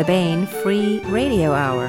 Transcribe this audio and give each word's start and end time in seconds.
the 0.00 0.06
Baen 0.06 0.46
Free 0.46 1.00
Radio 1.08 1.52
Hour. 1.52 1.88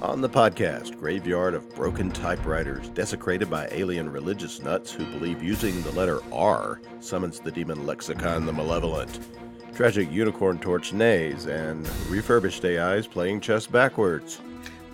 On 0.00 0.20
the 0.20 0.28
podcast, 0.28 0.96
Graveyard 0.96 1.54
of 1.54 1.74
Broken 1.74 2.12
Typewriters, 2.12 2.88
desecrated 2.90 3.50
by 3.50 3.66
alien 3.72 4.08
religious 4.08 4.62
nuts 4.62 4.92
who 4.92 5.04
believe 5.06 5.42
using 5.42 5.82
the 5.82 5.90
letter 5.90 6.20
R 6.32 6.80
summons 7.00 7.40
the 7.40 7.50
demon 7.50 7.84
lexicon 7.84 8.46
the 8.46 8.52
malevolent. 8.52 9.28
Tragic 9.74 10.08
unicorn 10.12 10.60
torch 10.60 10.92
nays 10.92 11.46
and 11.46 11.84
refurbished 12.08 12.64
AIs 12.64 13.08
playing 13.08 13.40
chess 13.40 13.66
backwards. 13.66 14.40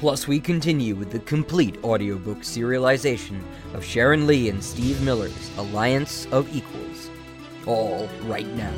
Plus, 0.02 0.26
we 0.26 0.40
continue 0.40 0.96
with 0.96 1.12
the 1.12 1.20
complete 1.20 1.76
audiobook 1.84 2.38
serialization 2.38 3.40
of 3.72 3.84
Sharon 3.84 4.26
Lee 4.26 4.48
and 4.48 4.60
Steve 4.60 5.00
Miller's 5.00 5.56
Alliance 5.58 6.26
of 6.32 6.52
Equals. 6.52 7.08
All 7.66 8.08
right 8.24 8.48
now. 8.56 8.72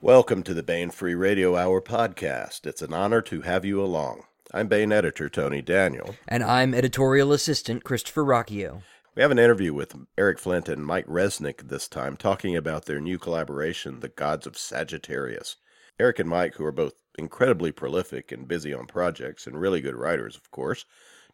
Welcome 0.00 0.44
to 0.44 0.54
the 0.54 0.62
Baen 0.62 0.90
Free 0.90 1.16
Radio 1.16 1.56
Hour 1.56 1.82
podcast. 1.82 2.64
It's 2.64 2.80
an 2.80 2.94
honor 2.94 3.22
to 3.22 3.40
have 3.40 3.64
you 3.64 3.82
along. 3.82 4.22
I'm 4.54 4.68
Baen 4.68 4.92
editor 4.92 5.28
Tony 5.28 5.62
Daniel. 5.62 6.14
And 6.28 6.44
I'm 6.44 6.72
editorial 6.72 7.32
assistant 7.32 7.82
Christopher 7.82 8.24
Ruocchio. 8.24 8.82
We 9.16 9.22
have 9.22 9.30
an 9.30 9.38
interview 9.38 9.72
with 9.72 9.96
Eric 10.18 10.38
Flint 10.38 10.68
and 10.68 10.84
Mike 10.84 11.06
Resnick 11.06 11.68
this 11.68 11.88
time 11.88 12.18
talking 12.18 12.54
about 12.54 12.84
their 12.84 13.00
new 13.00 13.18
collaboration, 13.18 14.00
The 14.00 14.10
Gods 14.10 14.46
of 14.46 14.58
Sagittarius. 14.58 15.56
Eric 15.98 16.18
and 16.18 16.28
Mike, 16.28 16.56
who 16.56 16.66
are 16.66 16.70
both 16.72 16.92
incredibly 17.18 17.72
prolific 17.72 18.30
and 18.30 18.46
busy 18.46 18.74
on 18.74 18.84
projects 18.84 19.46
and 19.46 19.58
really 19.58 19.80
good 19.80 19.94
writers, 19.94 20.36
of 20.36 20.50
course, 20.50 20.84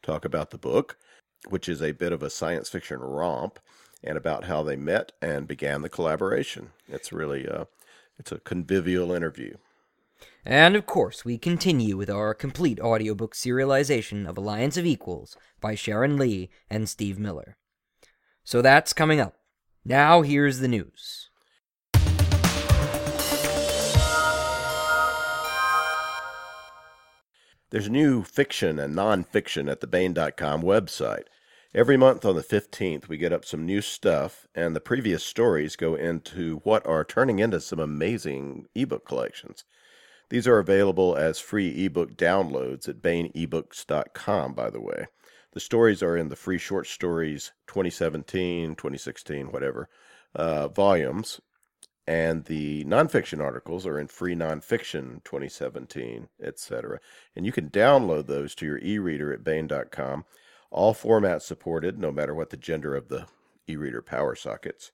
talk 0.00 0.24
about 0.24 0.50
the 0.50 0.58
book, 0.58 0.96
which 1.48 1.68
is 1.68 1.82
a 1.82 1.90
bit 1.90 2.12
of 2.12 2.22
a 2.22 2.30
science 2.30 2.68
fiction 2.68 3.00
romp, 3.00 3.58
and 4.04 4.16
about 4.16 4.44
how 4.44 4.62
they 4.62 4.76
met 4.76 5.10
and 5.20 5.48
began 5.48 5.82
the 5.82 5.88
collaboration. 5.88 6.70
It's 6.86 7.12
really 7.12 7.46
a, 7.46 7.66
it's 8.16 8.30
a 8.30 8.38
convivial 8.38 9.10
interview. 9.10 9.56
And 10.44 10.76
of 10.76 10.86
course, 10.86 11.24
we 11.24 11.36
continue 11.36 11.96
with 11.96 12.10
our 12.10 12.32
complete 12.32 12.78
audiobook 12.78 13.34
serialization 13.34 14.28
of 14.28 14.38
Alliance 14.38 14.76
of 14.76 14.86
Equals 14.86 15.36
by 15.60 15.74
Sharon 15.74 16.16
Lee 16.16 16.48
and 16.70 16.88
Steve 16.88 17.18
Miller. 17.18 17.56
So 18.44 18.62
that's 18.62 18.92
coming 18.92 19.20
up. 19.20 19.34
Now 19.84 20.22
here's 20.22 20.58
the 20.58 20.68
news. 20.68 21.30
There's 27.70 27.88
new 27.88 28.22
fiction 28.22 28.78
and 28.78 28.94
nonfiction 28.94 29.70
at 29.70 29.80
the 29.80 29.86
Baen.com 29.86 30.62
website. 30.62 31.24
Every 31.74 31.96
month 31.96 32.26
on 32.26 32.36
the 32.36 32.42
15th, 32.42 33.08
we 33.08 33.16
get 33.16 33.32
up 33.32 33.46
some 33.46 33.64
new 33.64 33.80
stuff, 33.80 34.46
and 34.54 34.76
the 34.76 34.80
previous 34.80 35.24
stories 35.24 35.74
go 35.74 35.94
into 35.94 36.58
what 36.64 36.86
are 36.86 37.02
turning 37.02 37.38
into 37.38 37.60
some 37.60 37.78
amazing 37.78 38.66
ebook 38.74 39.06
collections. 39.06 39.64
These 40.28 40.46
are 40.46 40.58
available 40.58 41.16
as 41.16 41.38
free 41.38 41.86
ebook 41.86 42.14
downloads 42.14 42.90
at 42.90 43.00
baenebooks.com, 43.00 44.52
by 44.52 44.68
the 44.68 44.80
way. 44.82 45.06
The 45.52 45.60
stories 45.60 46.02
are 46.02 46.16
in 46.16 46.28
the 46.28 46.36
free 46.36 46.58
short 46.58 46.86
stories 46.86 47.52
2017, 47.66 48.74
2016, 48.74 49.52
whatever 49.52 49.88
uh, 50.34 50.68
volumes, 50.68 51.40
and 52.06 52.44
the 52.46 52.84
nonfiction 52.84 53.40
articles 53.40 53.86
are 53.86 53.98
in 53.98 54.08
free 54.08 54.34
nonfiction 54.34 55.22
2017, 55.24 56.28
etc. 56.42 57.00
And 57.36 57.44
you 57.44 57.52
can 57.52 57.68
download 57.68 58.26
those 58.26 58.54
to 58.56 58.66
your 58.66 58.78
e-reader 58.78 59.32
at 59.32 59.44
Baen.com. 59.44 60.24
All 60.70 60.94
formats 60.94 61.42
supported, 61.42 61.98
no 61.98 62.10
matter 62.10 62.34
what 62.34 62.48
the 62.48 62.56
gender 62.56 62.96
of 62.96 63.08
the 63.08 63.26
e-reader 63.68 64.00
power 64.00 64.34
sockets. 64.34 64.90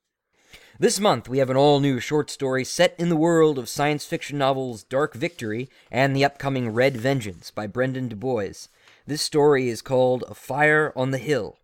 This 0.77 0.99
month, 0.99 1.29
we 1.29 1.37
have 1.37 1.49
an 1.49 1.57
all 1.57 1.79
new 1.79 1.99
short 1.99 2.29
story 2.29 2.65
set 2.65 2.95
in 2.97 3.09
the 3.09 3.15
world 3.15 3.57
of 3.57 3.69
science 3.69 4.05
fiction 4.05 4.37
novels 4.37 4.83
Dark 4.83 5.13
Victory 5.13 5.69
and 5.91 6.15
the 6.15 6.25
upcoming 6.25 6.69
Red 6.69 6.97
Vengeance 6.97 7.49
by 7.51 7.65
Brendan 7.65 8.09
DuBois. 8.09 8.67
This 9.09 9.23
story 9.23 9.69
is 9.69 9.81
called 9.81 10.23
A 10.27 10.35
Fire 10.35 10.93
on 10.95 11.09
the 11.09 11.17
Hill. 11.17 11.57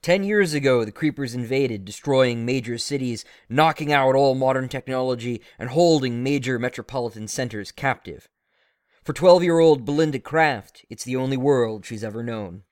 Ten 0.00 0.24
years 0.24 0.54
ago, 0.54 0.86
the 0.86 0.90
Creepers 0.90 1.34
invaded, 1.34 1.84
destroying 1.84 2.46
major 2.46 2.78
cities, 2.78 3.26
knocking 3.46 3.92
out 3.92 4.14
all 4.14 4.34
modern 4.34 4.70
technology, 4.70 5.42
and 5.58 5.68
holding 5.68 6.22
major 6.22 6.58
metropolitan 6.58 7.28
centers 7.28 7.72
captive. 7.72 8.30
For 9.04 9.12
12 9.12 9.42
year 9.42 9.58
old 9.58 9.84
Belinda 9.84 10.18
Craft, 10.18 10.86
it's 10.88 11.04
the 11.04 11.16
only 11.16 11.36
world 11.36 11.84
she's 11.84 12.02
ever 12.02 12.22
known. 12.22 12.62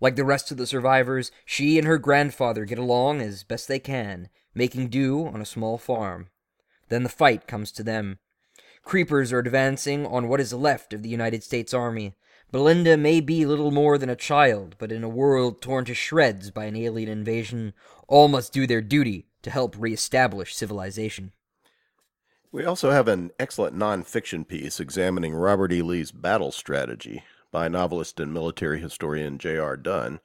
Like 0.00 0.16
the 0.16 0.24
rest 0.24 0.50
of 0.50 0.56
the 0.56 0.66
survivors, 0.66 1.30
she 1.44 1.76
and 1.76 1.86
her 1.86 1.98
grandfather 1.98 2.64
get 2.64 2.78
along 2.78 3.20
as 3.20 3.44
best 3.44 3.68
they 3.68 3.78
can, 3.78 4.30
making 4.54 4.88
do 4.88 5.26
on 5.26 5.42
a 5.42 5.44
small 5.44 5.76
farm. 5.76 6.28
Then 6.88 7.02
the 7.02 7.10
fight 7.10 7.46
comes 7.46 7.70
to 7.72 7.82
them. 7.82 8.18
Creepers 8.82 9.30
are 9.30 9.40
advancing 9.40 10.06
on 10.06 10.26
what 10.26 10.40
is 10.40 10.54
left 10.54 10.94
of 10.94 11.02
the 11.02 11.10
United 11.10 11.44
States 11.44 11.74
Army. 11.74 12.14
Belinda 12.50 12.96
may 12.96 13.20
be 13.20 13.44
little 13.44 13.70
more 13.70 13.98
than 13.98 14.08
a 14.08 14.16
child, 14.16 14.74
but 14.78 14.90
in 14.90 15.04
a 15.04 15.08
world 15.08 15.60
torn 15.60 15.84
to 15.84 15.94
shreds 15.94 16.50
by 16.50 16.64
an 16.64 16.76
alien 16.76 17.08
invasion, 17.08 17.74
all 18.06 18.28
must 18.28 18.54
do 18.54 18.66
their 18.66 18.80
duty 18.80 19.26
to 19.42 19.50
help 19.50 19.76
reestablish 19.78 20.56
civilization. 20.56 21.32
We 22.50 22.64
also 22.64 22.90
have 22.90 23.06
an 23.06 23.32
excellent 23.38 23.76
nonfiction 23.76 24.48
piece 24.48 24.80
examining 24.80 25.34
Robert 25.34 25.70
E. 25.72 25.82
Lee's 25.82 26.10
battle 26.10 26.50
strategy 26.50 27.22
by 27.52 27.68
novelist 27.68 28.18
and 28.18 28.32
military 28.32 28.80
historian 28.80 29.36
J.R. 29.36 29.76
Dunn. 29.76 30.20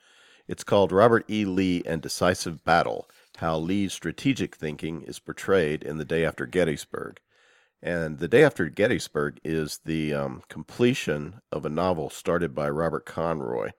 It's 0.47 0.63
called 0.63 0.93
Robert 0.93 1.25
E. 1.29 1.43
Lee 1.43 1.83
and 1.85 2.01
Decisive 2.01 2.63
Battle 2.63 3.09
How 3.37 3.57
Lee's 3.57 3.91
Strategic 3.91 4.55
Thinking 4.55 5.01
is 5.01 5.19
Portrayed 5.19 5.83
in 5.83 5.97
the 5.97 6.05
Day 6.05 6.23
After 6.23 6.45
Gettysburg. 6.45 7.19
And 7.85 8.19
the 8.19 8.29
day 8.29 8.45
after 8.45 8.69
Gettysburg 8.69 9.41
is 9.43 9.81
the 9.83 10.13
um, 10.13 10.43
completion 10.47 11.41
of 11.51 11.65
a 11.65 11.69
novel 11.69 12.09
started 12.09 12.55
by 12.55 12.69
Robert 12.69 13.05
Conroy. 13.05 13.71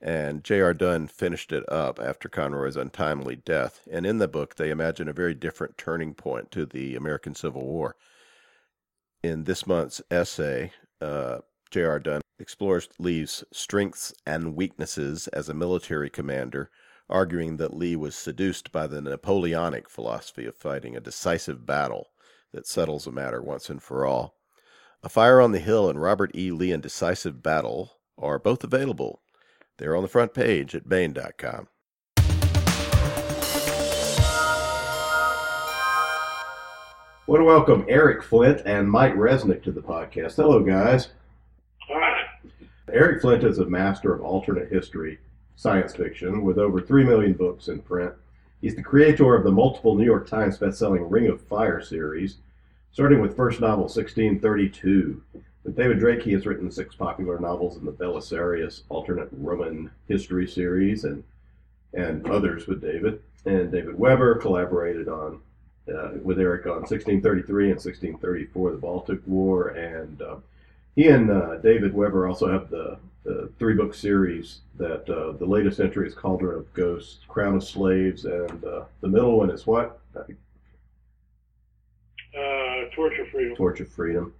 And 0.00 0.44
J.R. 0.44 0.72
Dunn 0.72 1.08
finished 1.08 1.50
it 1.50 1.68
up 1.68 1.98
after 1.98 2.28
Conroy's 2.28 2.76
untimely 2.76 3.34
death. 3.34 3.80
And 3.90 4.06
in 4.06 4.18
the 4.18 4.28
book, 4.28 4.54
they 4.54 4.70
imagine 4.70 5.08
a 5.08 5.12
very 5.12 5.34
different 5.34 5.76
turning 5.76 6.14
point 6.14 6.52
to 6.52 6.64
the 6.64 6.94
American 6.94 7.34
Civil 7.34 7.66
War. 7.66 7.96
In 9.24 9.44
this 9.44 9.66
month's 9.66 10.00
essay, 10.12 10.70
uh, 11.00 11.38
J.R. 11.72 11.98
Dunn 11.98 12.20
explores 12.38 12.88
Lee's 13.00 13.42
strengths 13.52 14.14
and 14.24 14.54
weaknesses 14.54 15.26
as 15.28 15.48
a 15.48 15.54
military 15.54 16.08
commander, 16.08 16.70
arguing 17.08 17.56
that 17.56 17.74
Lee 17.74 17.96
was 17.96 18.14
seduced 18.14 18.70
by 18.70 18.86
the 18.86 19.00
Napoleonic 19.00 19.90
philosophy 19.90 20.46
of 20.46 20.54
fighting 20.54 20.96
a 20.96 21.00
decisive 21.00 21.66
battle 21.66 22.10
that 22.54 22.66
settles 22.68 23.06
a 23.06 23.12
matter 23.12 23.42
once 23.42 23.68
and 23.68 23.82
for 23.82 24.06
all. 24.06 24.36
A 25.02 25.08
Fire 25.08 25.40
on 25.40 25.50
the 25.50 25.58
Hill 25.58 25.90
and 25.90 26.00
Robert 26.00 26.30
E. 26.34 26.52
Lee 26.52 26.70
and 26.70 26.82
Decisive 26.82 27.42
Battle 27.42 27.98
are 28.16 28.38
both 28.38 28.62
available. 28.62 29.20
They're 29.76 29.96
on 29.96 30.02
the 30.02 30.08
front 30.08 30.32
page 30.32 30.74
at 30.74 30.88
Baen.com. 30.88 31.66
I 37.26 37.30
want 37.30 37.40
to 37.40 37.44
welcome 37.44 37.84
Eric 37.88 38.22
Flint 38.22 38.62
and 38.66 38.88
Mike 38.88 39.14
Resnick 39.14 39.64
to 39.64 39.72
the 39.72 39.82
podcast. 39.82 40.36
Hello, 40.36 40.60
guys. 40.62 41.08
Hi. 41.88 42.22
Eric 42.92 43.20
Flint 43.20 43.42
is 43.42 43.58
a 43.58 43.66
master 43.66 44.14
of 44.14 44.22
alternate 44.22 44.70
history 44.70 45.18
science 45.56 45.96
fiction 45.96 46.44
with 46.44 46.58
over 46.58 46.80
3 46.80 47.02
million 47.02 47.32
books 47.32 47.66
in 47.66 47.80
print. 47.80 48.12
He's 48.60 48.76
the 48.76 48.82
creator 48.82 49.34
of 49.34 49.42
the 49.42 49.50
multiple 49.50 49.96
New 49.96 50.04
York 50.04 50.28
Times 50.28 50.58
bestselling 50.58 51.10
Ring 51.10 51.26
of 51.26 51.40
Fire 51.40 51.82
series, 51.82 52.36
starting 52.94 53.20
with 53.20 53.36
first 53.36 53.60
novel 53.60 53.84
1632. 53.84 55.20
With 55.64 55.76
David 55.76 55.98
Drake, 55.98 56.22
he 56.22 56.32
has 56.32 56.46
written 56.46 56.70
six 56.70 56.94
popular 56.94 57.40
novels 57.40 57.76
in 57.76 57.84
the 57.84 57.92
Belisarius 57.92 58.82
alternate 58.88 59.28
Roman 59.32 59.90
history 60.08 60.46
series 60.46 61.04
and 61.04 61.24
and 61.92 62.28
others 62.28 62.66
with 62.66 62.80
David. 62.80 63.20
And 63.44 63.70
David 63.70 63.98
Weber 63.98 64.36
collaborated 64.36 65.08
on 65.08 65.40
uh, 65.88 66.12
with 66.22 66.38
Eric 66.38 66.66
on 66.66 66.82
1633 66.82 67.64
and 67.64 67.74
1634, 67.74 68.70
the 68.70 68.76
Baltic 68.78 69.20
War, 69.26 69.68
and 69.68 70.22
uh, 70.22 70.36
he 70.96 71.08
and 71.08 71.30
uh, 71.30 71.56
David 71.56 71.92
Weber 71.92 72.26
also 72.26 72.50
have 72.50 72.70
the, 72.70 72.96
the 73.24 73.50
three 73.58 73.74
book 73.74 73.94
series 73.94 74.60
that 74.78 75.08
uh, 75.10 75.32
the 75.32 75.44
latest 75.44 75.80
entry 75.80 76.08
is 76.08 76.14
Cauldron 76.14 76.60
of 76.60 76.72
Ghosts, 76.74 77.18
Crown 77.28 77.56
of 77.56 77.64
Slaves, 77.64 78.24
and 78.24 78.64
uh, 78.64 78.84
the 79.02 79.08
middle 79.08 79.36
one 79.36 79.50
is 79.50 79.66
what? 79.66 80.00
Uh, 82.36 82.86
of 82.86 83.28
Freedom. 83.30 83.56
Of 83.58 83.88
Freedom. 83.88 84.34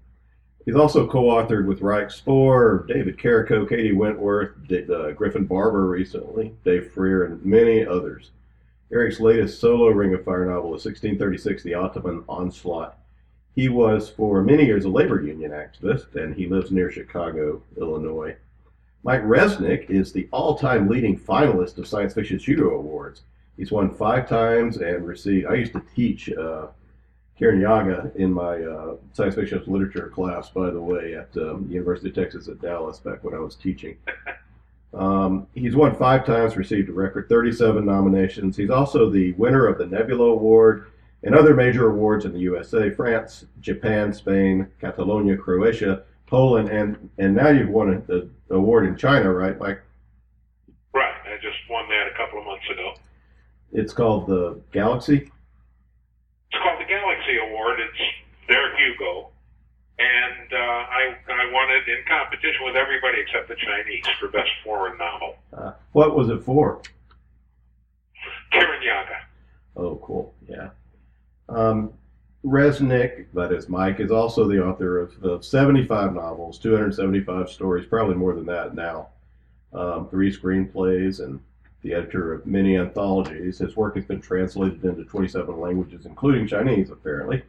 He's 0.64 0.76
also 0.76 1.06
co-authored 1.06 1.66
with 1.66 1.80
Ryk 1.80 2.10
Spoor, 2.10 2.86
David 2.88 3.18
Carrico, 3.18 3.66
K.D. 3.66 3.92
Wentworth, 3.92 4.52
D- 4.66 4.86
uh, 4.90 5.10
Griffin 5.10 5.44
Barber 5.44 5.86
recently, 5.86 6.54
Dave 6.64 6.90
Freer, 6.92 7.24
and 7.24 7.44
many 7.44 7.84
others. 7.84 8.30
Eric's 8.92 9.20
latest 9.20 9.60
solo 9.60 9.88
Ring 9.88 10.14
of 10.14 10.24
Fire 10.24 10.46
novel 10.46 10.74
is 10.74 10.84
1636, 10.84 11.62
The 11.62 11.74
Ottoman 11.74 12.24
Onslaught. 12.28 12.98
He 13.54 13.68
was 13.68 14.08
for 14.08 14.42
many 14.42 14.64
years 14.64 14.84
a 14.84 14.88
labor 14.88 15.22
union 15.22 15.52
activist, 15.52 16.14
and 16.14 16.34
he 16.34 16.46
lives 16.46 16.70
near 16.70 16.90
Chicago, 16.90 17.62
Illinois. 17.76 18.36
Mike 19.02 19.22
Resnick 19.22 19.90
is 19.90 20.12
the 20.12 20.28
all-time 20.32 20.88
leading 20.88 21.18
finalist 21.18 21.76
of 21.76 21.86
Science 21.86 22.14
Fiction 22.14 22.38
Shooter 22.38 22.70
Awards. 22.70 23.22
He's 23.56 23.70
won 23.70 23.94
five 23.94 24.28
times 24.28 24.78
and 24.78 25.06
received. 25.06 25.46
I 25.46 25.54
used 25.54 25.74
to 25.74 25.82
teach 25.94 26.30
uh, 26.32 26.68
Kiran 27.40 28.14
in 28.16 28.32
my 28.32 28.62
uh, 28.62 28.96
science 29.12 29.34
fiction 29.34 29.62
literature 29.66 30.08
class, 30.08 30.50
by 30.50 30.70
the 30.70 30.80
way, 30.80 31.14
at 31.14 31.36
um, 31.36 31.66
University 31.68 32.08
of 32.08 32.14
Texas 32.14 32.48
at 32.48 32.60
Dallas 32.60 32.98
back 32.98 33.24
when 33.24 33.34
I 33.34 33.38
was 33.38 33.56
teaching. 33.56 33.96
Um, 34.94 35.48
he's 35.54 35.74
won 35.74 35.96
five 35.96 36.24
times, 36.24 36.56
received 36.56 36.88
a 36.88 36.92
record 36.92 37.28
37 37.28 37.84
nominations. 37.84 38.56
He's 38.56 38.70
also 38.70 39.10
the 39.10 39.32
winner 39.32 39.66
of 39.66 39.78
the 39.78 39.86
Nebula 39.86 40.30
Award 40.30 40.86
and 41.24 41.34
other 41.34 41.54
major 41.54 41.90
awards 41.90 42.24
in 42.24 42.32
the 42.32 42.38
USA, 42.40 42.90
France, 42.90 43.46
Japan, 43.60 44.12
Spain, 44.12 44.68
Catalonia, 44.80 45.36
Croatia, 45.36 46.04
Poland, 46.26 46.68
and 46.68 47.10
and 47.18 47.34
now 47.34 47.48
you've 47.48 47.70
won 47.70 48.02
the 48.06 48.28
award 48.50 48.86
in 48.86 48.96
China, 48.96 49.32
right, 49.32 49.58
Mike? 49.58 49.80
Right. 50.92 51.14
I 51.24 51.36
just 51.36 51.58
won 51.68 51.88
that 51.88 52.06
a 52.12 52.16
couple 52.16 52.38
of 52.38 52.44
months 52.44 52.68
ago. 52.70 52.94
It's 53.72 53.92
called 53.92 54.26
the 54.28 54.60
Galaxy. 54.72 55.30
It's 56.52 56.62
called 56.62 56.80
the 56.80 56.88
Galaxy 56.88 57.36
Award. 57.48 57.80
It's 57.80 58.48
their 58.48 58.76
Hugo, 58.76 59.30
and 59.98 60.52
uh, 60.52 60.86
I 61.04 61.32
I 61.32 61.52
won 61.52 61.68
it 61.70 61.88
in 61.88 62.04
competition 62.08 62.64
with 62.64 62.76
everybody 62.76 63.20
except 63.20 63.48
the 63.48 63.56
Chinese 63.56 64.04
for 64.20 64.28
best 64.28 64.50
foreign 64.62 64.96
novel. 64.98 65.36
Uh, 65.52 65.72
what 65.92 66.16
was 66.16 66.28
it 66.28 66.42
for? 66.42 66.80
Kirinyaga. 68.52 69.20
Oh, 69.76 69.96
cool. 70.02 70.34
Yeah. 70.48 70.70
Um, 71.48 71.92
Resnick, 72.44 73.26
that 73.34 73.52
is 73.52 73.68
Mike, 73.68 74.00
is 74.00 74.10
also 74.10 74.46
the 74.46 74.62
author 74.64 75.00
of, 75.00 75.22
of 75.24 75.44
75 75.44 76.14
novels, 76.14 76.58
275 76.58 77.48
stories, 77.48 77.86
probably 77.86 78.14
more 78.14 78.34
than 78.34 78.46
that 78.46 78.74
now, 78.74 79.08
um, 79.72 80.08
three 80.08 80.30
screenplays, 80.30 81.24
and 81.24 81.40
the 81.82 81.94
editor 81.94 82.32
of 82.34 82.46
many 82.46 82.76
anthologies. 82.76 83.58
His 83.58 83.76
work 83.76 83.96
has 83.96 84.04
been 84.04 84.20
translated 84.20 84.84
into 84.84 85.04
27 85.04 85.58
languages, 85.58 86.06
including 86.06 86.46
Chinese, 86.46 86.90
apparently. 86.90 87.42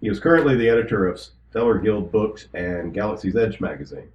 He 0.00 0.08
is 0.08 0.20
currently 0.20 0.56
the 0.56 0.68
editor 0.68 1.06
of 1.08 1.20
Stellar 1.50 1.78
Guild 1.78 2.12
Books 2.12 2.48
and 2.54 2.94
Galaxy's 2.94 3.36
Edge 3.36 3.60
magazine. 3.60 4.10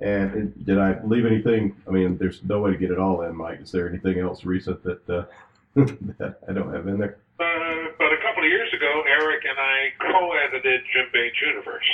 And 0.00 0.52
did 0.64 0.78
I 0.78 1.00
leave 1.04 1.26
anything? 1.26 1.76
I 1.86 1.90
mean, 1.90 2.16
there's 2.16 2.42
no 2.44 2.60
way 2.60 2.70
to 2.70 2.76
get 2.76 2.90
it 2.90 2.98
all 2.98 3.22
in, 3.22 3.36
Mike. 3.36 3.60
Is 3.60 3.70
there 3.72 3.88
anything 3.88 4.18
else 4.18 4.44
recent 4.44 4.82
that, 4.84 5.08
uh, 5.08 5.24
that 5.76 6.38
I 6.48 6.52
don't 6.52 6.72
have 6.72 6.86
in 6.88 6.98
there? 6.98 7.18
Uh, 7.38 7.90
but 7.98 8.12
a 8.12 8.16
couple 8.22 8.44
of 8.44 8.50
years 8.50 8.72
ago, 8.72 9.02
Eric 9.06 9.44
and 9.48 9.58
I 9.58 9.88
co-edited 10.00 10.80
Jim 10.92 11.06
Baen's 11.12 11.34
Universe. 11.40 11.86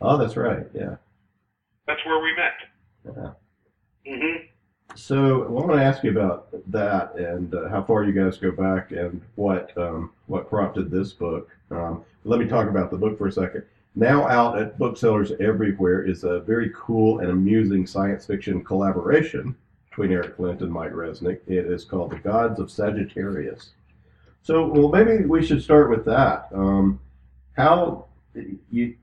Oh, 0.00 0.16
that's 0.16 0.36
right. 0.36 0.66
Yeah. 0.74 0.96
That's 1.86 2.04
where 2.04 2.22
we 2.22 2.34
met. 2.36 2.54
Yeah. 3.04 4.12
Mm-hmm. 4.12 4.46
So 4.94 5.44
I 5.44 5.48
want 5.48 5.72
to 5.72 5.82
ask 5.82 6.02
you 6.04 6.10
about 6.10 6.48
that 6.70 7.14
and 7.16 7.54
uh, 7.54 7.68
how 7.68 7.82
far 7.82 8.04
you 8.04 8.12
guys 8.12 8.38
go 8.38 8.50
back 8.50 8.92
and 8.92 9.20
what 9.34 9.76
um, 9.76 10.10
what 10.26 10.48
prompted 10.48 10.90
this 10.90 11.12
book. 11.12 11.50
Um, 11.70 12.04
let 12.24 12.40
me 12.40 12.46
talk 12.46 12.68
about 12.68 12.90
the 12.90 12.96
book 12.96 13.18
for 13.18 13.26
a 13.26 13.32
second. 13.32 13.64
Now 13.98 14.28
out 14.28 14.58
at 14.58 14.78
booksellers 14.78 15.32
everywhere 15.40 16.02
is 16.02 16.22
a 16.22 16.40
very 16.40 16.70
cool 16.76 17.20
and 17.20 17.30
amusing 17.30 17.86
science 17.86 18.26
fiction 18.26 18.62
collaboration 18.62 19.56
between 19.88 20.12
Eric 20.12 20.36
Flint 20.36 20.60
and 20.60 20.70
Mike 20.70 20.92
Resnick. 20.92 21.40
It 21.46 21.64
is 21.64 21.86
called 21.86 22.10
The 22.10 22.18
Gods 22.18 22.60
of 22.60 22.70
Sagittarius. 22.70 23.70
So, 24.42 24.66
well, 24.66 24.90
maybe 24.90 25.24
we 25.24 25.44
should 25.44 25.62
start 25.62 25.88
with 25.88 26.04
that. 26.04 26.48
Um, 26.54 27.00
how 27.56 28.04
you 28.70 28.94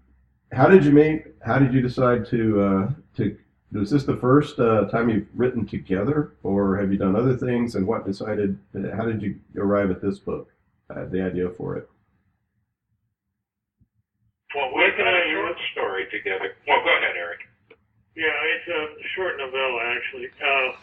how 0.51 0.67
did 0.67 0.85
you 0.85 0.91
meet? 0.91 1.25
How 1.43 1.57
did 1.57 1.73
you 1.73 1.81
decide 1.81 2.27
to 2.27 2.61
uh, 2.61 2.91
to 3.17 3.35
is 3.73 3.89
this 3.89 4.03
the 4.03 4.17
first 4.17 4.59
uh, 4.59 4.85
time 4.85 5.09
you've 5.09 5.27
written 5.33 5.65
together, 5.65 6.33
or 6.43 6.77
have 6.77 6.91
you 6.91 6.99
done 6.99 7.15
other 7.15 7.35
things? 7.35 7.73
And 7.73 7.87
what 7.87 8.05
decided? 8.05 8.59
How 8.95 9.05
did 9.05 9.23
you 9.23 9.39
arrive 9.57 9.89
at 9.89 10.03
this 10.03 10.19
book? 10.19 10.51
Uh, 10.87 11.05
the 11.05 11.23
idea 11.23 11.49
for 11.49 11.77
it. 11.77 11.89
Well, 14.55 14.69
we've 14.75 14.95
done 14.95 15.07
a 15.07 15.31
short 15.33 15.57
story 15.71 16.02
together. 16.13 16.53
Well, 16.69 16.85
go 16.85 16.93
ahead, 16.93 17.17
Eric. 17.17 17.41
Yeah, 18.13 18.29
it's 18.29 18.69
a 18.69 18.81
short 19.17 19.41
novella 19.41 19.81
actually. 19.89 20.29
Uh, 20.37 20.77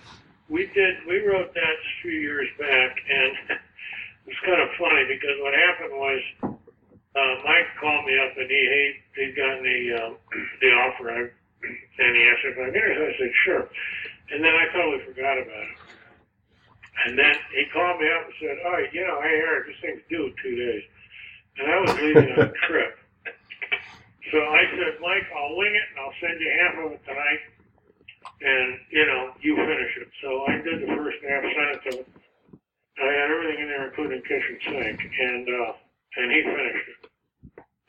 we 0.51 0.67
did 0.75 0.99
we 1.07 1.23
wrote 1.23 1.55
that 1.55 1.77
a 1.79 1.93
few 2.03 2.19
years 2.19 2.51
back, 2.59 2.99
and 3.07 3.33
it's 4.27 4.41
kind 4.43 4.59
of 4.61 4.69
funny 4.75 5.07
because 5.07 5.39
what 5.39 5.55
happened 5.55 5.95
was 5.95 6.23
uh, 7.15 7.35
Mike 7.47 7.71
called 7.79 8.05
me 8.07 8.19
up 8.19 8.35
and 8.35 8.51
he 8.51 8.59
he 8.59 8.83
he'd 9.23 9.37
gotten 9.39 9.63
the 9.63 9.81
um, 10.03 10.13
the 10.61 10.71
offer. 10.75 11.07
I, 11.15 11.21
and 12.03 12.17
he 12.17 12.23
asked 12.27 12.51
if 12.51 12.59
I'm 12.59 12.75
interested. 12.75 13.07
I 13.07 13.15
said 13.15 13.35
sure, 13.47 13.65
and 14.35 14.43
then 14.43 14.55
I 14.55 14.67
totally 14.75 15.05
forgot 15.07 15.39
about 15.39 15.67
it. 15.71 15.79
And 17.07 17.17
then 17.17 17.35
he 17.55 17.65
called 17.73 18.01
me 18.03 18.11
up 18.11 18.27
and 18.27 18.35
said, 18.43 18.57
"All 18.67 18.73
right, 18.75 18.91
you 18.93 19.07
know, 19.07 19.23
hey 19.23 19.39
Eric, 19.39 19.71
this 19.71 19.79
thing's 19.81 20.03
due 20.11 20.27
in 20.27 20.35
two 20.43 20.57
days," 20.59 20.83
and 21.63 21.71
I 21.71 21.77
was 21.79 21.95
leaving 21.95 22.33
on 22.35 22.51
a 22.51 22.53
trip. 22.67 22.99
So 24.33 24.39
I 24.39 24.63
said, 24.79 24.95
Mike, 25.03 25.27
I'll 25.35 25.57
wing 25.59 25.75
it 25.75 25.87
and 25.95 25.99
I'll 26.01 26.19
send 26.23 26.37
you 26.41 26.51
half 26.63 26.75
of 26.87 26.93
it 26.95 27.03
tonight, 27.07 27.43
and 28.43 28.71
you 28.91 29.05
know, 29.07 29.23
you 29.43 29.57
finish 29.57 29.93
it. 30.03 30.11
So 30.23 30.29
I 30.47 30.55
did 30.63 30.77
the 30.87 30.91
first 30.97 31.19
half, 31.27 31.43
sent 31.43 31.71
it 31.75 31.81
to 31.85 31.91
him. 32.03 32.07
I 33.01 33.09
had 33.09 33.29
everything 33.33 33.61
in 33.65 33.69
there, 33.69 33.87
including 33.89 34.23
kitchen 34.29 34.57
sink, 34.69 34.99
and 35.01 35.45
uh, 35.49 35.73
and 36.21 36.29
he 36.33 36.41
finished 36.45 36.89
it. 36.91 37.01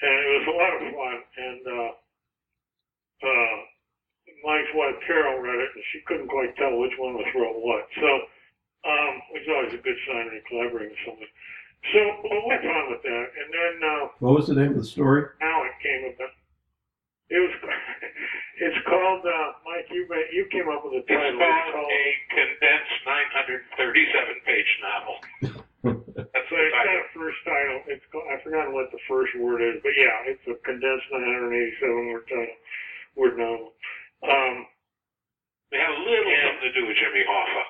And 0.01 0.15
it 0.17 0.31
was 0.39 0.47
a 0.49 0.57
lot 0.57 0.73
of 0.77 0.81
fun. 0.93 1.17
And 1.37 1.61
uh, 1.67 1.91
uh, 3.25 3.57
Mike's 4.45 4.73
wife 4.75 4.97
Carol 5.07 5.41
read 5.41 5.59
it, 5.59 5.71
and 5.75 5.85
she 5.93 6.01
couldn't 6.07 6.29
quite 6.29 6.55
tell 6.57 6.77
which 6.79 6.95
one 6.99 7.15
was 7.15 7.29
wrote 7.35 7.59
what. 7.61 7.85
So 7.99 8.09
um, 8.89 9.13
it's 9.37 9.49
always 9.49 9.73
a 9.75 9.83
good 9.83 9.99
sign 10.07 10.25
when 10.29 10.35
you're 10.39 10.49
collaborating 10.49 10.95
with 10.95 11.05
somebody. 11.05 11.31
So 11.89 11.97
well, 12.29 12.41
we 12.45 12.53
had 12.53 12.61
fun 12.61 12.85
with 12.93 13.01
that. 13.03 13.25
And 13.41 13.47
then 13.49 13.73
uh, 13.81 14.03
What 14.21 14.35
was 14.37 14.47
the 14.47 14.55
name 14.55 14.71
of 14.77 14.77
the 14.77 14.85
story? 14.85 15.25
how 15.41 15.65
it 15.65 15.73
came 15.81 16.05
about. 16.13 16.33
It 17.29 17.39
was. 17.41 17.53
It's 18.61 18.77
called 18.85 19.25
uh, 19.25 19.47
Mike. 19.65 19.89
You 19.89 20.05
you 20.37 20.45
came 20.53 20.69
up 20.69 20.85
with 20.85 20.93
a 20.93 21.01
It's 21.01 21.09
title. 21.09 21.41
called 21.41 21.73
a 21.89 22.05
condensed 22.29 23.01
937 23.81 24.45
page 24.45 24.71
novel. 24.85 25.15
That's 26.29 26.45
So 26.45 26.53
the 26.53 26.69
it's 26.69 26.77
got 26.85 27.01
a 27.01 27.09
first 27.17 27.41
title. 27.41 27.79
It's 27.89 28.05
called, 28.13 28.29
I 28.29 28.37
forgot 28.45 28.69
what 28.69 28.93
the 28.93 29.01
first 29.09 29.33
word 29.41 29.65
is, 29.65 29.81
but 29.81 29.97
yeah, 29.97 30.13
it's 30.29 30.45
a 30.45 30.53
condensed 30.61 31.09
987 31.09 32.13
word 32.13 32.25
title, 32.29 32.57
word 33.17 33.33
novel. 33.41 33.73
Um, 34.29 34.69
They 35.73 35.81
have 35.81 35.97
a 35.97 36.03
little 36.05 36.29
Yeah. 36.29 36.45
something 36.53 36.69
to 36.69 36.73
do 36.77 36.85
with 36.85 36.97
Jimmy 37.01 37.25
Hoffa. 37.25 37.63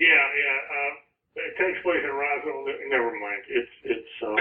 yeah, 0.00 0.24
yeah. 0.32 0.58
Uh, 0.72 0.92
it 1.36 1.52
takes 1.58 1.80
place 1.82 2.02
in 2.04 2.12
Roswell. 2.12 2.64
Ne- 2.66 2.88
Never 2.90 3.12
mind. 3.16 3.42
It's 3.48 3.74
it's 3.84 4.14
um, 4.26 4.38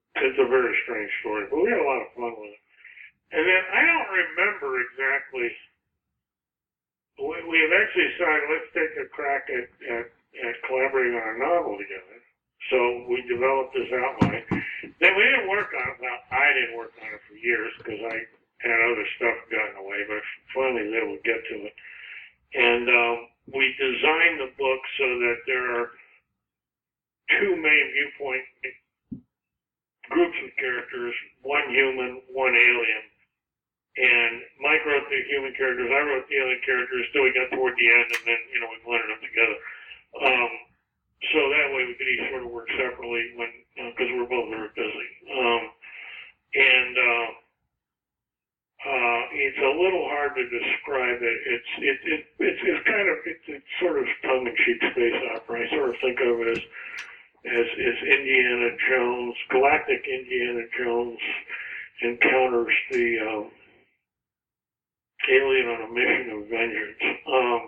it's 0.26 0.40
a 0.40 0.48
very 0.48 0.74
strange 0.84 1.10
story, 1.22 1.46
but 1.50 1.60
we 1.62 1.70
had 1.70 1.80
a 1.82 1.88
lot 1.88 2.02
of 2.04 2.10
fun 2.16 2.34
with 2.38 2.54
it. 2.54 2.62
And 3.34 3.42
then 3.46 3.62
I 3.74 3.82
don't 3.86 4.10
remember 4.14 4.80
exactly. 4.90 5.48
We, 7.20 7.36
we 7.46 7.58
eventually 7.62 8.08
decided 8.16 8.44
let's 8.50 8.70
take 8.74 8.94
a 8.98 9.06
crack 9.12 9.44
at, 9.52 9.66
at, 9.92 10.06
at 10.48 10.54
collaborating 10.66 11.14
on 11.18 11.28
a 11.36 11.38
novel 11.38 11.76
together. 11.78 12.18
So 12.72 12.78
we 13.10 13.20
developed 13.28 13.74
this 13.76 13.90
outline. 13.92 14.44
Then 15.00 15.12
we 15.16 15.24
didn't 15.26 15.50
work 15.50 15.70
on 15.74 15.86
it. 15.92 15.98
Well, 16.00 16.20
I 16.32 16.46
didn't 16.56 16.76
work 16.78 16.94
on 17.02 17.10
it 17.12 17.22
for 17.28 17.36
years 17.36 17.72
because 17.82 18.00
I 18.00 18.16
had 18.64 18.78
other 18.80 19.06
stuff 19.18 19.36
got 19.52 19.68
in 19.74 19.76
the 19.80 19.86
way, 19.86 20.00
but 20.08 20.22
finally 20.56 20.88
able 20.96 21.16
to 21.18 21.24
get 21.26 21.40
to 21.52 21.56
it. 21.68 21.74
And 22.56 22.84
um, 22.88 23.16
we 23.54 23.74
designed 23.78 24.40
the 24.40 24.52
book 24.58 24.82
so 24.98 25.06
that 25.28 25.38
there 25.46 25.66
are 25.80 25.88
two 27.38 27.54
main 27.56 27.86
viewpoint 27.94 28.44
groups 30.10 30.38
of 30.42 30.50
characters, 30.58 31.14
one 31.42 31.70
human, 31.70 32.20
one 32.34 32.54
alien. 32.54 33.02
And 33.96 34.42
Mike 34.58 34.82
wrote 34.86 35.06
the 35.10 35.20
human 35.30 35.54
characters, 35.54 35.90
I 35.90 36.00
wrote 36.02 36.26
the 36.26 36.38
alien 36.38 36.62
characters, 36.66 37.06
till 37.12 37.22
we 37.22 37.34
got 37.34 37.50
toward 37.54 37.74
the 37.78 37.88
end, 37.90 38.08
and 38.10 38.24
then, 38.26 38.40
you 38.54 38.58
know, 38.60 38.70
we 38.70 38.78
blended 38.82 39.10
them 39.10 39.22
together. 39.22 39.58
Um, 40.18 40.52
so 41.34 41.38
that 41.50 41.70
way 41.74 41.86
we 41.86 41.94
could 41.94 42.08
each 42.10 42.26
sort 42.30 42.42
of 42.42 42.50
work 42.50 42.66
separately 42.74 43.22
when, 43.36 43.50
because 43.92 44.08
we're 44.14 44.30
both 44.30 44.50
very 44.50 44.70
busy. 44.74 45.10
Um, 45.30 45.62
and, 46.54 46.94
uh, 46.98 47.28
uh, 48.80 49.22
it's 49.36 49.60
a 49.60 49.76
little 49.76 50.08
hard 50.08 50.32
to 50.36 50.44
describe 50.48 51.20
it. 51.20 51.38
It's 51.44 51.72
it, 51.84 51.98
it 52.00 52.20
it's 52.40 52.60
it's 52.64 52.84
kind 52.88 53.12
of 53.12 53.16
it's, 53.28 53.44
it's 53.52 53.72
sort 53.78 54.00
of 54.00 54.06
tongue 54.24 54.48
in 54.48 54.56
cheek 54.64 54.80
space 54.80 55.20
opera. 55.36 55.60
I 55.60 55.76
sort 55.76 55.90
of 55.90 55.96
think 56.00 56.16
of 56.24 56.40
it 56.40 56.56
as 56.56 56.64
as 57.80 57.86
as 57.86 58.18
Indiana 58.18 58.70
Jones, 58.88 59.34
galactic 59.50 60.04
Indiana 60.06 60.62
Jones 60.78 61.18
encounters 62.02 62.74
the 62.90 63.18
um, 63.20 63.50
alien 65.30 65.66
on 65.66 65.88
a 65.88 65.92
mission 65.92 66.30
of 66.36 66.48
vengeance. 66.48 67.02
Um, 67.26 67.60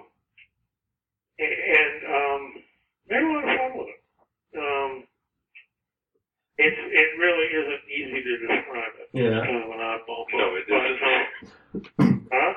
and 1.38 1.96
um, 2.06 2.40
we 3.08 3.14
had 3.16 3.24
a 3.24 3.28
lot 3.28 3.44
of 3.44 3.56
fun 3.56 3.78
with 3.78 3.88
it. 3.88 4.00
Um, 4.58 5.04
it's 6.58 6.76
it 6.76 7.18
really 7.18 7.48
isn't 7.48 7.84
easy 7.90 8.22
to 8.22 8.36
describe 8.46 8.92
it. 9.00 9.08
Yeah. 9.12 9.38
It's 9.38 9.46
kind 9.46 9.64
of 9.64 9.70
an 9.70 9.78
oddball 9.80 10.24
book. 10.30 10.38
No, 10.38 10.54
it 10.54 10.64
but, 10.68 10.86
isn't. 10.86 11.02
um, 11.02 12.28
huh? 12.32 12.52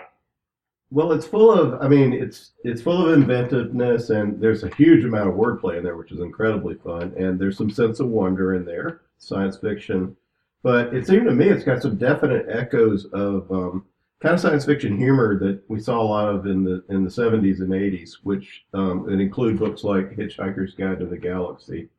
Well, 0.91 1.11
it's 1.11 1.25
full 1.25 1.51
of. 1.51 1.81
I 1.81 1.87
mean, 1.87 2.13
it's 2.13 2.51
it's 2.63 2.81
full 2.81 3.05
of 3.05 3.13
inventiveness, 3.13 4.09
and 4.11 4.39
there's 4.39 4.63
a 4.63 4.73
huge 4.75 5.03
amount 5.03 5.29
of 5.29 5.35
wordplay 5.35 5.77
in 5.77 5.83
there, 5.83 5.97
which 5.97 6.11
is 6.11 6.19
incredibly 6.19 6.75
fun. 6.75 7.13
And 7.17 7.39
there's 7.39 7.57
some 7.57 7.71
sense 7.71 7.99
of 7.99 8.07
wonder 8.07 8.53
in 8.53 8.65
there, 8.65 9.01
science 9.17 9.57
fiction. 9.57 10.15
But 10.63 10.93
it 10.93 11.05
seemed 11.05 11.25
to 11.25 11.31
me 11.31 11.49
it's 11.49 11.63
got 11.63 11.81
some 11.81 11.97
definite 11.97 12.47
echoes 12.49 13.05
of 13.05 13.51
um, 13.51 13.85
kind 14.19 14.33
of 14.35 14.41
science 14.41 14.65
fiction 14.65 14.97
humor 14.97 15.37
that 15.39 15.61
we 15.67 15.79
saw 15.79 16.01
a 16.01 16.03
lot 16.03 16.27
of 16.27 16.45
in 16.45 16.63
the 16.63 16.83
in 16.89 17.03
the 17.03 17.09
70s 17.09 17.59
and 17.59 17.69
80s, 17.69 18.17
which 18.23 18.65
um, 18.73 19.07
it 19.09 19.19
include 19.19 19.59
books 19.59 19.83
like 19.83 20.15
Hitchhiker's 20.15 20.73
Guide 20.73 20.99
to 20.99 21.05
the 21.05 21.17
Galaxy. 21.17 21.89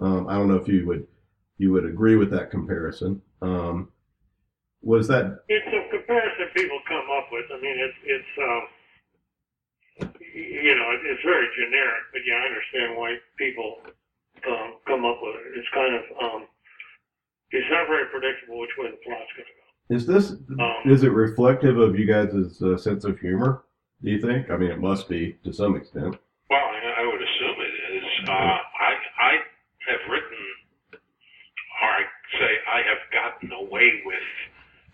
Um, 0.00 0.28
I 0.28 0.34
don't 0.34 0.48
know 0.48 0.56
if 0.56 0.68
you 0.68 0.86
would 0.86 1.06
you 1.58 1.72
would 1.72 1.84
agree 1.84 2.16
with 2.16 2.30
that 2.30 2.50
comparison. 2.50 3.20
Um, 3.40 3.88
was 4.80 5.06
that 5.08 5.44
It's 5.48 5.66
a 5.66 5.96
comparison 5.96 6.46
people 6.56 6.80
come 6.88 7.01
with. 7.32 7.46
I 7.50 7.58
mean, 7.60 7.76
it's 7.80 7.98
it's 8.04 8.32
um, 8.38 8.62
you 10.20 10.74
know, 10.74 10.90
it- 10.92 11.06
it's 11.06 11.22
very 11.24 11.48
generic, 11.56 12.02
but 12.12 12.22
yeah, 12.26 12.36
I 12.36 12.46
understand 12.46 12.96
why 12.96 13.16
people 13.36 13.80
um, 14.48 14.74
come 14.86 15.04
up 15.04 15.18
with 15.22 15.36
it. 15.36 15.58
It's 15.58 15.68
kind 15.74 15.94
of 15.94 16.02
um, 16.22 16.46
it's 17.50 17.66
not 17.70 17.86
very 17.88 18.06
predictable 18.06 18.60
which 18.60 18.70
way 18.78 18.90
the 18.90 18.96
plot's 19.04 19.32
going 19.36 19.46
to 19.48 19.52
go. 19.56 19.94
Is 19.96 20.06
this 20.06 20.32
Um, 20.60 20.90
is 20.90 21.02
it 21.02 21.12
reflective 21.12 21.78
of 21.78 21.98
you 21.98 22.06
guys' 22.06 22.62
uh, 22.62 22.76
sense 22.76 23.04
of 23.04 23.18
humor? 23.18 23.64
Do 24.02 24.10
you 24.10 24.20
think? 24.20 24.50
I 24.50 24.56
mean, 24.56 24.70
it 24.70 24.80
must 24.80 25.08
be 25.08 25.36
to 25.44 25.52
some 25.52 25.76
extent. 25.76 26.16
Well, 26.50 26.60
I, 26.60 27.02
I 27.02 27.06
would 27.06 27.22
assume 27.22 27.56
it 27.60 27.74
is. 27.96 28.28
Uh, 28.28 28.32
I 28.32 28.92
I 29.20 29.32
have 29.88 30.00
written, 30.10 30.38
or 30.92 31.88
I 31.88 32.02
say 32.38 32.50
I 32.72 32.78
have 32.82 33.02
gotten 33.12 33.52
away 33.52 34.02
with 34.04 34.22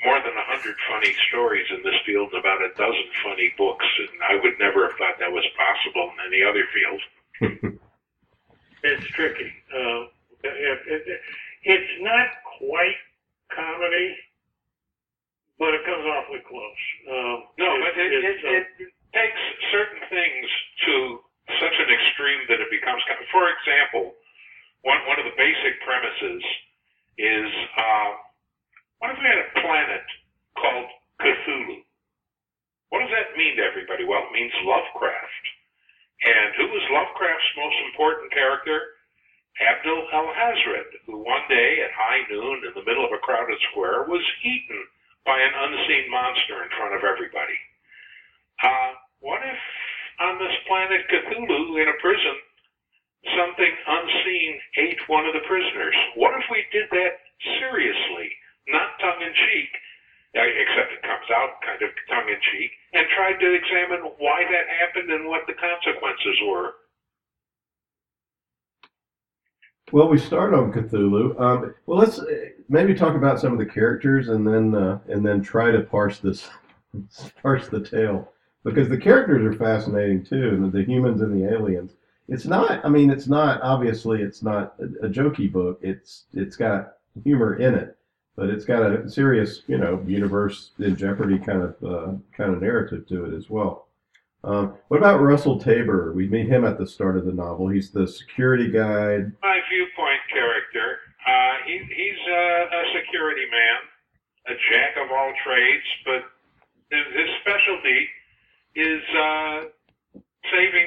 more 0.08 0.20
than 0.24 0.32
a 0.32 0.46
hundred 0.48 0.72
funny 0.88 1.12
stories 1.28 1.68
in 1.68 1.84
this 1.84 2.00
field 2.08 2.32
about 2.32 2.64
a 2.64 2.72
dozen 2.80 3.08
funny 3.20 3.52
books, 3.60 3.84
and 4.00 4.16
I 4.24 4.40
would 4.40 4.56
never 4.56 4.88
have 4.88 4.96
thought 4.96 5.20
that 5.20 5.28
was 5.28 5.44
possible 5.52 6.08
in 6.16 6.32
any 6.32 6.40
other 6.42 6.64
field. 6.72 7.00
It's 8.78 9.04
tricky. 9.10 9.50
Uh, 9.74 10.06
it, 10.46 10.78
it, 10.86 11.02
it, 11.10 11.20
it's 11.66 11.94
not 11.98 12.30
quite 12.62 12.94
comedy, 13.50 14.14
but 15.58 15.74
it 15.74 15.82
comes 15.82 16.06
awfully 16.06 16.46
close. 16.46 16.82
Um, 17.10 17.50
No, 17.58 17.74
but 17.74 17.98
it, 17.98 18.12
it, 18.14 18.38
uh, 18.38 18.62
it 18.78 18.94
takes 19.10 19.42
certain 19.74 19.98
things 20.06 20.46
to 20.86 21.18
such 21.58 21.74
an 21.74 21.90
extreme 21.90 22.46
that 22.54 22.62
it 22.62 22.70
becomes. 22.70 23.02
For 23.34 23.50
example, 23.50 24.14
one 24.86 25.02
one 25.10 25.18
of 25.18 25.26
the 25.26 25.34
basic 25.34 25.82
premises 25.82 26.42
is 27.18 27.50
uh, 27.74 28.10
what 28.98 29.14
if 29.14 29.18
we 29.18 29.28
had 29.30 29.42
a 29.42 29.50
planet 29.62 30.06
called 30.58 30.88
Cthulhu? 31.22 31.82
What 32.90 33.04
does 33.04 33.14
that 33.14 33.36
mean 33.36 33.56
to 33.56 33.62
everybody? 33.62 34.02
Well, 34.02 34.24
it 34.26 34.34
means 34.34 34.52
Lovecraft. 34.64 35.44
And 36.24 36.48
who 36.58 36.66
was 36.72 36.82
Lovecraft's 36.90 37.52
most 37.54 37.78
important 37.90 38.32
character? 38.32 38.98
Abdul 39.58 40.06
Alhazred, 40.14 40.90
who 41.06 41.18
one 41.22 41.42
day 41.50 41.82
at 41.82 41.90
high 41.94 42.22
noon 42.30 42.62
in 42.62 42.72
the 42.74 42.86
middle 42.86 43.04
of 43.04 43.12
a 43.12 43.22
crowded 43.22 43.58
square 43.70 44.06
was 44.06 44.22
eaten 44.42 44.80
by 45.26 45.38
an 45.38 45.54
unseen 45.54 46.10
monster 46.10 46.62
in 46.62 46.70
front 46.78 46.94
of 46.94 47.02
everybody. 47.02 47.58
Uh, 48.62 48.92
what 49.20 49.42
if 49.42 49.60
on 50.22 50.38
this 50.38 50.54
planet 50.66 51.06
Cthulhu 51.10 51.82
in 51.82 51.88
a 51.90 51.98
prison, 52.02 52.36
something 53.34 53.72
unseen 53.86 54.52
ate 54.78 55.02
one 55.06 55.26
of 55.26 55.34
the 55.34 55.46
prisoners? 55.46 55.94
What 56.14 56.34
if 56.38 56.46
we 56.50 56.62
did 56.70 56.90
that 56.90 57.18
seriously, 57.58 58.30
not 58.68 58.98
tongue 59.00 59.22
in 59.22 59.32
cheek, 59.34 59.70
except 60.34 60.92
it 60.92 61.02
comes 61.02 61.28
out 61.34 61.60
kind 61.64 61.82
of 61.82 61.90
tongue 62.08 62.28
in 62.28 62.40
cheek, 62.52 62.70
and 62.94 63.06
tried 63.16 63.38
to 63.40 63.48
examine 63.52 64.12
why 64.18 64.44
that 64.44 64.66
happened 64.80 65.10
and 65.10 65.26
what 65.26 65.46
the 65.46 65.54
consequences 65.54 66.38
were? 66.46 66.72
Well, 69.90 70.08
we 70.08 70.18
start 70.18 70.52
on 70.52 70.72
Cthulhu. 70.72 71.40
Um, 71.40 71.74
well, 71.86 71.98
let's 71.98 72.18
uh, 72.18 72.26
maybe 72.68 72.94
talk 72.94 73.14
about 73.14 73.40
some 73.40 73.52
of 73.52 73.58
the 73.58 73.66
characters 73.66 74.28
and 74.28 74.46
then 74.46 74.74
uh, 74.74 74.98
and 75.08 75.24
then 75.24 75.40
try 75.40 75.70
to 75.70 75.80
parse 75.80 76.18
this 76.18 76.48
parse 77.42 77.68
the 77.68 77.80
tale 77.80 78.30
because 78.64 78.88
the 78.88 78.98
characters 78.98 79.42
are 79.44 79.58
fascinating 79.58 80.24
too, 80.24 80.70
the 80.72 80.82
humans 80.82 81.22
and 81.22 81.34
the 81.34 81.50
aliens. 81.50 81.92
It's 82.28 82.44
not. 82.44 82.84
I 82.84 82.88
mean, 82.90 83.10
it's 83.10 83.28
not 83.28 83.62
obviously. 83.62 84.20
It's 84.20 84.42
not 84.42 84.74
a, 84.78 85.06
a 85.06 85.08
jokey 85.08 85.50
book. 85.50 85.78
It's 85.82 86.24
it's 86.34 86.56
got 86.56 86.98
humor 87.24 87.56
in 87.56 87.74
it, 87.74 87.96
but 88.38 88.50
it's 88.50 88.64
got 88.64 88.88
a 88.88 89.10
serious, 89.10 89.62
you 89.66 89.76
know, 89.76 90.00
universe 90.06 90.70
in 90.78 90.94
jeopardy 90.94 91.40
kind 91.40 91.60
of 91.60 91.74
uh, 91.82 92.12
kind 92.36 92.54
of 92.54 92.62
narrative 92.62 93.04
to 93.08 93.24
it 93.24 93.34
as 93.34 93.50
well. 93.50 93.88
Um, 94.44 94.76
what 94.86 94.98
about 94.98 95.20
Russell 95.20 95.58
Tabor? 95.58 96.12
We 96.12 96.28
meet 96.28 96.46
him 96.46 96.64
at 96.64 96.78
the 96.78 96.86
start 96.86 97.16
of 97.16 97.26
the 97.26 97.32
novel. 97.32 97.66
He's 97.66 97.90
the 97.90 98.06
security 98.06 98.70
guide. 98.70 99.32
My 99.42 99.58
viewpoint 99.68 100.22
character, 100.32 100.98
uh, 101.26 101.54
he, 101.66 101.78
he's 101.78 102.22
a, 102.30 102.68
a 102.70 102.82
security 102.94 103.46
man, 103.50 103.78
a 104.46 104.54
jack 104.70 104.94
of 105.02 105.10
all 105.10 105.32
trades, 105.44 105.84
but 106.04 106.22
his, 106.94 107.06
his 107.18 107.28
specialty 107.42 108.06
is 108.76 109.02
uh, 109.18 109.60
saving 110.54 110.86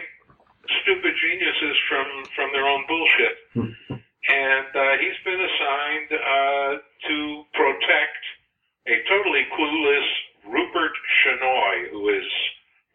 stupid 0.81 1.13
geniuses 1.20 1.77
from, 1.89 2.05
from 2.34 2.50
their 2.53 2.65
own 2.65 2.86
bullshit. 2.88 4.00
and 4.29 4.69
uh, 4.75 4.97
he's 5.01 5.19
been 5.25 5.41
assigned 5.41 6.11
uh, 6.13 6.71
to 7.07 7.43
protect 7.53 8.21
a 8.87 8.95
totally 9.09 9.45
clueless 9.57 10.07
Rupert 10.45 10.95
Shinoy, 11.21 11.89
who 11.91 12.09
is 12.09 12.27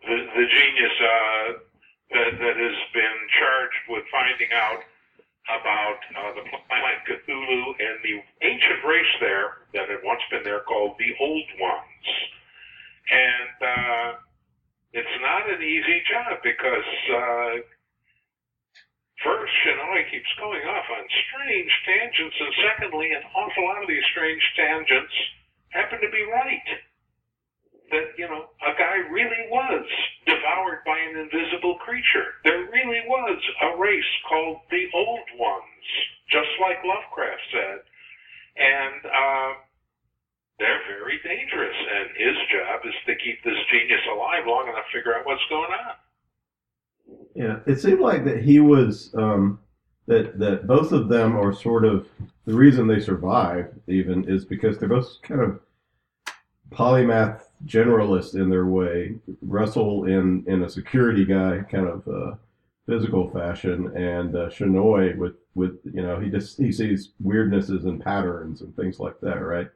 the, 0.03 0.17
the 0.35 0.47
genius 0.47 0.97
uh, 1.01 1.53
that, 2.13 2.31
that 2.39 2.57
has 2.57 2.79
been 2.95 3.19
charged 3.39 3.83
with 3.89 4.05
finding 4.11 4.51
out 4.55 4.83
about 5.47 5.99
uh, 6.11 6.35
the 6.35 6.43
planet 6.67 6.99
Cthulhu 7.07 7.75
and 7.79 7.97
the 8.03 8.19
ancient 8.43 8.83
race 8.85 9.15
there 9.21 9.63
that 9.75 9.89
had 9.89 10.03
once 10.05 10.23
been 10.31 10.43
there 10.43 10.61
called 10.61 10.97
the 10.99 11.15
Old 11.21 11.49
Ones. 11.61 12.07
And 13.11 13.57
uh, 13.63 14.13
it's 14.93 15.17
not 15.23 15.47
an 15.51 15.63
easy 15.63 16.03
job 16.11 16.39
because 16.43 16.91
uh, 17.15 17.53
first, 19.25 19.53
Shinoy 19.65 20.11
keeps 20.11 20.33
going 20.39 20.65
off 20.67 20.87
on 20.91 21.05
strange 21.29 21.73
tangents, 21.87 22.37
and 22.41 22.53
secondly, 22.69 23.13
an 23.13 23.25
awful 23.35 23.65
lot 23.65 23.83
of 23.83 23.89
these 23.89 24.05
strange 24.13 24.43
tangents 24.57 25.13
happen 25.71 26.01
to 26.01 26.11
be 26.11 26.25
right. 26.29 26.69
That, 27.87 28.19
you 28.19 28.27
know, 28.27 28.51
a 28.67 28.75
guy 28.75 28.99
really 29.15 29.47
was 29.47 29.87
devoured 30.27 30.83
by 30.83 30.99
an 30.99 31.23
invisible 31.23 31.79
creature. 31.87 32.35
There 32.43 32.67
really 32.67 33.03
was 33.07 33.39
a 33.63 33.79
race 33.79 34.13
called 34.29 34.59
the 34.71 34.91
Old 34.93 35.29
Ones, 35.39 35.87
just 36.27 36.51
like 36.59 36.83
Lovecraft 36.83 37.47
said. 37.55 37.79
And 38.59 39.01
uh, 39.07 39.51
they're 40.59 40.83
very 40.89 41.21
dangerous, 41.23 41.77
and 41.77 42.09
his 42.17 42.37
job 42.51 42.81
is 42.89 42.97
to 43.07 43.15
keep 43.23 43.45
this 43.45 43.61
genius 43.71 44.03
alive 44.11 44.49
long 44.49 44.67
enough 44.67 44.89
to 44.91 44.99
figure 44.99 45.15
out 45.15 45.27
what's 45.27 45.45
going 45.49 45.71
on. 45.71 45.95
Yeah, 47.35 47.61
it 47.67 47.81
seemed 47.81 48.01
like 48.01 48.25
that 48.25 48.43
he 48.43 48.61
was 48.61 49.15
um, 49.15 49.61
that 50.07 50.39
that 50.39 50.67
both 50.67 50.93
of 50.93 51.09
them 51.09 51.37
are 51.37 51.53
sort 51.53 51.85
of 51.85 52.09
the 52.47 52.55
reason 52.55 52.87
they 52.87 53.01
survive 53.01 53.75
even 53.87 54.29
is 54.29 54.45
because 54.45 54.79
they're 54.79 54.89
both 54.89 55.21
kind 55.23 55.41
of 55.41 55.61
polymath 56.71 57.43
generalists 57.67 58.35
in 58.35 58.49
their 58.49 58.67
way. 58.67 59.17
Russell 59.43 60.05
in 60.05 60.45
in 60.47 60.63
a 60.63 60.69
security 60.69 61.25
guy 61.25 61.61
kind 61.71 61.89
of 61.89 62.09
uh, 62.09 62.37
physical 62.87 63.31
fashion, 63.31 63.95
and 63.97 64.35
uh, 64.35 64.49
Shinoy 64.49 65.17
with 65.17 65.35
with 65.55 65.79
you 65.85 66.03
know 66.03 66.19
he 66.19 66.31
just 66.31 66.59
he 66.59 66.73
sees 66.73 67.13
weirdnesses 67.23 67.85
and 67.85 68.03
patterns 68.03 68.63
and 68.63 68.75
things 68.77 68.99
like 68.99 69.21
that, 69.21 69.43
right? 69.43 69.69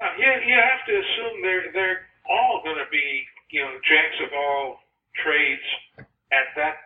Uh, 0.00 0.12
you, 0.18 0.26
you 0.46 0.54
have 0.54 0.84
to 0.86 0.92
assume 0.92 1.42
they're 1.42 1.72
they're 1.72 2.00
all 2.28 2.60
going 2.64 2.76
to 2.76 2.90
be 2.90 3.24
you 3.50 3.60
know 3.60 3.72
jacks 3.88 4.20
of 4.22 4.30
all 4.36 4.76
trades 5.22 5.62
at 6.34 6.50
that 6.56 6.76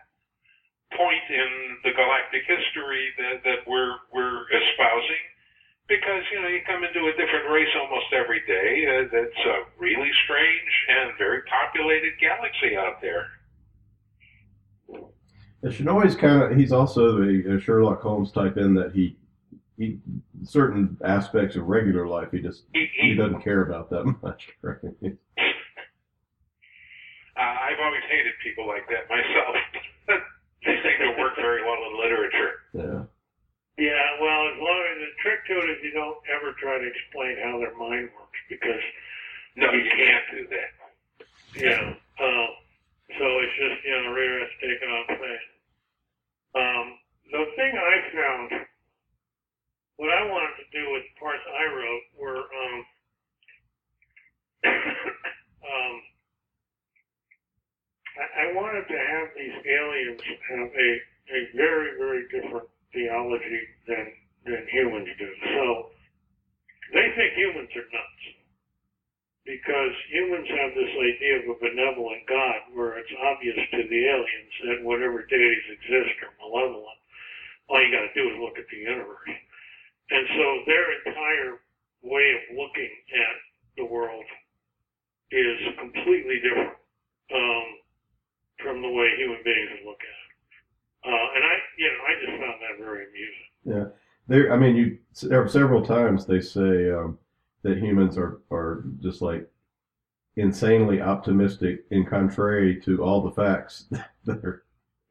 point 0.95 1.25
in 1.29 1.49
the 1.83 1.91
galactic 1.93 2.45
history 2.45 3.09
that, 3.17 3.43
that 3.45 3.61
we're 3.67 3.97
we're 4.13 4.45
espousing 4.49 5.25
because 5.87 6.23
you 6.33 6.41
know 6.41 6.49
you 6.49 6.61
come 6.65 6.83
into 6.83 7.05
a 7.09 7.13
different 7.13 7.49
race 7.49 7.69
almost 7.77 8.09
every 8.13 8.41
day 8.45 8.85
uh, 8.89 9.05
that's 9.13 9.41
a 9.45 9.57
really 9.77 10.09
strange 10.25 10.73
and 10.89 11.13
very 11.17 11.41
populated 11.45 12.13
galaxy 12.19 12.77
out 12.77 13.01
there 13.01 13.29
And 15.61 15.73
Shinoy's 15.73 16.15
kind 16.15 16.41
of 16.41 16.57
he's 16.57 16.71
also 16.71 17.21
a, 17.21 17.57
a 17.57 17.59
Sherlock 17.59 18.01
Holmes 18.01 18.31
type 18.31 18.57
in 18.57 18.73
that 18.75 18.93
he 18.93 19.17
he 19.77 19.99
certain 20.43 20.97
aspects 21.03 21.55
of 21.55 21.67
regular 21.67 22.07
life 22.07 22.29
he 22.31 22.39
just 22.39 22.63
he, 22.73 22.87
he 22.99 23.09
he, 23.09 23.15
doesn't 23.15 23.41
care 23.41 23.61
about 23.61 23.89
that 23.89 24.03
much. 24.23 24.49
Right? 24.61 24.77
Uh, 27.39 27.55
I've 27.71 27.79
always 27.81 28.03
hated 28.11 28.35
people 28.43 28.67
like 28.67 28.83
that 28.91 29.07
myself 29.09 29.55
they 30.67 30.75
seem 30.83 30.99
to 31.07 31.15
work 31.17 31.35
very 31.39 31.63
well 31.63 31.79
in 31.87 31.93
literature 32.03 32.53
Yeah. 32.75 33.01
Yeah, 33.79 34.07
well, 34.21 34.41
as 34.51 34.57
long 34.59 34.81
as 34.91 34.97
the 34.99 35.11
trick 35.23 35.39
to 35.47 35.53
it 35.63 35.69
is 35.71 35.79
you 35.87 35.93
don't 35.95 36.19
ever 36.35 36.51
try 36.59 36.77
to 36.77 36.87
explain 36.87 37.35
how 37.41 37.57
their 37.59 37.75
mind 37.79 38.11
works 38.13 38.39
because 38.49 38.83
No, 39.57 39.71
you 39.73 39.83
can't 39.91 40.25
do 40.31 40.47
that. 40.47 40.69
Yeah. 41.55 41.83
Um, 42.23 42.49
so 43.19 43.25
it's 43.43 43.55
just, 43.59 43.77
you 43.85 43.91
know, 43.91 44.11
reader 44.13 44.39
has 44.39 44.53
taken 44.61 44.89
on 44.89 45.05
faith. 45.09 45.47
Um, 46.55 46.85
the 47.31 47.43
thing 47.55 47.71
I 47.75 47.95
found, 48.13 48.49
what 49.97 50.09
I 50.11 50.23
wanted 50.29 50.55
to 50.61 50.67
do 50.71 50.83
with 50.93 51.03
the 51.03 51.15
parts 51.19 51.43
I 51.47 51.65
wrote 51.73 52.05
were, 52.19 52.43
um, 52.45 52.77
um, 55.69 55.95
I, 58.19 58.51
wanted 58.51 58.83
to 58.87 58.99
have 58.99 59.27
these 59.35 59.57
aliens 59.63 60.21
have 60.51 60.69
a, 60.75 60.89
a 61.31 61.39
very, 61.55 61.95
very 61.97 62.23
different 62.27 62.67
theology 62.91 63.61
than, 63.87 64.05
than 64.45 64.67
humans 64.71 65.07
do. 65.17 65.29
So 65.55 65.65
they 66.93 67.07
think 67.15 67.33
humans 67.35 67.71
are 67.79 67.87
nuts 67.87 68.23
because 69.45 69.93
humans 70.11 70.47
have 70.51 70.71
this 70.75 70.93
idea 70.93 71.35
of 71.41 71.45
a 71.55 71.57
benevolent 71.63 72.27
God 72.27 72.59
where 72.75 72.99
it's 72.99 73.15
obvious 73.23 73.57
to 73.71 73.81
the 73.87 74.01
aliens 74.11 74.53
that 74.67 74.83
whatever 74.83 75.23
deities 75.25 75.79
exist 75.79 76.19
are 76.27 76.35
malevolent. 76.43 76.99
All 77.69 77.79
you 77.81 77.93
got 77.93 78.09
to 78.09 78.13
do 78.17 78.29
is 78.29 78.41
look 78.41 78.57
at 78.59 78.67
the 78.67 78.81
universe. 78.83 79.33
And 80.11 80.25
so 80.35 80.45
their 80.65 80.85
entire 81.05 81.61
way 82.01 82.25
of 82.35 82.57
looking 82.57 82.93
at 83.15 83.35
the 83.77 83.85
world 83.85 84.25
is 85.31 85.57
completely 85.77 86.41
different 86.41 86.73
um, 87.33 87.78
from 88.61 88.81
the 88.81 88.89
way 88.89 89.09
human 89.17 89.39
beings 89.43 89.79
look 89.85 89.99
at 89.99 90.07
it. 90.07 91.11
Uh, 91.11 91.27
and 91.35 91.43
I, 91.45 91.53
you 91.77 91.87
know, 91.87 92.03
I 92.07 92.11
just 92.19 92.41
found 92.41 92.61
that 92.61 92.83
very 92.83 93.05
amusing. 93.07 93.49
Yeah, 93.63 93.85
there. 94.27 94.53
I 94.53 94.57
mean, 94.57 94.75
you 94.75 94.97
there 95.23 95.41
are 95.41 95.47
several 95.47 95.83
times 95.83 96.25
they 96.25 96.41
say 96.41 96.91
um, 96.91 97.17
that 97.63 97.77
humans 97.77 98.17
are 98.17 98.41
are 98.51 98.83
just 99.01 99.21
like 99.21 99.49
insanely 100.35 101.01
optimistic, 101.01 101.85
in 101.91 102.05
contrary 102.05 102.79
to 102.81 103.03
all 103.03 103.21
the 103.21 103.31
facts 103.31 103.85
that 104.25 104.43
are. 104.43 104.63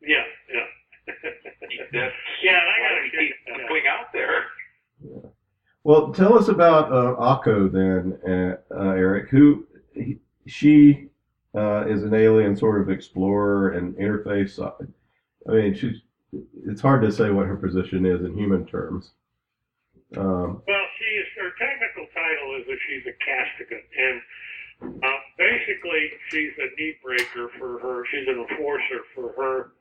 Yeah, 0.02 0.24
yeah. 0.52 1.14
Yeah, 2.40 2.60
I 2.60 2.88
gotta 2.88 3.02
we 3.02 3.10
keep 3.10 3.34
that 3.46 3.68
going 3.68 3.82
out 3.90 4.12
there. 4.12 4.44
Yeah. 5.02 5.30
Well, 5.82 6.12
tell 6.12 6.38
us 6.38 6.48
about 6.48 6.92
uh, 6.92 7.16
Akko 7.18 7.72
then, 7.72 8.18
uh, 8.30 8.56
uh, 8.72 8.90
Eric. 8.90 9.30
Who 9.30 9.66
he, 9.92 10.18
she 10.46 11.07
uh, 11.58 11.84
is 11.88 12.02
an 12.04 12.14
alien 12.14 12.56
sort 12.56 12.80
of 12.80 12.88
explorer 12.90 13.70
and 13.70 13.94
interface. 13.96 14.58
I 14.62 15.50
mean, 15.50 15.74
she's. 15.74 15.96
It's 16.68 16.82
hard 16.82 17.00
to 17.02 17.10
say 17.10 17.30
what 17.30 17.46
her 17.46 17.56
position 17.56 18.04
is 18.04 18.20
in 18.20 18.36
human 18.36 18.66
terms. 18.66 19.12
Um, 20.16 20.60
Well, 20.68 20.86
she 21.00 21.08
is 21.16 21.28
her 21.40 21.50
technical 21.56 22.04
title 22.12 22.48
is 22.60 22.66
that 22.68 22.78
she's 22.86 23.04
a 23.08 23.16
castigant, 23.24 23.84
and 23.96 24.16
uh, 25.02 25.20
basically 25.38 26.04
she's 26.28 26.52
a 26.60 26.68
knee 26.76 26.94
breaker 27.02 27.48
for 27.58 27.80
her. 27.80 28.04
She's 28.12 28.28
an 28.28 28.44
enforcer 28.44 29.00
for 29.14 29.32
her 29.40 29.72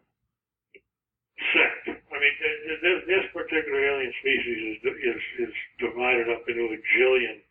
sect. 1.51 1.99
I 1.99 2.15
mean, 2.15 2.35
th- 2.39 2.59
th- 2.63 2.81
this, 2.81 2.99
this 3.11 3.25
particular 3.35 3.83
alien 3.83 4.13
species 4.23 4.79
is, 4.83 4.93
is 5.03 5.21
is 5.51 5.53
divided 5.83 6.31
up 6.31 6.47
into 6.47 6.63
a 6.63 6.79
jillion 6.95 7.43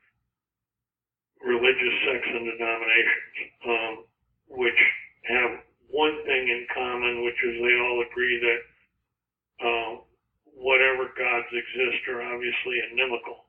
religious 1.44 1.94
sects 2.08 2.32
and 2.32 2.48
denominations, 2.48 3.36
um, 3.68 3.94
which 4.48 4.80
have 5.28 5.50
one 5.90 6.16
thing 6.26 6.48
in 6.48 6.66
common, 6.74 7.24
which 7.24 7.38
is 7.44 7.54
they 7.62 7.76
all 7.78 8.02
agree 8.10 8.38
that 8.40 8.60
um, 9.66 9.92
whatever 10.56 11.10
gods 11.18 11.46
exist 11.52 12.02
are 12.08 12.22
obviously 12.22 12.76
inimical. 12.92 13.46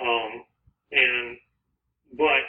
Um, 0.00 0.32
and 0.92 1.36
but 2.18 2.44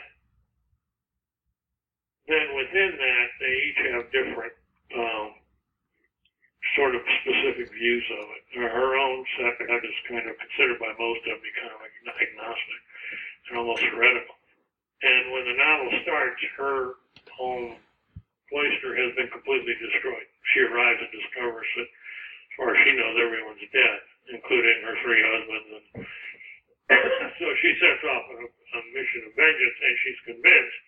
then 2.27 2.55
within 2.55 2.91
that, 2.97 3.27
they 3.39 3.53
each 3.69 3.81
have 3.93 4.03
different 4.11 4.53
um, 4.95 5.29
sort 6.75 6.95
of 6.95 7.01
specific 7.23 7.67
views 7.73 8.05
of 8.21 8.25
it. 8.37 8.43
Her 8.59 8.95
own 8.97 9.25
sect 9.37 9.61
is 9.61 9.99
kind 10.09 10.25
of 10.27 10.35
considered 10.37 10.79
by 10.79 10.93
most 10.99 11.21
of 11.27 11.41
be 11.41 11.51
kind 11.59 11.73
of 11.73 11.81
agnostic 12.15 12.81
and 13.49 13.57
almost 13.57 13.83
heretical. 13.91 14.35
And 15.03 15.31
when 15.33 15.45
the 15.45 15.57
novel 15.57 15.89
starts, 16.03 16.41
her 16.57 16.95
home 17.41 17.73
cloister 18.53 18.93
has 18.93 19.11
been 19.17 19.31
completely 19.33 19.73
destroyed. 19.81 20.27
She 20.53 20.61
arrives 20.61 21.01
and 21.01 21.09
discovers 21.09 21.65
that, 21.81 21.89
as 21.89 22.53
far 22.59 22.69
as 22.75 22.79
she 22.85 22.93
knows, 22.93 23.17
everyone's 23.17 23.65
dead, 23.73 23.99
including 24.29 24.77
her 24.85 24.95
three 25.01 25.21
husbands. 25.25 25.69
And 25.73 26.05
so 27.41 27.47
she 27.65 27.71
sets 27.81 28.03
off 28.05 28.25
on 28.35 28.37
a, 28.45 28.47
a 28.47 28.79
mission 28.93 29.25
of 29.25 29.33
vengeance, 29.33 29.77
and 29.81 29.95
she's 30.05 30.21
convinced 30.35 30.79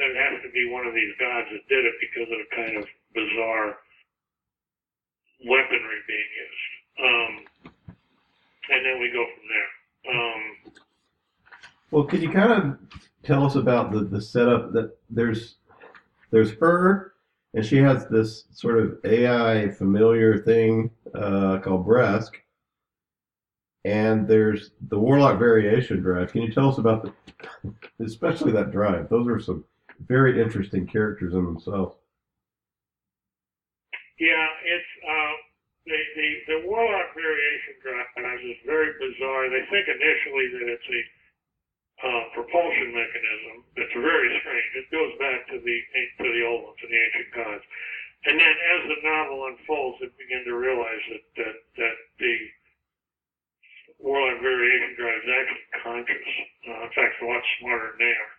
that 0.00 0.10
it 0.10 0.18
has 0.18 0.42
to 0.42 0.50
be 0.50 0.66
one 0.72 0.88
of 0.88 0.96
these 0.96 1.12
gods 1.20 1.52
that 1.52 1.62
did 1.68 1.84
it 1.84 1.96
because 2.00 2.28
of 2.32 2.38
the 2.40 2.50
kind 2.56 2.74
of 2.80 2.84
bizarre 3.14 3.78
weaponry 5.44 6.00
being 6.08 6.30
used. 6.32 6.72
Um, 6.96 7.32
and 8.72 8.80
then 8.80 8.96
we 8.98 9.12
go 9.12 9.22
from 9.22 9.44
there. 9.52 9.70
Um, 10.02 10.42
well, 11.92 12.04
can 12.04 12.22
you 12.22 12.30
kind 12.30 12.52
of 12.52 12.78
tell 13.22 13.44
us 13.44 13.54
about 13.54 13.92
the, 13.92 14.00
the 14.00 14.20
setup 14.20 14.72
that 14.72 14.96
there's 15.10 15.56
there's 16.32 16.52
her 16.52 17.12
and 17.54 17.64
she 17.64 17.76
has 17.76 18.06
this 18.06 18.44
sort 18.52 18.78
of 18.78 18.98
AI 19.04 19.68
familiar 19.70 20.38
thing 20.38 20.90
uh, 21.14 21.58
called 21.58 21.86
Bresk, 21.86 22.30
and 23.84 24.26
there's 24.26 24.70
the 24.88 24.98
Warlock 24.98 25.38
variation 25.38 26.00
drive. 26.00 26.32
Can 26.32 26.42
you 26.42 26.52
tell 26.52 26.70
us 26.70 26.78
about 26.78 27.02
the, 27.02 27.74
especially 28.04 28.52
that 28.52 28.70
drive? 28.70 29.08
Those 29.10 29.28
are 29.28 29.40
some 29.40 29.64
very 30.06 30.40
interesting 30.40 30.86
characters 30.86 31.34
in 31.34 31.44
themselves. 31.44 31.96
Yeah, 34.18 34.46
it's 34.64 34.92
uh, 35.04 35.34
the, 35.86 35.98
the 36.16 36.28
the 36.46 36.68
Warlock 36.68 37.12
variation 37.14 37.74
drive 37.82 38.40
is 38.48 38.56
very 38.64 38.92
bizarre. 38.96 39.50
They 39.50 39.66
think 39.68 39.88
initially 39.88 40.48
that 40.56 40.72
it's 40.72 40.88
a 40.88 41.00
uh, 42.02 42.24
propulsion 42.34 42.90
mechanism. 42.92 43.54
It's 43.78 43.94
very 43.94 44.30
strange. 44.42 44.70
It 44.78 44.88
goes 44.90 45.12
back 45.22 45.46
to 45.54 45.56
the 45.62 45.76
to 46.22 46.28
the 46.28 46.42
old 46.44 46.66
ones, 46.66 46.78
to 46.82 46.86
the 46.90 46.98
ancient 46.98 47.30
gods. 47.34 47.64
And 48.26 48.38
then 48.38 48.54
as 48.78 48.80
the 48.86 48.98
novel 49.02 49.46
unfolds, 49.50 49.98
they 49.98 50.10
begin 50.18 50.46
to 50.46 50.54
realize 50.54 51.02
that 51.10 51.24
that, 51.42 51.56
that 51.78 51.96
the 52.18 52.34
Warlock 53.98 54.42
variation 54.42 54.94
drive 54.98 55.22
is 55.22 55.30
actually 55.30 55.68
conscious. 55.82 56.28
Uh, 56.66 56.86
in 56.86 56.90
fact, 56.94 57.22
a 57.22 57.26
lot 57.26 57.42
smarter 57.58 57.94
than 57.94 58.00
they 58.02 58.14
are. 58.14 58.34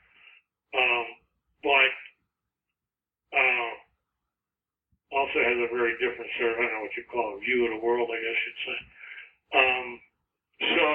Um, 0.73 1.07
but 1.63 1.93
uh, 3.35 3.71
also 5.13 5.39
has 5.39 5.57
a 5.61 5.69
very 5.71 5.93
different 6.01 6.31
sort 6.39 6.51
of, 6.53 6.57
I 6.59 6.61
don't 6.67 6.73
know 6.73 6.83
what 6.83 6.97
you 6.97 7.05
call 7.07 7.37
it, 7.37 7.45
view 7.45 7.65
of 7.65 7.71
the 7.77 7.85
world, 7.85 8.09
I 8.09 8.19
guess 8.19 8.39
you'd 8.43 8.63
say. 8.65 8.79
Um, 9.53 9.87
so, 10.75 10.87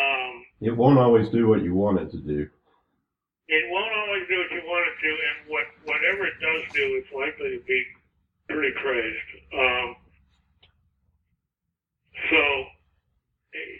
um, 0.00 0.32
It 0.60 0.76
won't 0.76 0.98
always 0.98 1.28
do 1.30 1.48
what 1.48 1.62
you 1.62 1.74
want 1.74 2.00
it 2.00 2.10
to 2.12 2.18
do. 2.18 2.48
it 3.48 3.64
won't 3.70 3.92
always 4.06 4.24
do 4.28 4.36
what 4.38 4.50
you 4.52 4.62
want 4.64 4.84
it 4.88 4.96
to, 5.02 5.10
and 5.10 5.36
what 5.50 5.66
whatever 5.84 6.26
it 6.26 6.34
does 6.40 6.62
do, 6.74 6.84
it's 7.02 7.12
likely 7.12 7.58
to 7.58 7.62
be 7.66 7.80
pretty 8.48 8.72
crazed. 8.78 9.30
Um, 9.52 9.96
so, 12.30 12.42
eh, 13.54 13.78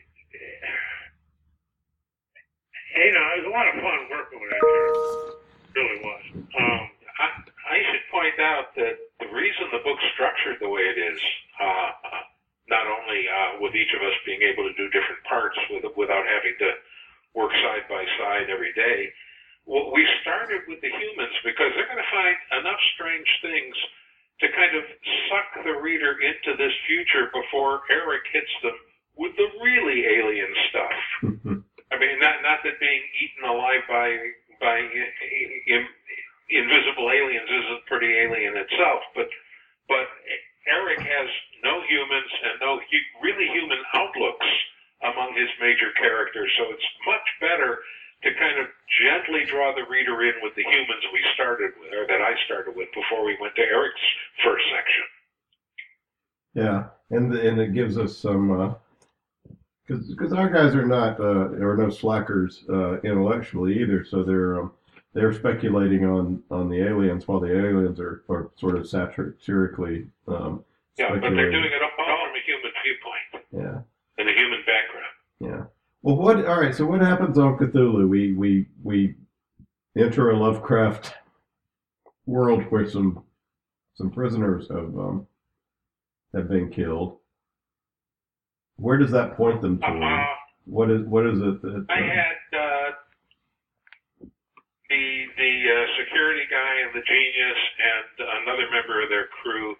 eh, 2.98 3.04
you 3.06 3.12
know, 3.14 3.26
it 3.34 3.38
was 3.44 3.46
a 3.46 3.54
lot 3.54 3.66
of 3.70 3.74
fun 3.78 4.00
working 4.10 4.40
with 4.42 4.50
that 4.50 4.60
character. 4.60 5.14
It 5.70 5.78
really 5.78 6.00
was. 6.02 6.22
Um, 6.58 6.82
I, 7.20 7.26
I 7.70 7.76
should 7.90 8.04
point 8.10 8.38
out 8.42 8.74
that 8.76 8.94
the 9.20 9.28
reason 9.30 9.70
the 9.70 9.78
book's 9.86 10.02
structured 10.14 10.58
the 10.60 10.68
way 10.68 10.82
it 10.82 10.98
is, 10.98 11.20
uh, 11.62 11.90
not 12.70 12.86
only 12.86 13.20
uh, 13.28 13.58
with 13.60 13.74
each 13.74 13.92
of 13.92 14.02
us 14.02 14.14
being 14.24 14.42
able 14.42 14.64
to 14.64 14.74
do 14.78 14.86
different 14.94 15.20
parts 15.28 15.58
with, 15.70 15.84
without 15.98 16.24
having 16.26 16.54
to 16.62 16.70
work 17.34 17.50
side 17.62 17.84
by 17.90 18.02
side 18.18 18.48
every 18.50 18.72
day, 18.74 19.10
well, 19.66 19.90
we 19.92 20.06
started 20.22 20.62
with 20.66 20.80
the 20.80 20.90
humans 20.90 21.34
because 21.44 21.70
they're 21.76 21.90
going 21.90 22.00
to 22.02 22.12
find 22.14 22.36
enough 22.62 22.80
strange 22.94 23.28
things 23.42 23.74
to 24.40 24.48
kind 24.56 24.74
of 24.74 24.82
suck 25.28 25.64
the 25.66 25.74
reader 25.82 26.16
into 26.24 26.56
this 26.56 26.72
future 26.88 27.28
before 27.34 27.82
Eric 27.92 28.22
hits 28.32 28.50
them 28.62 28.74
with 29.16 29.36
the 29.36 29.46
really 29.60 30.06
alien 30.06 30.48
stuff. 30.70 30.96
I 31.92 31.98
mean, 31.98 32.18
not 32.22 32.40
not 32.42 32.62
that 32.64 32.80
being 32.80 33.02
eaten 33.20 33.44
alive 33.44 33.82
by 33.88 34.16
by 34.60 34.76
i- 34.80 35.12
i- 35.74 35.88
invisible 36.50 37.10
aliens 37.10 37.50
isn't 37.50 37.86
pretty 37.86 38.10
alien 38.16 38.56
itself, 38.56 39.02
but 39.14 39.28
but 39.88 40.06
Eric 40.70 41.02
has 41.02 41.28
no 41.62 41.82
humans 41.84 42.30
and 42.46 42.54
no 42.62 42.80
really 43.22 43.48
human 43.52 43.78
outlooks 43.94 44.50
among 45.02 45.34
his 45.34 45.48
major 45.60 45.90
characters, 45.96 46.50
so 46.58 46.70
it's 46.70 46.88
much 47.06 47.26
better 47.40 47.80
to 48.22 48.28
kind 48.36 48.60
of 48.60 48.66
gently 49.00 49.44
draw 49.48 49.74
the 49.74 49.88
reader 49.88 50.22
in 50.22 50.34
with 50.42 50.54
the 50.54 50.62
humans 50.62 51.02
we 51.12 51.20
started 51.34 51.72
with, 51.80 51.92
or 51.92 52.06
that 52.06 52.20
I 52.20 52.36
started 52.44 52.76
with 52.76 52.88
before 52.92 53.24
we 53.24 53.36
went 53.40 53.56
to 53.56 53.62
Eric's 53.62 54.06
first 54.44 54.64
section. 54.68 55.04
Yeah, 56.54 56.80
and 57.10 57.32
and 57.34 57.60
it 57.60 57.72
gives 57.72 57.96
us 57.96 58.16
some 58.16 58.76
because 59.86 60.08
because 60.08 60.32
our 60.32 60.50
guys 60.50 60.74
are 60.74 60.86
not 60.86 61.18
uh, 61.18 61.56
are 61.64 61.76
no 61.76 61.88
slackers 61.88 62.64
uh, 62.68 63.00
intellectually 63.00 63.80
either, 63.80 64.04
so 64.04 64.22
they're 64.22 64.60
um, 64.60 64.72
they're 65.12 65.32
speculating 65.32 66.04
on 66.04 66.42
on 66.50 66.68
the 66.68 66.80
aliens 66.86 67.26
while 67.26 67.40
the 67.40 67.52
aliens 67.52 67.98
are, 68.00 68.22
are 68.28 68.50
sort 68.56 68.76
of 68.76 68.88
satirically 68.88 70.06
um, 70.28 70.64
Yeah, 70.98 71.10
but 71.10 71.20
they're 71.20 71.50
doing 71.50 71.64
it 71.64 71.82
all 71.82 71.90
from 71.96 72.34
a 72.34 72.40
human 72.46 72.72
viewpoint 72.84 73.46
Yeah, 73.52 73.80
and 74.18 74.28
a 74.28 74.32
human 74.32 74.60
background. 74.60 75.14
yeah. 75.40 75.64
Well, 76.02 76.16
what? 76.16 76.46
All 76.46 76.60
right. 76.60 76.74
So 76.74 76.86
what 76.86 77.00
happens 77.02 77.36
on 77.38 77.58
Cthulhu? 77.58 78.08
We 78.08 78.32
we 78.32 78.66
we 78.82 79.14
enter 79.96 80.30
a 80.30 80.36
Lovecraft 80.38 81.12
world 82.26 82.62
where 82.70 82.88
some 82.88 83.22
some 83.94 84.10
prisoners 84.10 84.68
have 84.70 84.96
um 84.98 85.26
have 86.34 86.48
been 86.48 86.70
killed. 86.70 87.18
Where 88.76 88.96
does 88.96 89.10
that 89.10 89.36
point 89.36 89.60
them 89.60 89.78
to? 89.80 89.86
Uh, 89.86 90.24
What 90.64 90.90
is 90.90 91.02
what 91.06 91.26
is 91.26 91.38
it 91.40 91.60
that? 91.60 91.84
I 91.90 92.00
uh, 92.00 92.04
had 92.04 92.58
uh, 92.58 92.90
the 94.88 95.24
the 95.36 95.49
uh, 95.68 95.86
security 95.98 96.44
guy 96.50 96.72
and 96.86 96.92
the 96.94 97.04
genius 97.04 97.60
and 97.78 98.28
another 98.44 98.66
member 98.70 99.02
of 99.02 99.08
their 99.08 99.26
crew 99.42 99.74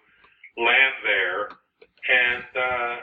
land 0.57 0.95
there, 1.03 1.49
and 2.09 2.43
uh, 2.55 2.95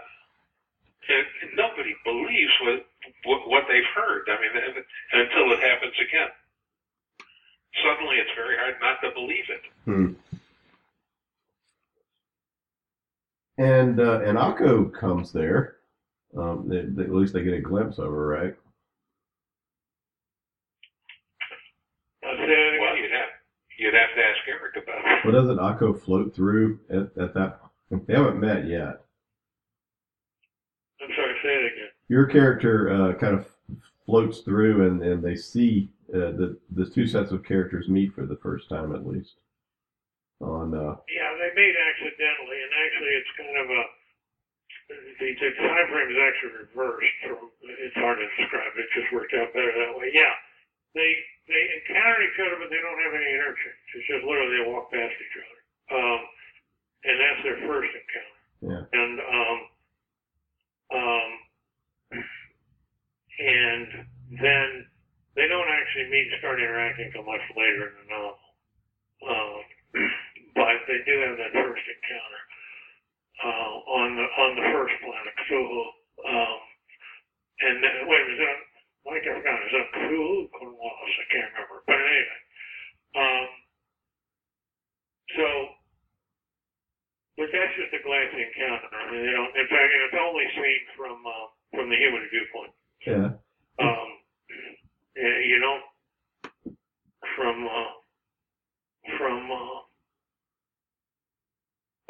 it, 1.09 1.27
nobody 1.57 1.95
believes 2.05 2.53
what, 2.63 2.87
what 3.25 3.49
what 3.49 3.65
they've 3.69 3.91
heard. 3.97 4.29
I 4.29 4.37
mean, 4.41 4.53
and- 4.55 4.85
until 5.13 5.53
it 5.53 5.61
happens 5.61 5.95
again. 5.99 6.29
Suddenly, 7.83 8.17
it's 8.17 8.31
very 8.37 8.57
hard 8.59 8.75
not 8.81 9.01
to 9.03 9.15
believe 9.15 9.45
it. 9.49 9.63
Hmm. 9.85 10.13
And 13.59 14.01
uh, 14.01 14.21
and 14.21 14.39
Akko 14.39 14.93
comes 14.93 15.33
there. 15.33 15.77
Um, 16.37 16.69
they, 16.69 16.83
they- 16.83 17.05
at 17.05 17.15
least 17.15 17.33
they 17.33 17.43
get 17.43 17.55
a 17.55 17.61
glimpse 17.61 17.99
of 17.99 18.07
her, 18.11 18.27
right? 18.27 18.55
I'll 22.29 22.37
say 22.37 22.43
it 22.45 22.81
Well, 22.81 22.93
again. 22.93 23.03
you'd 23.05 23.13
have 23.13 23.29
you'd 23.79 23.95
have 23.95 24.13
to 24.15 24.23
ask 24.23 24.39
Eric 24.49 24.77
about 24.77 24.99
it. 25.13 25.21
But 25.25 25.33
doesn't 25.33 25.59
Akko 25.59 25.99
float 26.01 26.35
through 26.35 26.79
at, 26.91 27.11
at 27.23 27.35
that? 27.35 27.61
They 27.91 28.15
haven't 28.15 28.39
met 28.41 28.67
yet. 28.67 29.01
I'm 31.01 31.11
sorry, 31.17 31.35
say 31.43 31.55
it 31.55 31.73
again. 31.73 31.91
Your 32.09 32.27
character 32.27 32.91
uh, 32.91 33.15
kind 33.15 33.35
of 33.39 33.47
floats 34.05 34.41
through, 34.41 34.87
and, 34.87 35.03
and 35.03 35.23
they 35.23 35.37
see 35.37 35.89
uh, 36.13 36.33
the 36.37 36.59
the 36.73 36.85
two 36.89 37.07
sets 37.07 37.31
of 37.33 37.45
characters 37.45 37.89
meet 37.89 38.13
for 38.15 38.27
the 38.27 38.37
first 38.43 38.69
time, 38.69 38.95
at 38.95 39.07
least. 39.07 39.37
On 40.41 40.71
uh, 40.75 40.95
Yeah, 41.11 41.31
they 41.35 41.51
made 41.57 41.75
accidentally, 41.75 42.59
and 42.63 42.73
actually, 42.79 43.13
it's 43.19 43.33
kind 43.37 43.57
of 43.59 43.67
a 43.71 43.83
the, 45.21 45.29
the 45.35 45.51
time 45.61 45.87
frame 45.93 46.11
is 46.11 46.21
actually 46.23 46.55
reversed. 46.65 47.15
From 47.27 47.51
it's 47.63 47.97
hard 47.97 48.19
to 48.19 48.27
describe. 48.39 48.73
It 48.77 48.87
just 48.95 49.13
worked 49.13 49.35
out 49.35 49.53
better 49.53 49.73
that 49.75 49.93
way. 49.99 50.11
Yeah, 50.15 50.33
they 50.99 51.13
they 51.47 51.63
encounter 51.81 52.19
each 52.27 52.39
other, 52.43 52.59
but 52.61 52.69
they 52.69 52.83
don't 52.83 53.01
have 53.01 53.15
any 53.15 53.31
interchange. 53.31 53.89
It's 53.95 54.09
just 54.11 54.25
literally 54.27 54.59
they 54.59 54.67
walk 54.67 54.91
past 54.91 55.15
each 55.15 55.37
other, 55.39 55.59
um, 55.95 56.21
and 57.07 57.17
that's 57.17 57.43
their 57.47 57.59
first 57.65 57.91
encounter. 57.95 58.43
Yeah. 58.61 58.83
And 58.91 59.15
um, 59.23 59.59
um, 60.91 61.29
and 63.39 63.87
then 64.43 64.69
they 65.39 65.47
don't 65.47 65.71
actually 65.71 66.11
meet 66.11 66.27
and 66.27 66.39
start 66.43 66.59
interacting 66.59 67.07
until 67.07 67.23
much 67.23 67.45
later 67.55 67.95
in 67.95 67.95
the 68.03 68.07
novel. 68.11 68.49
Um, 69.23 69.61
but 70.59 70.77
they 70.91 71.01
do 71.07 71.15
have 71.23 71.39
that 71.39 71.55
first 71.55 71.87
encounter 71.87 72.43
uh, 73.47 73.71
on 74.03 74.09
the 74.19 74.27
on 74.27 74.51
the 74.59 74.67
first 74.75 74.95
planet, 75.01 75.35
Cthulhu. 75.47 75.85
Um, 76.27 76.59
and 77.59 77.83
then, 77.83 78.07
wait, 78.07 78.23
is 78.31 78.39
that 78.39 78.59
Mike? 79.07 79.25
I 79.27 79.33
forgot. 79.39 79.59
Is 79.67 79.73
that 79.75 79.89
Cthulhu? 79.95 80.49
Cornwallis? 80.55 81.15
I 81.19 81.27
can't 81.33 81.51
remember. 81.55 81.77
But 81.87 81.99
anyway, 81.99 82.41
um, 83.19 83.49
so, 85.37 85.47
but 87.39 87.49
that's 87.53 87.75
just 87.79 87.95
a 87.95 88.01
glancing 88.03 88.43
encounter. 88.43 88.89
I 88.93 89.03
mean, 89.13 89.23
they 89.27 89.33
don't. 89.33 89.53
In 89.57 89.67
fact, 89.71 89.89
and 89.95 90.03
it's 90.09 90.19
only 90.19 90.47
seen 90.57 90.81
from 90.99 91.17
uh, 91.25 91.47
from 91.75 91.87
the 91.91 91.97
human 91.97 92.23
viewpoint. 92.33 92.73
yeah, 93.07 93.29
Um, 93.79 94.09
yeah, 95.17 95.37
you 95.47 95.59
know, 95.63 95.77
from 97.37 97.57
uh, 97.65 97.91
from 99.17 99.41
uh, 99.51 99.77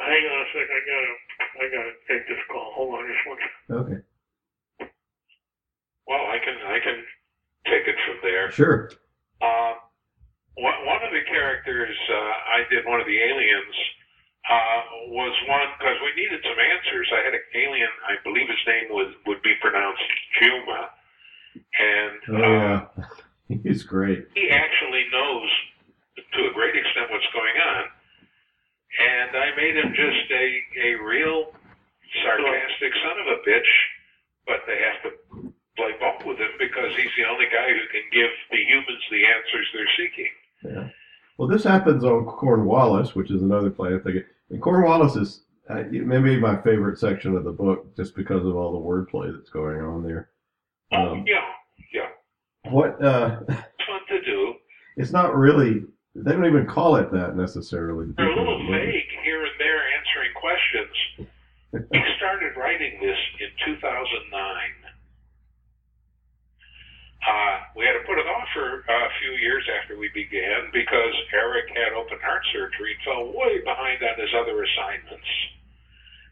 hang 0.03 0.25
on 0.25 0.39
a 0.43 0.47
sec, 0.55 0.67
I 0.67 0.81
gotta 0.89 1.13
I 1.61 1.65
gotta 1.71 1.93
take 2.09 2.25
this 2.27 2.43
call. 2.51 2.73
Hold 2.75 2.99
on 2.99 3.05
just 3.07 3.25
one 3.29 3.39
second. 3.39 3.77
okay, 3.79 3.99
Well, 6.09 6.25
I 6.25 6.39
can 6.41 6.57
I 6.67 6.79
can 6.81 6.99
take 7.69 7.85
it 7.87 7.97
from 8.09 8.17
there. 8.25 8.51
sure, 8.51 8.91
Uh, 9.45 9.75
one, 10.57 10.79
one 10.89 11.03
of 11.05 11.13
the 11.13 11.21
characters 11.29 11.95
uh, 12.11 12.17
I 12.57 12.65
did, 12.73 12.87
one 12.87 12.99
of 12.99 13.07
the 13.07 13.19
aliens, 13.21 13.77
uh, 14.49 14.81
was 15.13 15.35
one 15.47 15.69
because 15.79 15.97
we 16.03 16.11
needed 16.23 16.41
some 16.43 16.57
answers. 16.59 17.07
I 17.13 17.21
had 17.29 17.35
an 17.35 17.45
alien, 17.55 17.93
I 18.09 18.17
believe 18.25 18.49
his 18.49 18.65
name 18.67 18.89
was 18.91 19.13
would 19.27 19.43
be 19.43 19.53
pronounced 19.61 20.09
Juma, 20.41 20.81
and 21.79 22.19
oh 22.33 22.35
uh, 22.35 22.87
yeah, 23.53 23.59
he's 23.63 23.83
great. 23.85 24.27
he 24.35 24.49
actually 24.51 25.05
knows 25.13 25.49
to 26.33 26.41
a 26.49 26.53
great 26.55 26.75
extent 26.75 27.11
what's 27.13 27.29
going 27.37 27.57
on. 27.61 27.85
And 28.99 29.37
I 29.37 29.55
made 29.55 29.77
him 29.77 29.93
just 29.95 30.27
a, 30.33 30.47
a 30.89 31.05
real 31.05 31.53
sarcastic 32.25 32.93
son 33.05 33.17
of 33.21 33.27
a 33.37 33.39
bitch, 33.49 33.73
but 34.47 34.65
they 34.67 34.79
have 34.81 34.99
to 35.05 35.53
play 35.79 35.93
ball 35.99 36.19
with 36.27 36.39
him 36.39 36.51
because 36.59 36.91
he's 36.97 37.15
the 37.17 37.25
only 37.31 37.47
guy 37.47 37.69
who 37.71 37.87
can 37.91 38.03
give 38.13 38.29
the 38.51 38.59
humans 38.59 39.03
the 39.11 39.23
answers 39.25 39.67
they're 39.73 39.95
seeking. 39.97 40.33
Yeah. 40.65 40.89
Well, 41.39 41.49
this 41.49 41.63
happens 41.63 42.03
on 42.05 42.25
Cornwallis, 42.27 43.15
which 43.15 43.31
is 43.31 43.43
another 43.43 43.71
planet. 43.71 44.03
They 44.05 44.13
get, 44.13 44.27
and 44.51 44.61
Cornwallis 44.61 45.15
is 45.17 45.45
uh, 45.71 45.85
maybe 45.91 46.37
my 46.41 46.61
favorite 46.63 46.99
section 46.99 47.37
of 47.37 47.45
the 47.45 47.53
book, 47.53 47.95
just 47.97 48.17
because 48.17 48.45
of 48.45 48.57
all 48.57 48.73
the 48.73 48.85
wordplay 48.85 49.33
that's 49.33 49.51
going 49.51 49.81
on 49.81 50.03
there. 50.03 50.31
Oh, 50.93 51.13
Um, 51.13 51.25
yeah, 51.27 51.45
yeah. 51.95 52.71
What? 52.73 53.03
Uh, 53.03 53.39
It's 53.49 53.87
fun 53.87 54.01
to 54.09 54.25
do. 54.25 54.55
it's 54.97 55.13
not 55.13 55.37
really. 55.37 55.85
They 56.17 56.33
don't 56.33 56.47
even 56.47 56.67
call 56.67 56.97
it 56.97 57.13
that 57.13 57.37
necessarily. 57.37 58.09
They're 58.17 58.33
a 58.33 58.37
little 58.37 58.59
vague 58.71 59.05
here 59.25 59.43
and 59.43 59.53
there 59.61 59.79
answering 59.99 60.33
questions. 60.35 61.29
We 61.71 62.03
started 62.17 62.57
writing 62.57 62.99
this 62.99 63.19
in 63.41 63.75
2009. 63.75 64.68
Uh, 67.19 67.57
we 67.75 67.83
had 67.85 67.99
to 67.99 68.05
put 68.07 68.17
it 68.17 68.29
off 68.31 68.47
for 68.55 68.87
a 68.87 69.11
few 69.19 69.33
years 69.43 69.67
after 69.83 69.99
we 69.99 70.09
began 70.15 70.71
because 70.73 71.15
Eric 71.35 71.67
had 71.75 71.93
open 71.93 72.19
heart 72.23 72.43
surgery 72.55 72.95
and 72.95 73.03
fell 73.03 73.25
way 73.35 73.59
behind 73.61 73.99
on 74.07 74.15
his 74.17 74.31
other 74.39 74.55
assignments. 74.63 75.27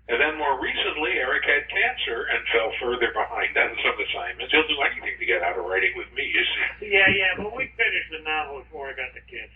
And 0.07 0.23
then 0.23 0.39
more 0.39 0.63
recently, 0.63 1.19
Eric 1.19 1.43
had 1.43 1.67
cancer 1.67 2.31
and 2.31 2.39
fell 2.55 2.71
further 2.79 3.11
behind 3.11 3.59
on 3.59 3.75
some 3.83 3.99
assignments. 3.99 4.55
He'll 4.55 4.71
do 4.71 4.79
anything 4.87 5.19
to 5.19 5.27
get 5.27 5.43
out 5.43 5.59
of 5.59 5.67
writing 5.67 5.99
with 5.99 6.07
me, 6.15 6.23
you 6.23 6.45
see. 6.47 6.95
Yeah, 6.95 7.11
yeah, 7.11 7.35
but 7.35 7.51
we 7.51 7.67
finished 7.75 8.11
the 8.15 8.23
novel 8.23 8.63
before 8.63 8.87
I 8.87 8.95
got 8.95 9.11
the 9.19 9.27
kids. 9.27 9.51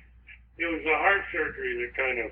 It 0.59 0.67
was 0.67 0.83
the 0.83 0.99
heart 0.99 1.23
surgery 1.31 1.87
that 1.87 1.95
kind 1.95 2.19
of, 2.27 2.31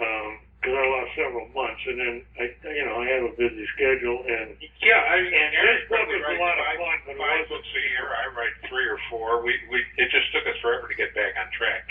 um, 0.00 0.30
because 0.60 0.76
I 0.76 0.84
lost 0.92 1.10
several 1.16 1.48
months, 1.56 1.80
and 1.88 1.96
then 1.96 2.14
I, 2.36 2.44
you 2.68 2.84
know, 2.84 3.00
I 3.00 3.06
have 3.16 3.24
a 3.24 3.34
busy 3.40 3.64
schedule, 3.72 4.20
and 4.28 4.52
Yeah, 4.84 5.00
I 5.08 5.24
mean, 5.24 5.32
And 5.32 5.56
Eric 5.56 5.80
this 5.80 5.88
book 5.88 6.04
probably 6.04 6.20
was 6.20 6.24
a 6.24 6.36
writes 6.36 6.44
lot 6.44 6.56
of 6.60 6.64
fun, 6.76 6.98
but 7.08 7.12
it 7.16 7.18
five 7.18 7.32
wasn't- 7.40 7.48
books 7.48 7.70
a 7.72 7.82
year. 7.88 8.06
I 8.12 8.24
write 8.36 8.54
three 8.68 8.84
or 8.88 8.98
four. 9.08 9.40
We, 9.40 9.56
we, 9.72 9.80
it 9.96 10.12
just 10.12 10.28
took 10.36 10.44
us 10.44 10.56
forever 10.60 10.84
to 10.88 10.94
get 10.94 11.16
back 11.16 11.32
on 11.40 11.48
track. 11.56 11.84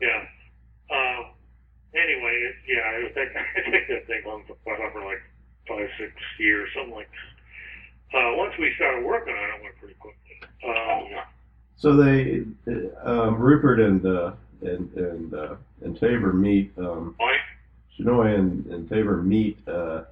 yeah. 0.00 0.24
Um, 0.88 1.36
anyway, 1.92 2.34
it, 2.40 2.56
yeah, 2.68 2.84
I 2.88 3.12
think 3.12 3.30
I 3.36 3.70
think 3.70 3.84
that 3.88 4.06
thing 4.08 4.22
went 4.24 4.48
went 4.64 4.80
on 4.80 4.92
for 4.92 5.04
like 5.04 5.20
five, 5.68 5.88
six 6.00 6.12
years, 6.40 6.68
something 6.74 6.94
like 6.96 7.08
that. 7.12 8.16
Uh, 8.16 8.36
once 8.36 8.52
we 8.58 8.72
started 8.76 9.04
working 9.04 9.34
on 9.34 9.44
it, 9.44 9.56
it 9.56 9.62
went 9.62 9.76
pretty 9.76 9.94
quickly. 10.00 10.40
Oh, 10.64 10.72
Um, 10.72 11.06
yeah. 11.10 11.24
So 11.76 11.96
they, 11.96 12.44
uh, 12.68 13.28
um, 13.28 13.36
Rupert 13.40 13.80
and 13.80 14.04
uh, 14.06 14.32
and 14.62 14.88
and 14.94 15.34
uh, 15.34 15.56
and 15.82 15.98
Tabor 16.00 16.32
meet. 16.32 16.72
Um, 16.78 17.16
Mike? 17.18 17.34
Shinoy 17.98 18.38
and, 18.38 18.66
and 18.66 18.88
Tabor 18.88 19.22
meet 19.22 19.58
uh, 19.68 20.02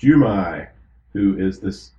Jumai, 0.00 0.68
who 1.12 1.38
is 1.38 1.58
this 1.60 1.90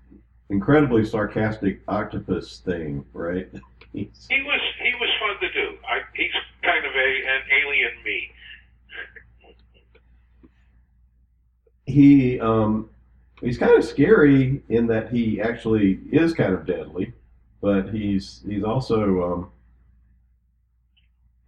incredibly 0.50 1.06
sarcastic 1.06 1.82
octopus 1.88 2.60
thing, 2.60 3.06
right? 3.14 3.50
He 3.94 4.10
was 4.42 4.60
he 4.82 4.92
was 5.00 5.10
fun 5.20 5.40
to 5.40 5.54
do. 5.54 5.78
I, 5.88 6.02
he's 6.16 6.32
kind 6.64 6.84
of 6.84 6.92
a 6.96 6.98
an 6.98 7.42
alien 7.62 7.92
me. 8.04 8.32
he 11.86 12.40
um, 12.40 12.90
he's 13.42 13.58
kind 13.58 13.78
of 13.78 13.84
scary 13.84 14.62
in 14.70 14.88
that 14.88 15.12
he 15.12 15.42
actually 15.42 16.00
is 16.12 16.34
kind 16.34 16.54
of 16.54 16.66
deadly, 16.66 17.14
but 17.62 17.90
he's 17.90 18.42
he's 18.48 18.64
also 18.64 19.50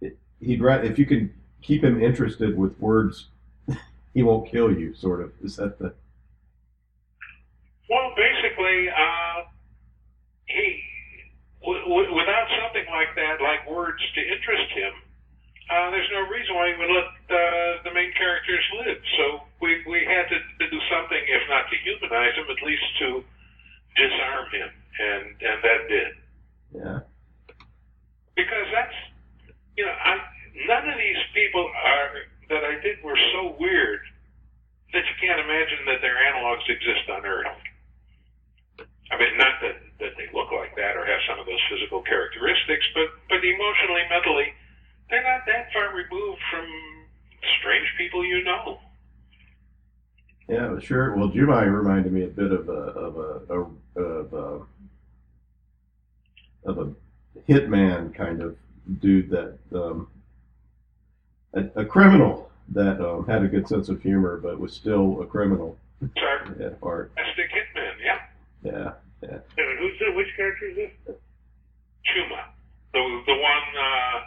um, 0.00 0.10
he'd 0.40 0.60
if 0.62 0.98
you 0.98 1.06
can 1.06 1.32
keep 1.62 1.82
him 1.82 2.00
interested 2.00 2.56
with 2.56 2.78
words 2.78 3.26
he 4.16 4.24
won't 4.24 4.50
kill 4.50 4.72
you. 4.72 4.94
Sort 4.94 5.20
of 5.20 5.32
is 5.44 5.56
that 5.56 5.78
the 5.78 5.92
Well, 7.90 8.14
basically, 8.16 8.88
uh, 8.88 9.44
he 10.48 10.82
w- 11.60 11.84
w- 11.84 12.14
without 12.16 12.48
something 12.64 12.86
like 12.90 13.14
that, 13.16 13.42
like 13.44 13.68
words 13.68 14.00
to 14.16 14.20
interest 14.24 14.72
him, 14.72 14.92
uh, 15.70 15.90
there's 15.90 16.08
no 16.12 16.26
reason 16.32 16.56
why 16.56 16.72
he 16.72 16.76
would 16.80 16.90
let 16.90 17.08
uh, 17.28 17.82
the 17.84 17.92
main 17.92 18.10
characters 18.16 18.64
live. 18.86 18.98
So 19.18 19.24
we 19.60 19.84
we 19.86 20.04
had 20.08 20.24
to, 20.32 20.38
to 20.40 20.66
do 20.70 20.80
something, 20.90 21.22
if 21.28 21.42
not 21.50 21.68
to 21.68 21.76
humanize 21.84 22.34
him, 22.40 22.48
at 22.48 22.62
least 22.64 22.88
to 23.00 23.08
disarm 24.00 24.46
him, 24.52 24.70
and 25.00 25.24
and 25.44 25.58
that 25.62 25.80
did 25.88 26.12
yeah 26.74 27.00
because 28.36 28.68
that's 28.72 28.94
you 29.76 29.84
know 29.84 29.92
I 29.92 30.20
none 30.68 30.88
of 30.88 30.98
these 30.98 31.22
people 31.34 31.68
are 31.84 32.10
that 32.50 32.64
I 32.64 32.80
did 32.82 33.02
were 33.02 33.18
so 33.32 33.56
weird 33.58 33.60
that 33.60 33.66
you 33.66 34.04
can't 34.04 34.05
imagine 35.46 35.86
that 35.86 36.02
their 36.02 36.18
analogs 36.18 36.66
exist 36.68 37.06
on 37.10 37.24
Earth. 37.24 37.46
I 39.10 39.18
mean, 39.18 39.38
not 39.38 39.62
that 39.62 39.76
that 40.00 40.12
they 40.18 40.28
look 40.34 40.52
like 40.52 40.74
that 40.76 40.96
or 40.96 41.06
have 41.06 41.22
some 41.28 41.38
of 41.38 41.46
those 41.46 41.62
physical 41.70 42.02
characteristics, 42.02 42.84
but 42.94 43.08
but 43.30 43.38
emotionally, 43.38 44.02
mentally, 44.10 44.50
they're 45.08 45.22
not 45.22 45.46
that 45.46 45.72
far 45.72 45.94
removed 45.94 46.42
from 46.50 46.66
strange 47.60 47.86
people 47.96 48.24
you 48.24 48.42
know. 48.42 48.78
yeah 50.48 50.78
sure. 50.80 51.14
Well, 51.14 51.30
Jumai 51.30 51.70
reminded 51.72 52.12
me 52.12 52.24
a 52.24 52.28
bit 52.28 52.50
of 52.52 52.68
a 52.68 52.72
of 52.72 53.16
a, 53.16 54.00
of 54.00 54.32
a 54.32 54.66
of 56.64 56.78
a 56.78 56.92
hitman 57.48 58.14
kind 58.14 58.42
of 58.42 58.56
dude 59.00 59.30
that 59.30 59.58
um, 59.72 60.08
a, 61.54 61.80
a 61.80 61.84
criminal 61.84 62.45
that 62.72 63.00
um, 63.00 63.26
had 63.26 63.42
a 63.42 63.48
good 63.48 63.68
sense 63.68 63.88
of 63.88 64.00
humor 64.02 64.38
but 64.42 64.58
was 64.58 64.72
still 64.72 65.20
a 65.22 65.26
criminal 65.26 65.76
Sarcastic 66.18 66.60
at 66.60 66.78
heart. 66.82 67.12
the 67.16 67.42
hitman, 67.42 67.92
yeah. 68.04 68.18
Yeah. 68.62 68.92
And 69.22 69.78
who's 69.78 69.98
the, 69.98 70.12
which 70.14 70.28
character 70.36 70.66
is 70.66 70.76
this? 70.76 70.90
Chuma, 72.06 72.42
the 72.92 73.00
the 73.26 73.32
one 73.34 73.66
uh, 73.78 74.18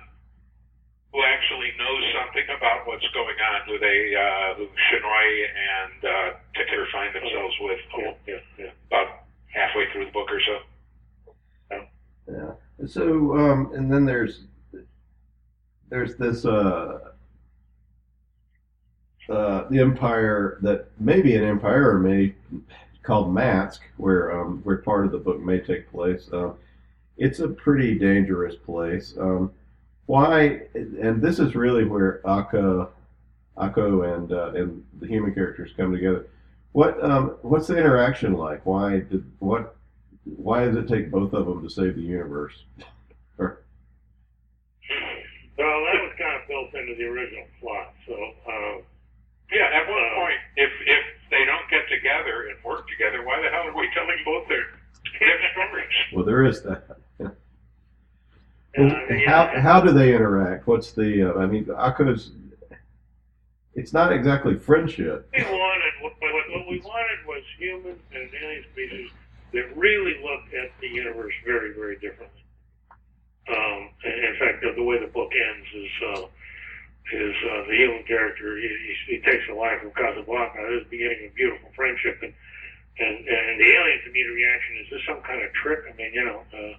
who 1.13 1.21
actually 1.23 1.69
knows 1.77 2.03
something 2.17 2.43
about 2.57 2.87
what's 2.87 3.07
going 3.13 3.35
on, 3.53 3.61
who 3.67 3.77
they 3.79 4.15
uh, 4.15 4.55
who 4.55 4.65
Shinoy 4.65 5.45
and 5.45 6.03
uh, 6.03 6.37
Ticker 6.55 6.85
find 6.91 7.13
themselves 7.15 7.55
with 7.61 7.79
Yeah, 7.97 8.11
yeah, 8.27 8.35
yeah. 8.57 8.71
about 8.87 9.07
halfway 9.53 9.85
through 9.93 10.05
the 10.05 10.11
book 10.11 10.27
or 10.31 10.41
so. 10.41 10.57
Yeah. 12.31 12.87
So, 12.87 13.37
um, 13.37 13.71
and 13.73 13.91
then 13.91 14.05
there's 14.05 14.41
there's 15.89 16.15
this 16.17 16.45
uh, 16.45 17.08
uh, 19.29 19.67
the 19.69 19.79
empire 19.79 20.59
that 20.61 20.87
may 20.99 21.21
be 21.21 21.35
an 21.35 21.43
empire 21.43 21.91
or 21.91 21.99
may 21.99 22.33
called 23.03 23.33
Matsk, 23.33 23.79
where 23.97 24.39
um, 24.39 24.59
where 24.63 24.77
part 24.77 25.05
of 25.05 25.11
the 25.11 25.17
book 25.17 25.39
may 25.39 25.59
take 25.59 25.89
place. 25.91 26.29
Um, 26.31 26.55
it's 27.17 27.39
a 27.39 27.47
pretty 27.47 27.97
dangerous 27.97 28.55
place. 28.55 29.15
Um, 29.19 29.51
why? 30.05 30.63
And 30.73 31.21
this 31.21 31.39
is 31.39 31.55
really 31.55 31.85
where 31.85 32.21
Akka, 32.27 32.87
Akko, 33.57 34.15
and 34.15 34.31
uh, 34.31 34.51
and 34.53 34.83
the 34.99 35.07
human 35.07 35.33
characters 35.33 35.71
come 35.75 35.91
together. 35.91 36.27
What 36.71 37.03
um, 37.03 37.35
what's 37.41 37.67
the 37.67 37.77
interaction 37.77 38.33
like? 38.33 38.65
Why 38.65 38.99
did 38.99 39.23
what 39.39 39.75
why 40.23 40.65
does 40.65 40.75
it 40.75 40.87
take 40.87 41.11
both 41.11 41.33
of 41.33 41.45
them 41.45 41.63
to 41.63 41.69
save 41.69 41.95
the 41.95 42.01
universe? 42.01 42.63
Well, 45.59 45.83
that 45.91 46.01
was 46.01 46.13
kind 46.17 46.41
of 46.41 46.47
built 46.47 46.73
into 46.73 46.95
the 46.95 47.03
original 47.03 47.43
plot. 47.59 47.93
So, 48.07 48.15
uh, 48.47 48.81
Yeah, 49.51 49.65
at 49.73 49.87
one 49.89 49.97
Uh, 50.03 50.15
point, 50.15 50.39
if 50.57 50.69
if 50.85 51.03
they 51.31 51.45
don't 51.45 51.67
get 51.69 51.87
together 51.89 52.47
and 52.49 52.63
work 52.63 52.87
together, 52.87 53.23
why 53.23 53.41
the 53.41 53.49
hell 53.49 53.67
are 53.67 53.75
we 53.75 53.89
telling 53.93 54.17
both 54.25 54.47
their 54.47 54.65
their 55.19 55.51
stories? 55.51 55.95
well, 56.13 56.25
there 56.25 56.43
is 56.45 56.61
that. 56.63 56.83
uh, 57.19 57.29
how 58.77 59.49
yeah, 59.51 59.59
how 59.59 59.81
do 59.81 59.91
they 59.91 60.13
interact? 60.15 60.67
What's 60.67 60.91
the? 60.91 61.31
Uh, 61.33 61.39
I 61.39 61.45
mean, 61.47 61.65
Akko's. 61.75 62.31
It's 63.75 63.93
not 63.93 64.11
exactly 64.11 64.55
friendship. 64.55 65.29
we 65.33 65.43
wanted 65.43 65.93
what, 66.01 66.13
what, 66.19 66.33
what 66.49 66.67
we 66.67 66.79
wanted 66.81 67.25
was 67.25 67.41
humans 67.57 67.99
and 68.13 68.23
an 68.23 68.29
alien 68.43 68.63
species 68.73 69.09
that 69.53 69.77
really 69.77 70.21
looked 70.21 70.53
at 70.53 70.69
the 70.81 70.87
universe 70.87 71.33
very, 71.45 71.73
very 71.73 71.95
differently. 71.95 72.43
Um, 73.47 73.89
and 74.03 74.25
in 74.25 74.35
fact, 74.37 74.61
the, 74.61 74.73
the 74.75 74.83
way 74.83 74.99
the 74.99 75.07
book 75.07 75.31
ends 75.33 75.67
is 75.73 75.91
uh, 76.13 76.25
is 77.11 77.35
uh, 77.49 77.65
the 77.65 77.75
human 77.75 78.03
character 78.03 78.57
he, 78.57 78.67
he, 78.67 79.15
he 79.15 79.21
takes 79.21 79.47
the 79.47 79.55
life 79.55 79.81
of 79.83 79.93
Casablanca. 79.95 80.59
This 80.69 80.81
is 80.81 80.89
the 80.89 80.97
beginning 80.97 81.25
of 81.25 81.31
a 81.31 81.35
beautiful 81.35 81.69
friendship, 81.75 82.19
and 82.21 82.33
and 82.99 83.15
and 83.27 83.55
the 83.59 83.69
alien's 83.69 84.05
immediate 84.05 84.33
reaction 84.33 84.71
is 84.83 84.87
this 84.91 85.01
some 85.07 85.21
kind 85.21 85.41
of 85.41 85.51
trick? 85.53 85.79
I 85.89 85.95
mean, 85.97 86.13
you 86.13 86.25
know, 86.25 86.41
uh, 86.53 86.73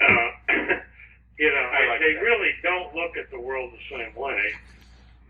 uh, 0.00 0.30
you 1.38 1.50
know, 1.50 1.64
I 1.70 1.80
like 1.88 2.00
they 2.00 2.14
that. 2.14 2.24
really 2.24 2.52
don't 2.62 2.94
look 2.94 3.16
at 3.16 3.30
the 3.30 3.38
world 3.38 3.72
the 3.72 3.96
same 3.96 4.14
way 4.14 4.52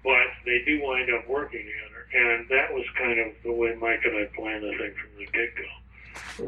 but 0.07 0.29
they 0.45 0.63
do 0.65 0.81
wind 0.85 1.11
up 1.13 1.29
working 1.29 1.67
together. 1.67 2.07
And 2.15 2.49
that 2.49 2.73
was 2.73 2.85
kind 2.97 3.19
of 3.19 3.33
the 3.43 3.53
way 3.53 3.75
Mike 3.75 4.01
and 4.05 4.17
I 4.17 4.25
planned 4.37 4.63
the 4.63 4.71
thing 4.79 4.95
from 4.95 5.11
the 5.19 5.27
get 5.27 5.51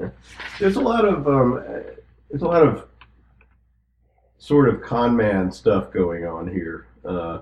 go. 0.00 0.12
There's 0.60 0.76
a 0.76 0.80
lot 0.80 1.04
of 1.04 1.26
um, 1.26 1.62
there's 2.30 2.42
a 2.42 2.46
lot 2.46 2.62
of 2.62 2.86
sort 4.38 4.68
of 4.68 4.80
con 4.80 5.16
man 5.16 5.50
stuff 5.50 5.92
going 5.92 6.24
on 6.24 6.46
here, 6.46 6.86
uh, 7.04 7.40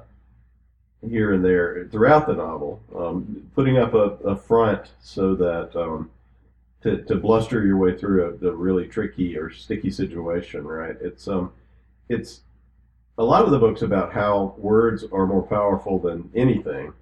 here 1.09 1.33
and 1.33 1.45
there 1.45 1.89
throughout 1.91 2.27
the 2.27 2.35
novel. 2.35 2.81
Um, 2.95 3.49
putting 3.55 3.79
up 3.79 3.95
a, 3.95 4.17
a 4.25 4.37
front 4.37 4.91
so 5.01 5.35
that 5.35 5.77
um, 5.77 6.11
to, 6.83 7.03
to 7.05 7.17
bluster 7.17 7.65
your 7.65 7.77
way 7.77 7.97
through 7.97 8.39
a, 8.43 8.49
a 8.49 8.53
really 8.53 8.87
tricky 8.87 9.37
or 9.37 9.51
sticky 9.51 9.91
situation, 9.91 10.67
right? 10.67 10.97
It's 11.01 11.27
um, 11.29 11.53
it's 12.09 12.41
a 13.19 13.25
lot 13.25 13.45
of 13.45 13.51
the 13.51 13.59
books 13.59 13.83
about 13.83 14.13
how 14.13 14.55
words 14.59 15.05
are 15.13 15.27
more 15.27 15.43
powerful 15.43 15.99
than 15.99 16.31
anything. 16.35 16.93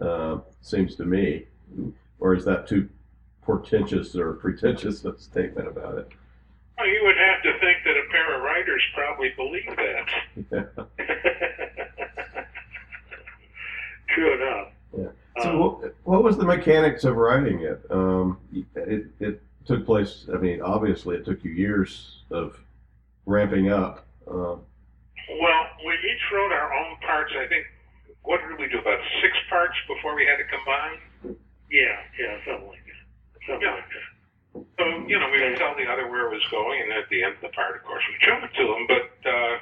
Uh, 0.00 0.38
seems 0.62 0.94
to 0.96 1.04
me, 1.04 1.46
or 2.20 2.34
is 2.34 2.44
that 2.44 2.68
too 2.68 2.88
portentous 3.42 4.14
or 4.14 4.34
pretentious 4.34 5.04
a 5.04 5.18
statement 5.18 5.66
about 5.66 5.98
it? 5.98 6.08
Well, 6.78 6.86
you 6.86 7.00
would 7.02 7.16
have 7.16 7.42
to 7.42 7.58
think 7.58 7.78
that 7.84 7.96
a 7.96 8.07
of 8.34 8.42
writers 8.42 8.82
probably 8.94 9.30
believe 9.36 9.76
that. 10.50 10.88
True 14.08 14.34
enough. 14.34 14.72
Yeah. 14.96 15.04
Um, 15.06 15.12
So, 15.42 15.58
what, 15.58 15.94
what 16.04 16.22
was 16.24 16.36
the 16.36 16.44
mechanics 16.44 17.04
of 17.04 17.16
writing 17.16 17.60
it? 17.60 17.80
Um, 17.90 18.38
it? 18.74 19.06
It 19.20 19.42
took 19.66 19.84
place. 19.86 20.26
I 20.32 20.38
mean, 20.38 20.60
obviously, 20.62 21.16
it 21.16 21.24
took 21.24 21.44
you 21.44 21.50
years 21.52 22.22
of 22.30 22.58
ramping 23.26 23.70
up. 23.70 24.06
Um, 24.26 24.62
Well, 25.40 25.62
we 25.86 25.92
each 25.94 26.24
wrote 26.32 26.52
our 26.52 26.72
own 26.74 26.96
parts. 27.06 27.32
I 27.38 27.46
think. 27.48 27.64
What 28.22 28.40
did 28.46 28.58
we 28.58 28.68
do? 28.68 28.78
About 28.78 28.98
six 29.22 29.36
parts 29.48 29.74
before 29.86 30.14
we 30.14 30.24
had 30.26 30.36
to 30.36 30.44
combine. 30.44 30.98
yeah, 31.70 31.96
yeah, 32.20 32.36
something 32.46 32.68
like 32.68 32.84
that. 32.84 33.46
Something 33.46 33.68
Yeah. 33.68 33.74
like 33.74 33.88
that. 33.88 34.07
So 34.78 34.84
you 35.06 35.18
know, 35.18 35.28
we 35.30 35.42
would 35.42 35.58
tell 35.58 35.74
the 35.76 35.86
other 35.90 36.08
where 36.10 36.26
it 36.26 36.32
was 36.34 36.46
going, 36.50 36.80
and 36.82 36.92
at 36.92 37.08
the 37.10 37.22
end 37.24 37.34
of 37.36 37.42
the 37.42 37.54
part, 37.54 37.76
of 37.76 37.82
course, 37.84 38.02
we 38.08 38.16
show 38.24 38.38
to 38.40 38.64
them. 38.66 38.82
But 38.88 39.08
uh, 39.28 39.54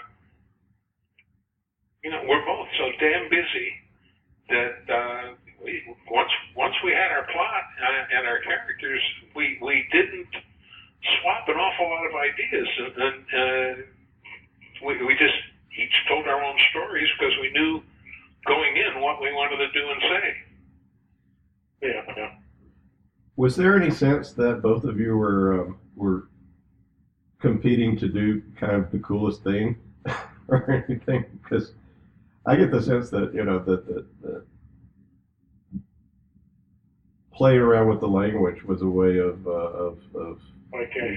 you 2.04 2.10
know, 2.10 2.22
we're 2.28 2.44
both 2.44 2.68
so 2.78 2.86
damn 3.00 3.28
busy 3.30 3.68
that 4.50 4.78
uh, 4.88 5.24
we, 5.64 5.82
once 6.10 6.30
once 6.56 6.74
we 6.84 6.92
had 6.92 7.10
our 7.12 7.26
plot 7.32 7.64
uh, 7.82 8.16
and 8.18 8.26
our 8.26 8.40
characters, 8.40 9.02
we 9.34 9.58
we 9.62 9.86
didn't 9.92 10.30
swap 11.20 11.48
an 11.48 11.56
awful 11.56 11.88
lot 11.88 12.06
of 12.06 12.14
ideas, 12.14 12.68
and, 12.78 12.94
and 12.96 13.24
uh, 13.32 13.82
we 14.86 15.04
we 15.04 15.14
just 15.18 15.38
each 15.78 15.96
told 16.08 16.26
our 16.26 16.42
own 16.42 16.56
stories 16.70 17.08
because 17.18 17.34
we 17.40 17.50
knew 17.52 17.82
going 18.46 18.76
in 18.76 19.02
what 19.02 19.20
we 19.20 19.32
wanted 19.32 19.58
to 19.58 19.70
do 19.72 19.84
and 19.90 20.00
say. 20.02 20.26
Yeah, 21.82 22.02
yeah. 22.16 22.45
Was 23.36 23.54
there 23.54 23.76
any 23.80 23.90
sense 23.90 24.32
that 24.32 24.62
both 24.62 24.84
of 24.84 24.98
you 24.98 25.16
were 25.16 25.60
um, 25.60 25.78
were 25.94 26.28
competing 27.38 27.96
to 27.98 28.08
do 28.08 28.42
kind 28.58 28.72
of 28.72 28.90
the 28.90 28.98
coolest 28.98 29.44
thing 29.44 29.76
or 30.48 30.84
anything? 30.88 31.24
Because 31.42 31.72
I 32.46 32.56
get 32.56 32.70
the 32.70 32.82
sense 32.82 33.10
that 33.10 33.34
you 33.34 33.44
know 33.44 33.58
that 33.58 33.86
the, 33.86 34.06
the 34.22 34.44
playing 37.32 37.60
around 37.60 37.88
with 37.88 38.00
the 38.00 38.08
language 38.08 38.62
was 38.64 38.80
a 38.80 38.88
way 38.88 39.18
of 39.18 39.46
uh, 39.46 39.50
of, 39.50 39.98
of 40.14 40.40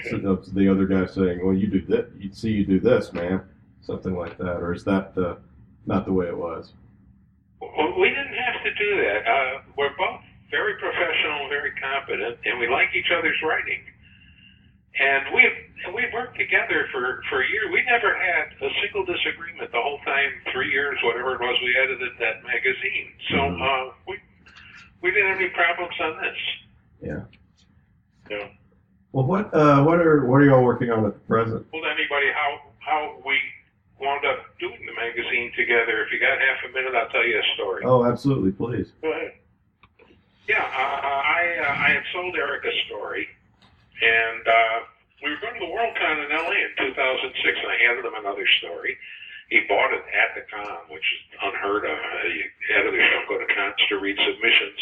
said. 0.03 0.25
of 0.25 0.53
the 0.53 0.69
other 0.69 0.85
guy 0.85 1.05
saying, 1.05 1.43
"Well, 1.43 1.55
you 1.55 1.67
do 1.67 1.81
that. 1.87 2.09
You 2.19 2.31
see, 2.33 2.51
you 2.51 2.65
do 2.65 2.79
this, 2.79 3.13
man." 3.13 3.41
Something 3.81 4.15
like 4.15 4.37
that, 4.37 4.57
or 4.57 4.73
is 4.73 4.83
that 4.83 5.17
uh, 5.17 5.35
not 5.85 6.05
the 6.05 6.11
way 6.11 6.27
it 6.27 6.37
was? 6.37 6.73
Well, 7.61 7.97
we 7.99 8.09
didn't 8.09 8.35
have 8.35 8.61
to 8.63 8.73
do 8.75 8.97
that. 8.97 9.27
Uh, 9.27 9.61
we're 9.77 9.95
both 9.97 10.21
very 10.51 10.73
professional, 10.81 11.47
very 11.49 11.71
competent, 11.77 12.37
and 12.45 12.59
we 12.59 12.67
like 12.67 12.89
each 12.95 13.09
other's 13.15 13.37
writing. 13.45 13.81
And 14.99 15.33
we've 15.33 15.93
we've 15.95 16.11
worked 16.13 16.37
together 16.37 16.87
for 16.91 17.21
for 17.29 17.41
a 17.41 17.47
year. 17.47 17.71
We 17.71 17.81
never 17.85 18.11
had 18.17 18.51
a 18.61 18.69
single 18.81 19.05
disagreement 19.05 19.71
the 19.71 19.81
whole 19.81 19.99
time, 20.03 20.31
three 20.51 20.71
years, 20.71 20.97
whatever 21.03 21.35
it 21.35 21.39
was, 21.41 21.55
we 21.63 21.77
edited 21.77 22.11
that 22.19 22.43
magazine. 22.43 23.13
So 23.29 23.37
Mhm. 23.37 23.61
uh, 23.61 23.93
we 24.07 24.17
we 25.01 25.11
didn't 25.11 25.29
have 25.29 25.39
any 25.39 25.49
problems 25.49 25.95
on 26.01 26.21
this. 26.21 26.37
Yeah. 27.01 27.21
Yeah. 28.29 28.47
Well, 29.13 29.25
what 29.25 29.53
uh, 29.53 29.83
what 29.83 29.99
are 30.01 30.25
what 30.25 30.41
are 30.41 30.45
y'all 30.45 30.63
working 30.65 30.91
on 30.91 31.05
at 31.05 31.13
the 31.13 31.19
present? 31.21 31.71
Told 31.71 31.85
anybody 31.85 32.27
how 32.33 32.61
how 32.79 33.21
we 33.25 33.37
wound 34.01 34.25
up 34.25 34.57
doing 34.59 34.85
the 34.85 34.93
magazine 34.93 35.51
together. 35.55 36.03
If 36.03 36.11
you 36.11 36.19
got 36.19 36.39
half 36.39 36.57
a 36.67 36.73
minute, 36.73 36.95
I'll 36.95 37.09
tell 37.09 37.25
you 37.25 37.39
a 37.39 37.43
story. 37.55 37.83
Oh, 37.85 38.03
absolutely, 38.05 38.51
please. 38.51 38.91
Go 39.01 39.11
ahead. 39.11 39.33
Yeah, 40.49 40.65
uh, 40.65 41.21
I 41.29 41.41
uh, 41.61 41.85
I 41.85 41.89
had 41.93 42.05
sold 42.09 42.33
Eric 42.33 42.65
a 42.65 42.73
story, 42.89 43.29
and 44.01 44.41
uh, 44.41 44.77
we 45.21 45.29
were 45.29 45.37
going 45.45 45.53
to 45.53 45.61
the 45.61 45.69
Worldcon 45.69 46.25
in 46.25 46.33
LA 46.33 46.57
in 46.57 46.73
2006, 46.89 47.37
and 47.37 47.69
I 47.69 47.77
handed 47.77 48.01
him 48.09 48.17
another 48.17 48.49
story. 48.57 48.97
He 49.53 49.61
bought 49.69 49.93
it 49.93 50.01
at 50.09 50.33
the 50.33 50.49
con, 50.49 50.89
which 50.89 51.05
is 51.05 51.21
unheard 51.37 51.85
of. 51.85 51.93
Uh, 51.93 52.81
editors 52.81 53.09
don't 53.13 53.29
go 53.29 53.37
to 53.37 53.45
cons 53.45 53.77
to 53.93 54.01
read 54.01 54.17
submissions. 54.17 54.81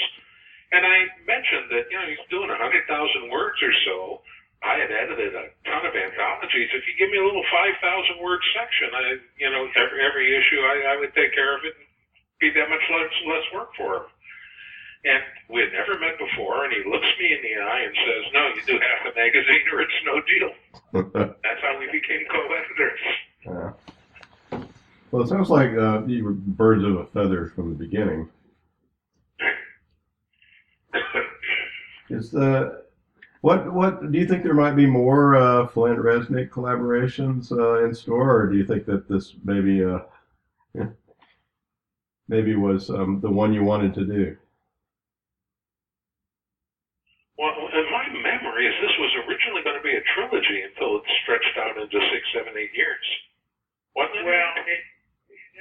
And 0.72 0.88
I 0.88 1.12
mentioned 1.28 1.68
that 1.76 1.92
you 1.92 2.00
know 2.00 2.08
he's 2.16 2.24
doing 2.32 2.48
100,000 2.48 2.88
words 3.28 3.60
or 3.60 3.76
so. 3.84 4.24
I 4.64 4.80
had 4.80 4.88
edited 4.88 5.36
a 5.36 5.52
ton 5.68 5.84
of 5.84 5.92
anthologies. 5.92 6.72
If 6.72 6.88
you 6.88 6.96
give 6.96 7.12
me 7.12 7.20
a 7.20 7.28
little 7.28 7.44
5,000 7.44 8.24
word 8.24 8.40
section, 8.56 8.88
I 8.96 9.20
you 9.36 9.52
know 9.52 9.68
every 9.76 10.00
every 10.00 10.32
issue 10.32 10.64
I, 10.64 10.96
I 10.96 11.04
would 11.04 11.12
take 11.12 11.36
care 11.36 11.60
of 11.60 11.68
it 11.68 11.76
and 11.76 11.88
be 12.40 12.56
that 12.56 12.72
much 12.72 12.88
less 12.88 13.12
less 13.28 13.48
work 13.52 13.76
for 13.76 13.92
him. 14.00 14.08
And 15.08 15.24
we 15.50 15.62
had 15.62 15.72
never 15.72 15.98
met 16.00 16.18
before, 16.20 16.66
and 16.66 16.74
he 16.74 16.84
looks 16.90 17.08
me 17.20 17.32
in 17.32 17.42
the 17.42 17.62
eye 17.64 17.82
and 17.86 17.96
says, 17.96 18.24
"No, 18.34 18.48
you 18.48 18.62
do 18.66 18.74
half 18.74 19.06
the 19.08 19.14
magazine, 19.16 19.64
or 19.72 19.80
it's 19.82 20.04
no 20.06 20.22
deal." 20.28 20.52
That's 21.44 21.62
how 21.62 21.80
we 21.80 21.86
became 21.92 22.26
co-editors. 22.30 23.00
Uh, 23.48 23.72
well, 25.12 25.24
it 25.24 25.30
sounds 25.30 25.50
like 25.50 25.72
uh, 25.72 26.06
you 26.06 26.26
were 26.26 26.34
birds 26.34 26.84
of 26.84 26.96
a 26.96 27.06
feather 27.06 27.54
from 27.56 27.70
the 27.70 27.76
beginning. 27.76 28.30
Is 32.10 32.32
the 32.32 32.84
what 33.42 33.72
what 33.74 34.12
do 34.12 34.20
you 34.20 34.28
think 34.28 34.44
there 34.44 34.54
might 34.54 34.76
be 34.76 34.86
more 34.86 35.38
uh, 35.38 35.68
Flint 35.68 36.00
Resnick 36.00 36.50
collaborations 36.50 37.52
uh, 37.52 37.86
in 37.86 37.94
store, 37.94 38.42
or 38.42 38.48
do 38.48 38.58
you 38.58 38.66
think 38.66 38.86
that 38.86 39.08
this 39.08 39.36
maybe 39.46 39.84
uh, 39.86 40.00
maybe 42.28 42.56
was 42.56 42.90
um, 42.90 43.22
the 43.22 43.32
one 43.32 43.54
you 43.54 43.64
wanted 43.64 43.94
to 43.94 44.06
do? 44.06 44.36
Well, 47.38 47.54
in 47.54 47.86
my 47.94 48.06
memory, 48.26 48.66
is 48.66 48.74
this 48.82 48.96
was 48.98 49.14
originally 49.30 49.62
going 49.62 49.78
to 49.78 49.86
be 49.86 49.94
a 49.94 50.02
trilogy 50.18 50.66
until 50.66 50.98
it 50.98 51.06
stretched 51.22 51.54
out 51.62 51.78
into 51.78 51.98
six, 52.10 52.26
seven, 52.34 52.58
eight 52.58 52.74
years. 52.74 53.06
Wasn't? 53.94 54.26
Well, 54.26 54.52
it, 54.66 54.82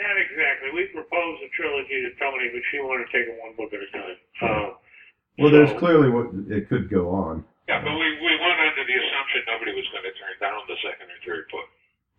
not 0.00 0.16
exactly. 0.16 0.72
We 0.72 0.88
proposed 0.88 1.40
a 1.44 1.50
trilogy 1.52 2.00
to 2.04 2.10
Toni, 2.16 2.48
but 2.48 2.64
she 2.72 2.80
wanted 2.80 3.08
to 3.08 3.10
take 3.12 3.28
it 3.28 3.36
one 3.36 3.52
book 3.60 3.72
at 3.76 3.80
a 3.84 3.90
time. 3.92 4.16
Uh, 4.40 4.68
Well, 5.36 5.52
there's 5.52 5.72
clearly 5.76 6.08
what 6.08 6.32
it 6.48 6.68
could 6.68 6.88
go 6.88 7.12
on. 7.12 7.44
yeah, 7.68 7.84
but 7.84 7.92
we, 7.92 8.08
we 8.24 8.32
went 8.40 8.56
under 8.56 8.84
the 8.88 8.96
assumption 8.96 9.44
nobody 9.44 9.76
was 9.76 9.84
going 9.92 10.04
to 10.08 10.16
turn 10.16 10.36
down 10.40 10.64
the 10.68 10.80
second 10.80 11.12
or 11.12 11.20
third 11.28 11.44
book. 11.52 11.68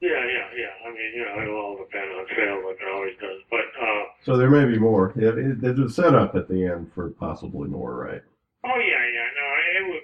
Yeah, 0.05 0.21
yeah, 0.21 0.45
yeah. 0.53 0.73
I 0.85 0.93
mean, 0.93 1.09
you 1.17 1.25
know, 1.25 1.41
it'll 1.41 1.57
all 1.57 1.77
depend 1.81 2.13
on 2.13 2.29
sales 2.37 2.61
like 2.61 2.77
it 2.77 2.89
always 2.93 3.17
does. 3.17 3.41
But 3.49 3.65
uh, 3.81 4.03
So 4.21 4.37
there 4.37 4.53
may 4.53 4.65
be 4.69 4.77
more. 4.77 5.13
Yeah, 5.17 5.33
it, 5.33 5.61
there's 5.61 5.79
a 5.81 5.89
setup 5.89 6.35
at 6.35 6.47
the 6.47 6.65
end 6.69 6.93
for 6.93 7.09
possibly 7.17 7.67
more, 7.67 7.97
right? 7.97 8.21
oh 8.65 8.77
yeah, 8.77 9.05
yeah. 9.13 9.16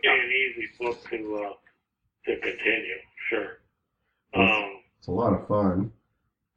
No, 0.04 0.14
be 0.14 0.20
an 0.20 0.32
easy 0.32 0.68
book 0.80 0.98
to 1.10 1.36
uh, 1.46 1.54
to 2.26 2.40
continue. 2.40 2.98
Sure. 3.30 3.58
Um, 4.34 4.82
It's 5.00 5.08
a 5.08 5.12
lot 5.12 5.34
of 5.34 5.48
fun. 5.48 5.92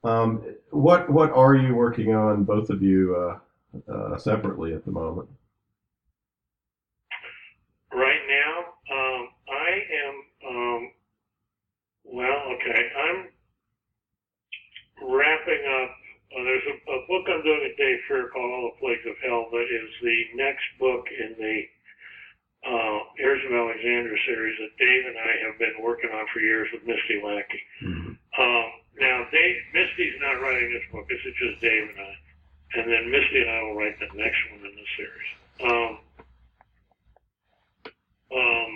Um, 0.04 0.44
what 0.70 1.11
what 1.11 1.30
are 1.32 1.54
you 1.54 1.74
working 1.74 2.14
on, 2.14 2.44
both 2.44 2.70
of 2.70 2.82
you, 2.82 3.16
uh, 3.16 3.92
uh, 3.92 4.18
separately 4.18 4.72
at 4.72 4.85
the 4.85 4.90
moment? 4.90 5.28
right 7.92 8.20
now, 8.28 8.59
um, 8.94 9.28
I 9.48 9.70
am. 10.04 10.14
Um, 10.48 10.90
well, 12.04 12.38
okay. 12.54 12.82
I'm 12.96 13.28
wrapping 15.09 15.64
up. 15.82 15.90
Uh, 16.37 16.42
there's 16.44 16.66
a, 16.68 16.76
a 16.92 16.98
book 17.09 17.24
I'm 17.28 17.42
doing 17.42 17.62
at 17.70 17.76
Dave 17.78 17.98
Freer 18.09 18.28
called 18.32 18.50
All 18.50 18.70
the 18.74 18.80
Plagues 18.80 19.06
of 19.06 19.16
Hell 19.24 19.48
that 19.50 19.66
is 19.70 19.90
the 20.02 20.18
next 20.35 20.64
book 20.78 21.04
in 21.24 21.35
the 21.38 21.62
uh, 22.66 22.98
Heirs 23.22 23.42
of 23.46 23.52
Alexandria 23.55 24.18
series 24.26 24.59
that 24.59 24.74
Dave 24.79 25.05
and 25.07 25.18
I 25.18 25.33
have 25.46 25.59
been 25.59 25.79
working 25.83 26.11
on 26.11 26.26
for 26.33 26.40
years 26.40 26.68
with 26.72 26.83
Misty 26.83 27.22
Lackey. 27.22 27.62
Um, 28.38 28.66
now, 28.98 29.26
Dave, 29.31 29.57
Misty's 29.72 30.18
not 30.20 30.42
writing 30.42 30.72
this 30.72 30.83
book. 30.90 31.07
This 31.09 31.22
is 31.24 31.35
just 31.38 31.61
Dave 31.61 31.88
and 31.88 32.00
I. 32.00 32.12
And 32.74 32.90
then 32.90 33.11
Misty 33.11 33.40
and 33.40 33.50
I 33.50 33.62
will 33.62 33.76
write 33.79 33.98
the 34.00 34.11
next 34.18 34.40
one 34.50 34.66
in 34.66 34.74
the 34.74 34.88
series. 34.98 35.31
Um, 35.62 35.92
um, 38.35 38.72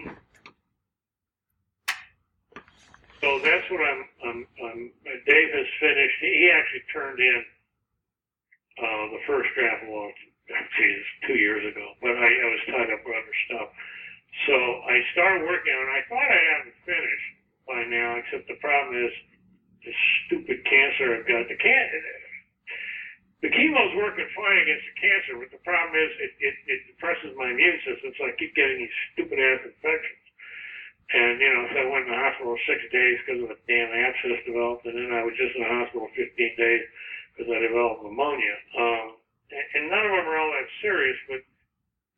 so 3.20 3.29
that's 3.42 3.66
what 3.70 3.83
I'm, 3.83 4.03
I'm, 4.24 4.40
I'm, 4.64 4.81
Dave 5.26 5.50
has 5.53 5.66
finished. 5.81 6.16
He, 6.20 6.31
he 6.46 6.50
actually 6.55 6.85
turned 6.92 7.18
in 7.18 7.42
uh, 8.79 9.05
the 9.12 9.20
first 9.26 9.50
draft 9.59 9.85
long, 9.90 10.12
geez, 10.78 11.04
two 11.26 11.38
years 11.38 11.62
ago, 11.66 11.86
but 12.02 12.14
I, 12.16 12.28
I 12.28 12.46
was 12.50 12.62
tied 12.70 12.90
up 12.90 13.02
with 13.06 13.16
other 13.16 13.36
stuff. 13.48 13.68
So 14.46 14.56
I 14.56 14.96
started 15.12 15.46
working 15.46 15.74
on 15.74 15.84
it. 15.90 15.94
I 15.98 16.02
thought 16.10 16.28
I'd 16.30 16.48
have 16.58 16.66
it 16.70 16.78
finished 16.86 17.30
by 17.66 17.82
now, 17.86 18.18
except 18.18 18.46
the 18.48 18.58
problem 18.62 18.94
is 18.98 19.12
this 19.84 19.98
stupid 20.26 20.62
cancer 20.66 21.16
I've 21.18 21.26
got. 21.28 21.48
The 21.48 21.58
can 21.58 21.86
the 23.40 23.48
chemo's 23.52 23.92
working 23.96 24.28
fine 24.36 24.58
against 24.60 24.84
the 24.84 24.96
cancer, 25.00 25.32
but 25.40 25.48
the 25.52 25.62
problem 25.64 25.96
is 25.96 26.10
it, 26.20 26.32
it, 26.44 26.56
it 26.68 26.80
depresses 26.92 27.32
my 27.36 27.48
immune 27.52 27.80
system, 27.88 28.12
so 28.16 28.28
I 28.28 28.32
keep 28.36 28.52
getting 28.56 28.80
these 28.84 28.96
stupid 29.12 29.40
ass 29.40 29.64
infections. 29.64 30.24
And, 31.12 31.40
you 31.40 31.50
know, 31.50 31.64
so 31.72 31.76
I 31.84 31.86
went 31.88 32.06
in 32.08 32.12
the 32.12 32.20
hospital 32.20 32.56
six 32.68 32.80
days 32.92 33.16
because 33.24 33.40
of 33.44 33.50
a 33.52 33.58
damn 33.68 33.90
abscess 33.92 34.40
developed, 34.44 34.86
and 34.88 34.96
then 34.96 35.10
I 35.12 35.24
was 35.24 35.34
just 35.36 35.56
in 35.56 35.64
the 35.64 35.72
hospital 35.72 36.08
15 36.16 36.24
days 36.56 36.84
because 37.34 37.48
I 37.52 37.58
developed 37.60 38.04
pneumonia. 38.04 38.56
Um, 38.76 39.08
and, 39.50 39.90
none 39.90 40.06
of 40.06 40.12
them 40.12 40.26
are 40.26 40.38
all 40.38 40.52
that 40.54 40.68
serious, 40.80 41.16
but, 41.28 41.40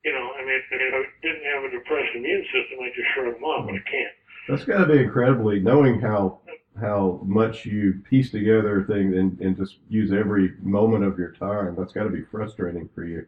you 0.05 0.12
know, 0.12 0.33
I 0.37 0.45
mean, 0.45 0.61
if 0.61 0.95
I 0.95 1.03
didn't 1.23 1.47
have 1.55 1.64
a 1.64 1.71
depressed 1.71 2.14
immune 2.14 2.45
system, 2.53 2.79
I'd 2.83 2.95
just 2.95 3.09
shrug 3.14 3.35
them 3.35 3.45
off, 3.45 3.66
but 3.66 3.75
I 3.75 3.85
can't. 3.88 4.14
That's 4.49 4.64
got 4.64 4.85
to 4.85 4.92
be 4.92 4.99
incredibly 4.99 5.61
knowing 5.61 6.01
how 6.01 6.40
how 6.81 7.21
much 7.23 7.66
you 7.66 8.01
piece 8.09 8.31
together 8.31 8.85
things 8.88 9.14
and, 9.14 9.38
and 9.40 9.57
just 9.57 9.77
use 9.88 10.11
every 10.11 10.57
moment 10.62 11.05
of 11.05 11.18
your 11.18 11.33
time. 11.37 11.77
That's 11.77 11.92
got 11.92 12.05
to 12.05 12.11
be 12.11 12.25
frustrating 12.33 12.88
for 12.95 13.05
you. 13.05 13.27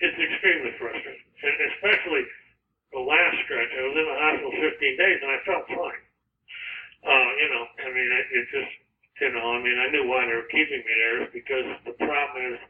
It's 0.00 0.16
extremely 0.16 0.70
frustrating, 0.78 1.26
and 1.42 1.54
especially 1.74 2.22
the 2.92 3.00
last 3.02 3.36
stretch. 3.44 3.70
I 3.76 3.82
was 3.82 3.96
in 3.98 4.06
the 4.06 4.18
hospital 4.20 4.52
15 4.56 4.96
days, 4.96 5.18
and 5.20 5.30
I 5.32 5.38
felt 5.44 5.64
fine. 5.68 6.02
Uh, 7.04 7.28
you 7.42 7.48
know, 7.50 7.64
I 7.84 7.88
mean, 7.92 8.10
it, 8.14 8.26
it 8.30 8.44
just, 8.50 8.72
you 9.20 9.30
know, 9.36 9.46
I 9.52 9.58
mean, 9.62 9.78
I 9.78 9.90
knew 9.90 10.08
why 10.08 10.24
they 10.26 10.36
were 10.36 10.48
keeping 10.48 10.80
me 10.80 10.92
there 10.96 11.22
is 11.24 11.30
because 11.32 11.66
the 11.84 11.96
problem 11.98 12.56
is 12.56 12.60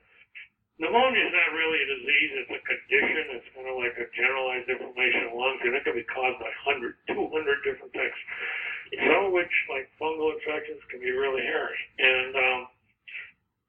pneumonia 0.81 1.23
is 1.25 1.35
not 1.35 1.51
really 1.57 1.79
a 1.83 1.89
disease; 1.89 2.31
it's 2.41 2.53
a 2.53 2.62
condition. 2.65 3.25
It's 3.37 3.49
kind 3.55 3.69
of 3.69 3.77
like 3.77 3.95
a 3.99 4.07
generalized 4.17 4.69
inflammation 4.69 5.29
of 5.29 5.35
lungs, 5.37 5.61
and 5.65 5.75
it 5.77 5.83
can 5.85 5.97
be 5.97 6.07
caused 6.09 6.39
by 6.41 6.51
100, 6.69 6.95
200 7.12 7.67
different 7.67 7.93
things. 7.95 8.19
Some 9.09 9.29
of 9.29 9.33
which, 9.33 9.53
like 9.71 9.89
fungal 10.01 10.33
infections, 10.35 10.81
can 10.91 11.01
be 11.01 11.11
really 11.12 11.43
hairy, 11.43 11.81
and 12.01 12.33
um, 12.37 12.61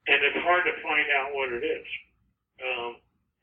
and 0.08 0.20
it's 0.24 0.40
hard 0.44 0.64
to 0.66 0.74
find 0.84 1.08
out 1.16 1.34
what 1.36 1.52
it 1.54 1.64
is. 1.64 1.88
Um, 2.64 2.92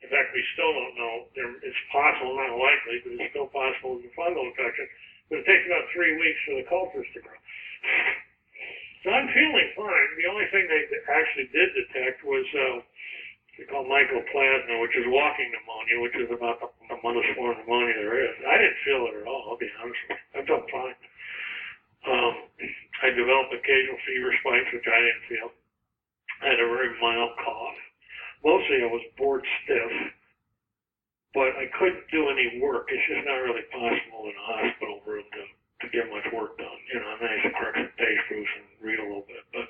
in 0.03 0.09
fact, 0.11 0.33
we 0.35 0.43
still 0.57 0.73
don't 0.73 0.97
know. 0.97 1.15
There, 1.37 1.51
it's 1.63 1.83
possible, 1.93 2.35
not 2.37 2.57
likely, 2.57 2.99
but 3.05 3.17
it's 3.21 3.31
still 3.33 3.49
possible 3.51 3.97
it's 4.01 4.09
a 4.09 4.15
fungal 4.19 4.49
infection. 4.49 4.87
But 5.31 5.43
it 5.43 5.47
takes 5.49 5.65
about 5.67 5.87
three 5.95 6.15
weeks 6.19 6.41
for 6.49 6.55
the 6.59 6.67
cultures 6.69 7.07
to 7.15 7.21
grow. 7.23 7.39
So 9.05 9.13
I'm 9.13 9.29
feeling 9.33 9.69
fine. 9.77 10.09
The 10.17 10.29
only 10.31 10.47
thing 10.53 10.65
they 10.69 10.83
actually 11.13 11.49
did 11.53 11.69
detect 11.77 12.25
was 12.25 12.47
uh, 12.57 12.79
they 13.59 13.67
call 13.71 13.87
mycoplasma, 13.87 14.81
which 14.83 14.97
is 14.99 15.07
walking 15.09 15.49
pneumonia, 15.53 15.97
which 16.03 16.17
is 16.19 16.31
about 16.33 16.59
the, 16.61 16.69
the 16.91 16.99
most 17.03 17.27
form 17.37 17.55
pneumonia 17.59 17.95
there 17.97 18.19
is. 18.23 18.35
I 18.47 18.59
didn't 18.59 18.81
feel 18.87 19.07
it 19.11 19.21
at 19.23 19.27
all. 19.29 19.53
I'll 19.53 19.61
be 19.61 19.71
honest 19.81 20.01
with 20.09 20.19
you. 20.19 20.23
I 20.35 20.41
felt 20.47 20.67
fine. 20.71 20.97
Um, 22.07 22.35
I 23.03 23.09
developed 23.15 23.53
occasional 23.55 23.99
fever 24.07 24.31
spikes, 24.41 24.71
which 24.75 24.89
I 24.89 24.99
didn't 25.01 25.27
feel. 25.29 25.49
I 26.43 26.45
had 26.53 26.61
a 26.61 26.69
very 26.69 26.93
mild 27.01 27.33
cough. 27.41 27.79
Mostly 28.45 28.83
I 28.83 28.91
was 28.91 29.03
bored 29.17 29.45
stiff, 29.65 29.93
but 31.35 31.55
I 31.57 31.67
couldn't 31.79 32.05
do 32.13 32.29
any 32.29 32.61
work. 32.61 32.89
It's 32.93 33.05
just 33.09 33.25
not 33.27 33.41
really 33.43 33.65
possible 33.73 34.29
in 34.29 34.35
a 34.37 34.47
hospital 34.47 35.01
room 35.07 35.25
to, 35.25 35.43
to 35.47 35.87
get 35.95 36.11
much 36.13 36.27
work 36.35 36.59
done. 36.59 36.81
You 36.93 37.01
know, 37.01 37.09
I 37.09 37.17
I 37.25 37.37
should 37.43 37.55
correct 37.57 37.79
some 37.81 37.93
page 37.99 38.21
proofs 38.29 38.53
and 38.59 38.67
read 38.85 39.01
a 39.01 39.07
little 39.07 39.27
bit. 39.29 39.43
But 39.53 39.67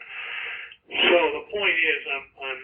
so 0.90 1.18
the 1.38 1.44
point 1.52 1.76
is, 1.78 2.00
I'm, 2.10 2.26
I'm, 2.42 2.60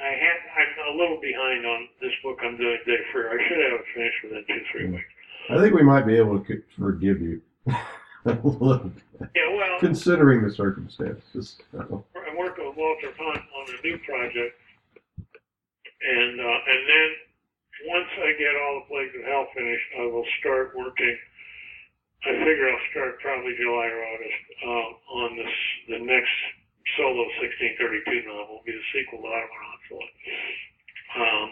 I 0.00 0.12
had, 0.16 0.38
I'm 0.56 0.94
a 0.94 0.98
little 0.98 1.20
behind 1.20 1.66
on 1.66 1.88
this 2.00 2.12
book 2.22 2.38
I'm 2.42 2.56
doing 2.56 2.78
Dave 2.86 2.98
Freer. 3.12 3.30
I 3.30 3.48
should 3.48 3.58
have 3.58 3.80
it 3.80 3.86
finished 3.94 4.16
within 4.24 4.44
two, 4.48 4.62
three 4.72 4.86
weeks. 4.90 5.04
I 5.50 5.58
think 5.58 5.74
we 5.74 5.82
might 5.82 6.06
be 6.06 6.16
able 6.16 6.40
to 6.40 6.62
forgive 6.78 7.20
you 7.20 7.42
a 8.24 8.32
little 8.42 8.90
bit, 8.90 9.30
Yeah, 9.34 9.54
well, 9.54 9.78
considering 9.80 10.42
the 10.42 10.50
circumstances. 10.50 11.58
So, 11.72 12.04
I'm 12.16 12.36
working 12.36 12.66
with 12.66 12.76
Walter 12.76 13.12
Hunt 13.18 13.42
on 13.56 13.74
a 13.74 13.86
new 13.86 13.98
project 13.98 14.56
and 16.00 16.40
uh, 16.40 16.58
and 16.72 16.82
then 16.88 17.08
once 17.88 18.10
I 18.16 18.32
get 18.36 18.56
all 18.56 18.80
the 18.80 18.88
Plagues 18.88 19.14
of 19.16 19.24
Hell 19.24 19.46
finished, 19.54 19.88
I 20.00 20.04
will 20.06 20.26
start 20.40 20.72
working. 20.76 21.16
I 22.24 22.32
figure 22.44 22.68
I'll 22.68 22.86
start 22.92 23.20
probably 23.20 23.56
July 23.56 23.88
or 23.88 24.02
August 24.04 24.42
um, 24.64 24.90
on 25.08 25.36
this 25.36 25.54
the 25.88 25.98
next 26.04 26.36
solo 26.96 27.24
1632 27.40 28.26
novel, 28.28 28.60
will 28.60 28.66
be 28.66 28.74
the 28.74 28.86
sequel 28.94 29.20
to 29.22 29.28
Ottoman 29.28 29.62
Onslaught. 29.70 30.12
Um, 31.16 31.48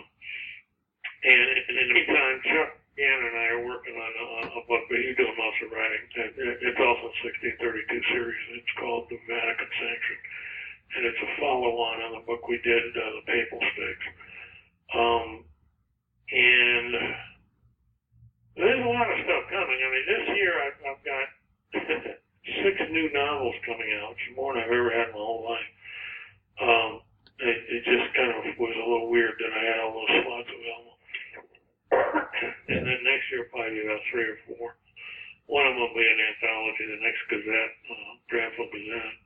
and, 1.24 1.47
and 1.68 1.74
in 1.79 1.87
the 1.91 1.97
meantime, 1.99 2.37
Chuck 2.47 2.70
Gann 2.99 3.20
and 3.26 3.35
I 3.39 3.47
are 3.59 3.64
working 3.66 3.95
on 3.95 4.12
a, 4.14 4.26
a 4.59 4.62
book, 4.66 4.83
but 4.91 4.99
he's 5.03 5.14
doing 5.18 5.35
most 5.39 5.59
of 5.62 5.70
writing. 5.74 6.03
It's 6.62 6.83
also 6.83 7.11
a 7.11 7.14
1632 7.59 8.14
series. 8.14 8.43
It's 8.59 8.74
called 8.79 9.07
The 9.11 9.18
Vatican 9.26 9.70
Sanction, 9.79 10.18
and 10.99 11.01
it's 11.07 11.22
a 11.22 11.31
follow-on 11.43 11.97
on 12.07 12.12
the 12.18 12.24
book 12.26 12.47
we 12.47 12.59
did, 12.62 12.85
uh, 12.95 13.11
The 13.22 13.24
Papal 13.26 13.61
Stakes. 13.74 14.07
Um, 14.95 15.29
and 16.33 16.91
there's 18.57 18.85
a 18.85 18.91
lot 18.91 19.09
of 19.11 19.18
stuff 19.24 19.45
coming. 19.51 19.79
I 19.81 19.89
mean, 19.91 20.07
this 20.07 20.24
year 20.37 20.53
I've, 20.62 20.79
I've 20.87 21.03
got 21.07 21.26
six 22.63 22.77
new 22.91 23.09
novels 23.13 23.55
coming 23.67 23.91
out. 24.01 24.13
It's 24.13 24.37
more 24.37 24.55
than 24.55 24.63
I've 24.65 24.73
ever 24.73 24.91
had 24.91 25.09
in 25.09 25.15
my 25.15 25.23
whole 25.23 25.45
life. 25.45 25.71
Um, 26.59 26.91
it, 27.39 27.59
it 27.71 27.83
just 27.87 28.09
kind 28.15 28.33
of 28.35 28.43
was 28.59 28.75
a 28.75 28.87
little 28.89 29.11
weird 29.11 29.35
that 29.39 29.53
I 29.55 29.63
had 29.63 29.79
all 29.81 29.95
those 29.95 30.15
slots 30.23 30.51
available. 30.51 30.97
and 32.75 32.83
then 32.87 32.99
next 33.07 33.27
year 33.31 33.47
probably 33.51 33.81
about 33.83 34.03
three 34.11 34.27
or 34.27 34.39
four. 34.47 34.75
One 35.47 35.65
of 35.65 35.73
them 35.73 35.81
will 35.81 35.97
be 35.97 36.05
an 36.05 36.21
anthology, 36.21 36.85
the 36.85 37.01
next 37.01 37.23
Gazette, 37.33 37.75
uh, 37.89 38.13
Grantville 38.29 38.69
Gazette. 38.69 39.17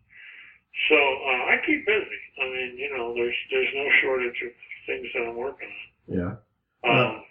So 0.88 0.96
uh, 0.96 1.42
I 1.52 1.56
keep 1.66 1.84
busy. 1.84 2.20
I 2.40 2.44
mean, 2.48 2.70
you 2.78 2.90
know, 2.94 3.12
there's 3.14 3.34
there's 3.50 3.72
no 3.74 3.86
shortage 4.00 4.38
of 4.46 4.52
things 4.86 5.08
that 5.14 5.26
I'm 5.28 5.36
working 5.36 5.68
on. 5.68 5.88
Yeah. 6.08 6.32
Um, 6.86 7.22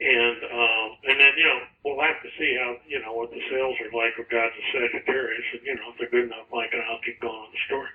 and 0.00 0.38
um, 0.48 0.88
and 1.08 1.16
then 1.20 1.32
you 1.36 1.44
know 1.44 1.60
we'll 1.84 2.00
have 2.00 2.20
to 2.22 2.28
see 2.38 2.56
how 2.60 2.76
you 2.88 3.00
know 3.00 3.12
what 3.14 3.30
the 3.30 3.40
sales 3.50 3.76
are 3.80 3.92
like 3.96 4.12
of 4.18 4.28
Gods 4.28 4.52
of 4.56 4.64
Sagittarius, 4.72 5.44
and 5.52 5.62
you 5.64 5.74
know 5.74 5.90
if 5.92 5.98
they're 5.98 6.08
good 6.10 6.24
enough, 6.26 6.46
Mike 6.52 6.70
and 6.72 6.82
I'll 6.82 7.00
keep 7.04 7.20
going 7.20 7.34
on 7.34 7.48
the 7.52 7.62
story. 7.66 7.90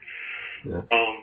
Yeah. 0.65 0.97
Um, 0.97 1.15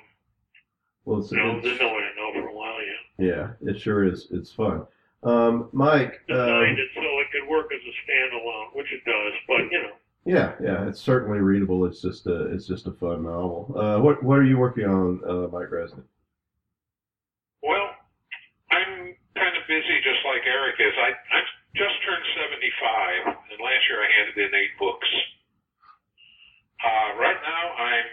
Well, 1.05 1.19
it's, 1.19 1.33
you 1.33 1.39
know, 1.39 1.59
it's- 1.59 1.65
there's 1.65 1.81
no 1.81 1.89
way 1.95 2.03
to 2.03 2.15
know 2.17 2.31
for 2.33 2.49
a 2.49 2.55
while 2.55 2.79
yet. 2.83 3.03
yeah, 3.19 3.47
it 3.69 3.81
sure 3.81 4.05
is. 4.05 4.29
It's 4.31 4.53
fun. 4.53 4.87
Um, 5.25 5.69
Mike. 5.73 6.21
Designed 6.27 6.79
Um, 6.79 6.79
it 6.79 6.89
so 6.95 7.01
it 7.21 7.27
could 7.33 7.49
work 7.49 7.71
as 7.73 7.81
a 7.83 7.95
standalone, 8.11 8.75
which 8.75 8.93
it 8.93 9.05
does, 9.05 9.33
but 9.49 9.63
you 9.71 9.83
know. 9.83 9.95
yeah, 10.25 10.55
yeah, 10.63 10.87
it's 10.89 11.01
certainly 11.01 11.39
readable. 11.39 11.85
It's 11.85 12.01
just 12.03 12.27
a, 12.27 12.53
it's 12.53 12.67
just 12.67 12.87
a 12.87 12.93
fun 12.93 13.23
novel. 13.25 13.73
Uh, 13.77 14.01
what, 14.01 14.23
what 14.23 14.39
are 14.39 14.45
you 14.45 14.59
working 14.59 14.85
on, 14.85 15.21
uh, 15.27 15.47
Mike 15.51 15.71
Resnick? 15.71 16.05
Well, 17.63 17.91
I'm 18.71 19.15
kind 19.39 19.55
of 19.57 19.63
busy 19.69 19.95
just 20.03 20.25
like 20.27 20.43
Eric 20.47 20.75
is. 20.81 20.95
I, 20.99 21.11
I 21.31 21.32
just 21.75 21.97
turned 22.05 22.27
75, 22.37 23.33
and 23.49 23.59
last 23.61 23.83
year 23.89 24.05
I 24.05 24.09
handed 24.21 24.37
in 24.37 24.51
eight 24.53 24.75
books. 24.77 25.09
Uh, 26.83 27.17
right 27.17 27.41
now 27.41 27.65
I'm 27.79 28.09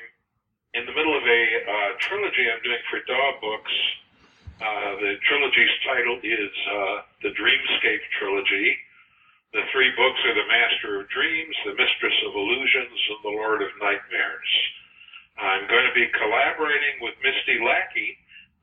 in 0.80 0.84
the 0.86 0.93
middle 0.93 1.16
of 1.18 1.26
a 1.26 1.43
uh, 1.66 1.91
trilogy 1.99 2.45
I'm 2.47 2.62
doing 2.62 2.84
for 2.88 3.01
DAW 3.03 3.32
Books. 3.41 3.76
Uh, 4.60 4.91
the 5.01 5.12
trilogy's 5.28 5.76
title 5.88 6.20
is 6.22 6.53
uh, 6.70 6.97
the 7.24 7.32
Dreamscape 7.36 8.03
Trilogy. 8.20 8.76
The 9.51 9.66
three 9.74 9.89
books 9.97 10.20
are 10.30 10.36
The 10.38 10.45
Master 10.45 11.01
of 11.01 11.10
Dreams, 11.10 11.55
The 11.66 11.74
Mistress 11.74 12.18
of 12.30 12.38
Illusions, 12.38 12.99
and 13.10 13.22
The 13.26 13.34
Lord 13.34 13.66
of 13.66 13.72
Nightmares. 13.82 14.51
I'm 15.41 15.66
going 15.66 15.88
to 15.89 15.95
be 15.95 16.05
collaborating 16.14 17.01
with 17.01 17.18
Misty 17.24 17.57
Lackey 17.64 18.20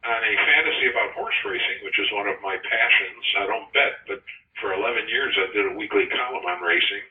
on 0.06 0.20
a 0.22 0.34
fantasy 0.46 0.86
about 0.92 1.16
horse 1.16 1.34
racing, 1.42 1.82
which 1.82 1.98
is 1.98 2.06
one 2.14 2.28
of 2.30 2.38
my 2.38 2.54
passions. 2.54 3.24
I 3.42 3.44
don't 3.50 3.66
bet, 3.74 4.04
but 4.06 4.20
for 4.60 4.72
11 4.74 5.08
years 5.08 5.34
I 5.38 5.46
did 5.52 5.66
a 5.66 5.74
weekly 5.76 6.06
column 6.12 6.44
on 6.44 6.60
racing. 6.62 7.04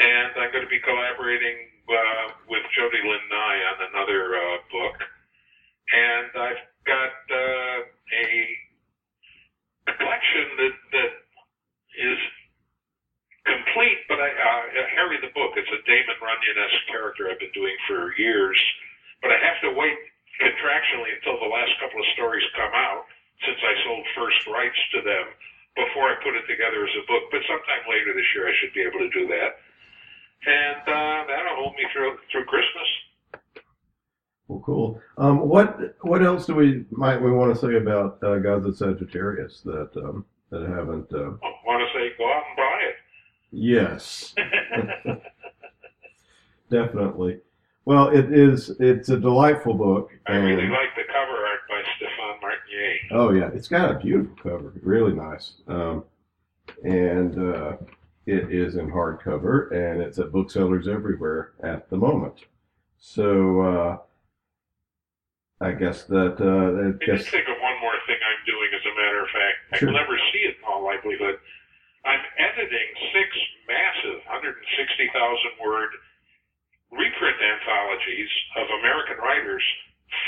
And 0.00 0.32
I'm 0.40 0.50
going 0.52 0.64
to 0.64 0.70
be 0.72 0.80
collaborating 0.80 1.56
uh, 1.88 2.26
with 2.48 2.62
Jody 2.76 3.00
Lynn 3.04 3.24
Nye 3.30 3.60
on 3.72 3.76
another 3.92 4.22
uh, 4.36 4.56
book. 4.72 4.96
And 5.92 6.28
I've 6.34 6.62
got 6.86 7.12
uh, 7.30 7.78
a 7.84 8.28
collection 9.98 10.46
that, 10.58 10.74
that 10.92 11.10
is 11.98 12.18
complete, 13.46 13.98
but 14.08 14.20
I, 14.20 14.28
uh, 14.30 14.62
Harry 14.96 15.18
the 15.20 15.32
Book, 15.34 15.52
it's 15.56 15.70
a 15.72 15.80
Damon 15.86 16.18
Runyon-esque 16.20 16.86
character 16.88 17.28
I've 17.30 17.40
been 17.40 17.54
doing 17.54 17.74
for 17.88 18.12
years. 18.18 18.58
But 19.22 19.32
I 19.32 19.38
have 19.42 19.58
to 19.66 19.70
wait 19.74 19.96
contractually 20.40 21.12
until 21.16 21.38
the 21.38 21.50
last 21.50 21.72
couple 21.80 22.00
of 22.00 22.06
stories 22.14 22.42
come 22.56 22.72
out, 22.74 23.04
since 23.46 23.58
I 23.62 23.74
sold 23.84 24.04
first 24.16 24.46
rights 24.46 24.78
to 24.96 25.00
them, 25.02 25.26
before 25.76 26.10
I 26.10 26.14
put 26.22 26.34
it 26.36 26.41
together 26.52 26.84
as 26.84 26.92
a 27.00 27.04
book. 27.08 27.32
But 27.32 27.40
sometime 27.48 27.88
later 27.88 28.12
this 28.12 28.28
year, 28.36 28.44
I 28.44 28.52
should 28.60 28.76
be 28.76 28.84
able 28.84 29.00
to 29.00 29.12
do 29.16 29.24
that, 29.32 29.56
and 30.44 30.84
uh, 30.84 31.18
that'll 31.32 31.56
hold 31.56 31.72
me 31.80 31.88
through 31.96 32.20
through 32.28 32.44
Christmas. 32.44 32.88
Well, 34.52 34.60
cool. 34.60 35.00
Um, 35.16 35.48
what, 35.48 35.96
what 36.02 36.22
else 36.22 36.44
do 36.46 36.54
we, 36.54 36.84
might 36.90 37.16
we 37.16 37.30
want 37.30 37.54
to 37.54 37.58
say 37.58 37.76
about, 37.76 38.22
uh, 38.22 38.36
Gods 38.38 38.66
of 38.66 38.76
Sagittarius 38.76 39.62
that, 39.64 39.90
um, 39.96 40.26
that 40.50 40.68
haven't, 40.68 41.10
uh, 41.12 41.30
I 41.42 41.52
want 41.64 41.80
to 41.80 41.88
say, 41.98 42.10
go 42.18 42.30
out 42.30 42.42
and 42.48 42.56
buy 42.56 42.80
it. 42.88 42.96
yes, 43.50 44.34
definitely. 46.70 47.40
Well, 47.86 48.08
it 48.08 48.30
is, 48.30 48.70
it's 48.78 49.08
a 49.08 49.16
delightful 49.16 49.72
book. 49.74 50.10
I 50.26 50.34
really 50.34 50.68
like 50.68 50.94
the 50.96 51.04
cover 51.08 51.46
art 51.46 51.60
by 51.68 51.82
Stephan 51.96 52.38
Martiniere. 52.42 52.98
Oh 53.10 53.30
yeah, 53.32 53.48
it's 53.54 53.68
got 53.68 53.90
a 53.90 53.94
beautiful 53.98 54.36
cover, 54.42 54.74
really 54.82 55.14
nice. 55.14 55.54
Um, 55.66 55.88
and 55.88 56.02
is 58.52 58.76
in 58.76 58.90
hardcover, 58.92 59.72
and 59.72 60.00
it's 60.00 60.18
at 60.18 60.30
booksellers 60.32 60.86
everywhere 60.86 61.52
at 61.64 61.88
the 61.88 61.96
moment. 61.96 62.44
So 62.98 63.60
uh, 63.60 63.92
I 65.64 65.72
guess 65.72 66.04
that 66.12 66.36
uh, 66.38 66.68
I 66.76 66.92
I 66.92 67.06
guess 67.06 67.24
just 67.24 67.32
think 67.32 67.48
of 67.48 67.56
one 67.58 67.78
more 67.80 67.96
thing 68.06 68.20
I'm 68.20 68.42
doing, 68.46 68.68
as 68.76 68.84
a 68.84 68.94
matter 68.94 69.20
of 69.24 69.30
fact. 69.32 69.56
I 69.72 69.76
Sure. 69.80 69.88
will 69.88 69.98
never 69.98 70.16
see 70.30 70.44
it 70.46 70.56
in 70.60 70.64
all 70.68 70.84
likelihood. 70.84 71.40
I'm 72.04 72.20
editing 72.38 72.88
six 73.14 73.28
massive, 73.66 74.20
160,000 74.26 75.08
word 75.62 75.90
reprint 76.90 77.38
anthologies 77.40 78.28
of 78.58 78.66
American 78.82 79.16
writers 79.22 79.62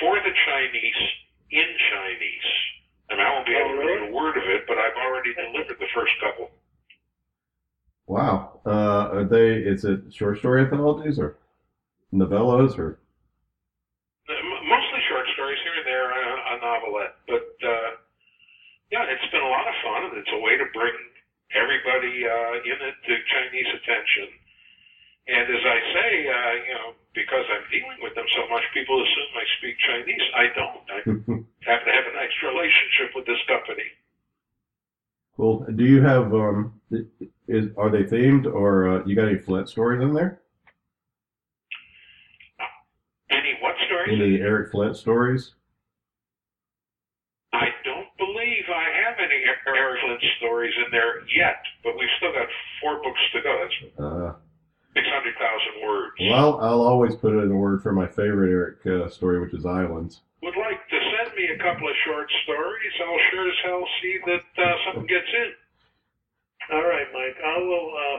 for 0.00 0.16
the 0.22 0.32
Chinese 0.48 1.02
in 1.50 1.68
Chinese. 1.92 2.48
And 3.10 3.20
I 3.20 3.28
won't 3.34 3.44
be 3.46 3.52
able 3.52 3.76
to 3.76 3.84
read 3.84 4.08
a 4.08 4.12
word 4.14 4.38
of 4.38 4.46
it, 4.48 4.64
but 4.66 4.78
I've 4.78 4.96
already 4.96 5.34
delivered 5.34 5.76
the 5.78 5.90
first 5.92 6.14
couple. 6.24 6.48
Wow. 8.06 8.60
Uh, 8.66 9.08
are 9.12 9.24
they? 9.24 9.58
Is 9.58 9.84
it 9.84 10.12
short 10.12 10.38
story 10.38 10.62
anthologies 10.62 11.18
or 11.18 11.36
novellas 12.12 12.78
or? 12.78 12.98
Mostly 14.28 15.00
short 15.08 15.26
stories 15.36 15.60
here 15.60 15.76
and 15.76 15.86
there, 15.86 16.08
a, 16.08 16.24
a 16.52 16.54
novelette. 16.64 17.14
But 17.28 17.48
uh, 17.60 17.90
yeah, 18.90 19.04
it's 19.12 19.28
been 19.30 19.44
a 19.44 19.52
lot 19.52 19.68
of 19.68 19.76
fun, 19.84 20.00
and 20.08 20.14
it's 20.16 20.32
a 20.32 20.40
way 20.40 20.56
to 20.56 20.64
bring 20.72 20.96
everybody 21.52 22.24
uh, 22.24 22.54
in 22.64 22.78
it 22.80 22.96
to 23.04 23.12
Chinese 23.28 23.68
attention. 23.68 24.28
And 25.24 25.44
as 25.48 25.64
I 25.64 25.78
say, 25.92 26.10
uh, 26.28 26.52
you 26.68 26.74
know, 26.76 26.88
because 27.16 27.44
I'm 27.48 27.64
dealing 27.72 27.96
with 28.04 28.12
them 28.12 28.28
so 28.36 28.44
much, 28.52 28.64
people 28.76 29.00
assume 29.00 29.30
I 29.36 29.46
speak 29.56 29.76
Chinese. 29.80 30.24
I 30.36 30.44
don't. 30.52 30.84
I 30.88 30.98
happen 31.68 31.86
to 31.88 31.94
have 31.96 32.08
a 32.08 32.14
nice 32.16 32.36
relationship 32.44 33.16
with 33.16 33.24
this 33.24 33.40
company. 33.48 33.88
Cool. 35.36 35.66
Do 35.74 35.84
you 35.84 36.00
have 36.02 36.32
um? 36.34 36.80
Is 37.48 37.66
are 37.76 37.90
they 37.90 38.04
themed 38.04 38.46
or 38.46 38.88
uh, 39.00 39.04
you 39.04 39.16
got 39.16 39.28
any 39.28 39.38
Flint 39.38 39.68
stories 39.68 40.00
in 40.02 40.12
there? 40.14 40.40
Any 43.30 43.54
what 43.60 43.74
stories? 43.86 44.20
Any 44.20 44.36
Eric 44.40 44.70
Flint 44.70 44.96
stories? 44.96 45.54
I 47.52 47.66
don't 47.84 48.06
believe 48.18 48.64
I 48.68 49.06
have 49.08 49.16
any 49.18 49.42
Eric 49.44 49.58
Flint 50.06 50.22
stories 50.38 50.72
in 50.84 50.90
there 50.92 51.20
yet, 51.36 51.56
but 51.82 51.94
we've 51.98 52.08
still 52.18 52.32
got 52.32 52.46
four 52.80 53.02
books 53.02 53.20
to 53.34 53.40
go. 53.42 53.58
That's 53.62 53.98
Uh, 53.98 54.32
600,000 54.94 55.82
words. 55.84 56.12
well, 56.20 56.60
I'll, 56.60 56.60
I'll 56.60 56.82
always 56.82 57.16
put 57.16 57.32
it 57.34 57.38
in 57.42 57.50
a 57.50 57.56
word 57.56 57.82
for 57.82 57.92
my 57.92 58.06
favorite 58.06 58.50
Eric 58.50 58.86
uh, 58.86 59.08
story, 59.10 59.40
which 59.40 59.52
is 59.52 59.66
Islands. 59.66 60.20
would 60.42 60.54
like 60.56 60.83
send 61.34 61.48
me 61.48 61.54
a 61.54 61.58
couple 61.62 61.88
of 61.88 61.94
short 62.06 62.30
stories, 62.44 62.92
I'll 63.02 63.22
sure 63.30 63.48
as 63.48 63.58
hell 63.64 63.84
see 64.02 64.16
that 64.26 64.46
uh, 64.58 64.74
something 64.86 65.06
gets 65.06 65.26
in. 65.34 65.50
All 66.72 66.86
right, 66.86 67.06
Mike. 67.12 67.38
I 67.42 67.58
will. 67.58 67.88
Uh, 67.90 68.18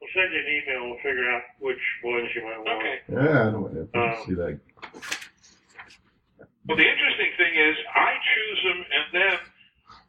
we'll 0.00 0.12
send 0.16 0.32
you 0.32 0.40
an 0.40 0.48
email. 0.48 0.80
We'll 0.90 1.04
figure 1.04 1.28
out 1.30 1.42
which 1.60 1.82
ones 2.02 2.28
you 2.34 2.42
might 2.42 2.58
want. 2.58 2.80
Okay. 2.80 2.96
Yeah, 3.12 3.48
I 3.48 3.50
don't 3.52 3.66
I 3.68 3.74
don't 3.76 3.94
Um, 3.94 4.26
see 4.26 4.34
that. 4.34 4.58
Well, 6.66 6.76
the 6.76 6.88
interesting 6.88 7.32
thing 7.38 7.54
is, 7.54 7.76
I 7.96 8.10
choose 8.34 8.60
them, 8.64 8.80
and 8.82 9.06
then 9.12 9.36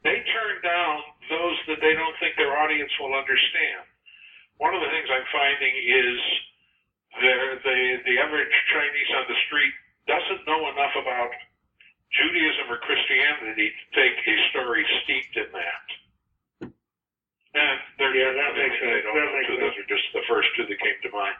they 0.03 0.17
turn 0.33 0.55
down 0.63 0.95
those 1.29 1.57
that 1.71 1.79
they 1.79 1.93
don't 1.93 2.15
think 2.19 2.35
their 2.35 2.57
audience 2.57 2.91
will 2.99 3.15
understand. 3.15 3.85
One 4.57 4.75
of 4.75 4.81
the 4.81 4.91
things 4.91 5.07
I'm 5.07 5.27
finding 5.31 5.73
is 5.87 6.17
the 7.21 7.35
the 7.63 7.77
the 8.07 8.15
average 8.19 8.55
Chinese 8.73 9.11
on 9.15 9.25
the 9.29 9.39
street 9.47 9.73
doesn't 10.07 10.43
know 10.49 10.67
enough 10.73 10.95
about 10.99 11.29
Judaism 12.13 12.65
or 12.69 12.77
Christianity 12.81 13.69
to 13.69 13.83
take 13.93 14.15
a 14.25 14.35
story 14.49 14.81
steeped 15.03 15.35
in 15.37 15.49
that. 15.53 15.85
And 17.53 17.77
there's 17.97 18.15
Yeah, 18.15 18.33
that 18.33 18.51
makes 18.57 18.77
sense. 18.81 19.01
That 19.05 19.29
makes 19.33 19.47
too. 19.49 19.57
Those 19.57 19.77
are 19.77 19.89
just 19.89 20.05
the 20.13 20.25
first 20.29 20.49
two 20.57 20.65
that 20.65 20.79
came 20.79 20.97
to 21.05 21.11
mind. 21.13 21.37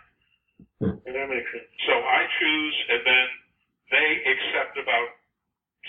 And 0.82 1.14
that 1.16 1.28
makes 1.30 1.50
sense. 1.52 1.70
So 1.86 1.94
I 1.94 2.26
choose, 2.40 2.76
and 2.90 3.02
then 3.06 3.28
they 3.92 4.08
accept 4.26 4.78
about 4.78 5.10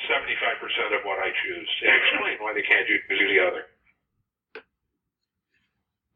75% 0.08 0.96
of 0.96 1.04
what 1.04 1.18
I 1.18 1.28
choose 1.44 1.70
and 1.84 1.92
explain 1.96 2.36
why 2.40 2.52
they 2.54 2.62
can't 2.62 2.86
do 2.86 2.96
the 3.08 3.40
other. 3.40 3.64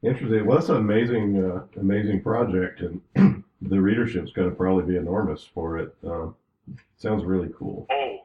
Interesting. 0.03 0.45
Well, 0.45 0.57
that's 0.57 0.69
an 0.69 0.77
amazing, 0.77 1.43
uh, 1.43 1.65
amazing 1.79 2.21
project, 2.21 2.81
and 2.81 3.43
the 3.61 3.81
readership's 3.81 4.31
going 4.31 4.49
to 4.49 4.55
probably 4.55 4.83
be 4.83 4.97
enormous 4.97 5.43
for 5.43 5.79
it. 5.79 5.95
Uh, 6.05 6.27
sounds 6.97 7.23
really 7.23 7.49
cool. 7.57 7.87
Oh, 7.91 8.24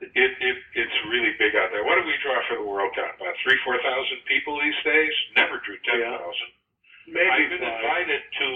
it, 0.00 0.32
it 0.40 0.56
it's 0.74 0.98
really 1.12 1.32
big 1.38 1.56
out 1.56 1.70
there. 1.72 1.84
What 1.84 2.00
do 2.00 2.04
we 2.08 2.16
draw 2.24 2.36
for 2.48 2.56
the 2.60 2.66
Worldcon? 2.66 3.16
About 3.20 3.36
three, 3.44 3.58
four 3.64 3.76
thousand 3.80 4.20
people 4.26 4.56
these 4.60 4.80
days. 4.84 5.14
Never 5.36 5.60
drew 5.64 5.76
ten 5.84 6.00
thousand. 6.00 6.50
Maybe 7.08 7.28
I've 7.28 7.50
been 7.52 7.64
five. 7.64 7.80
invited 7.80 8.22
to 8.22 8.46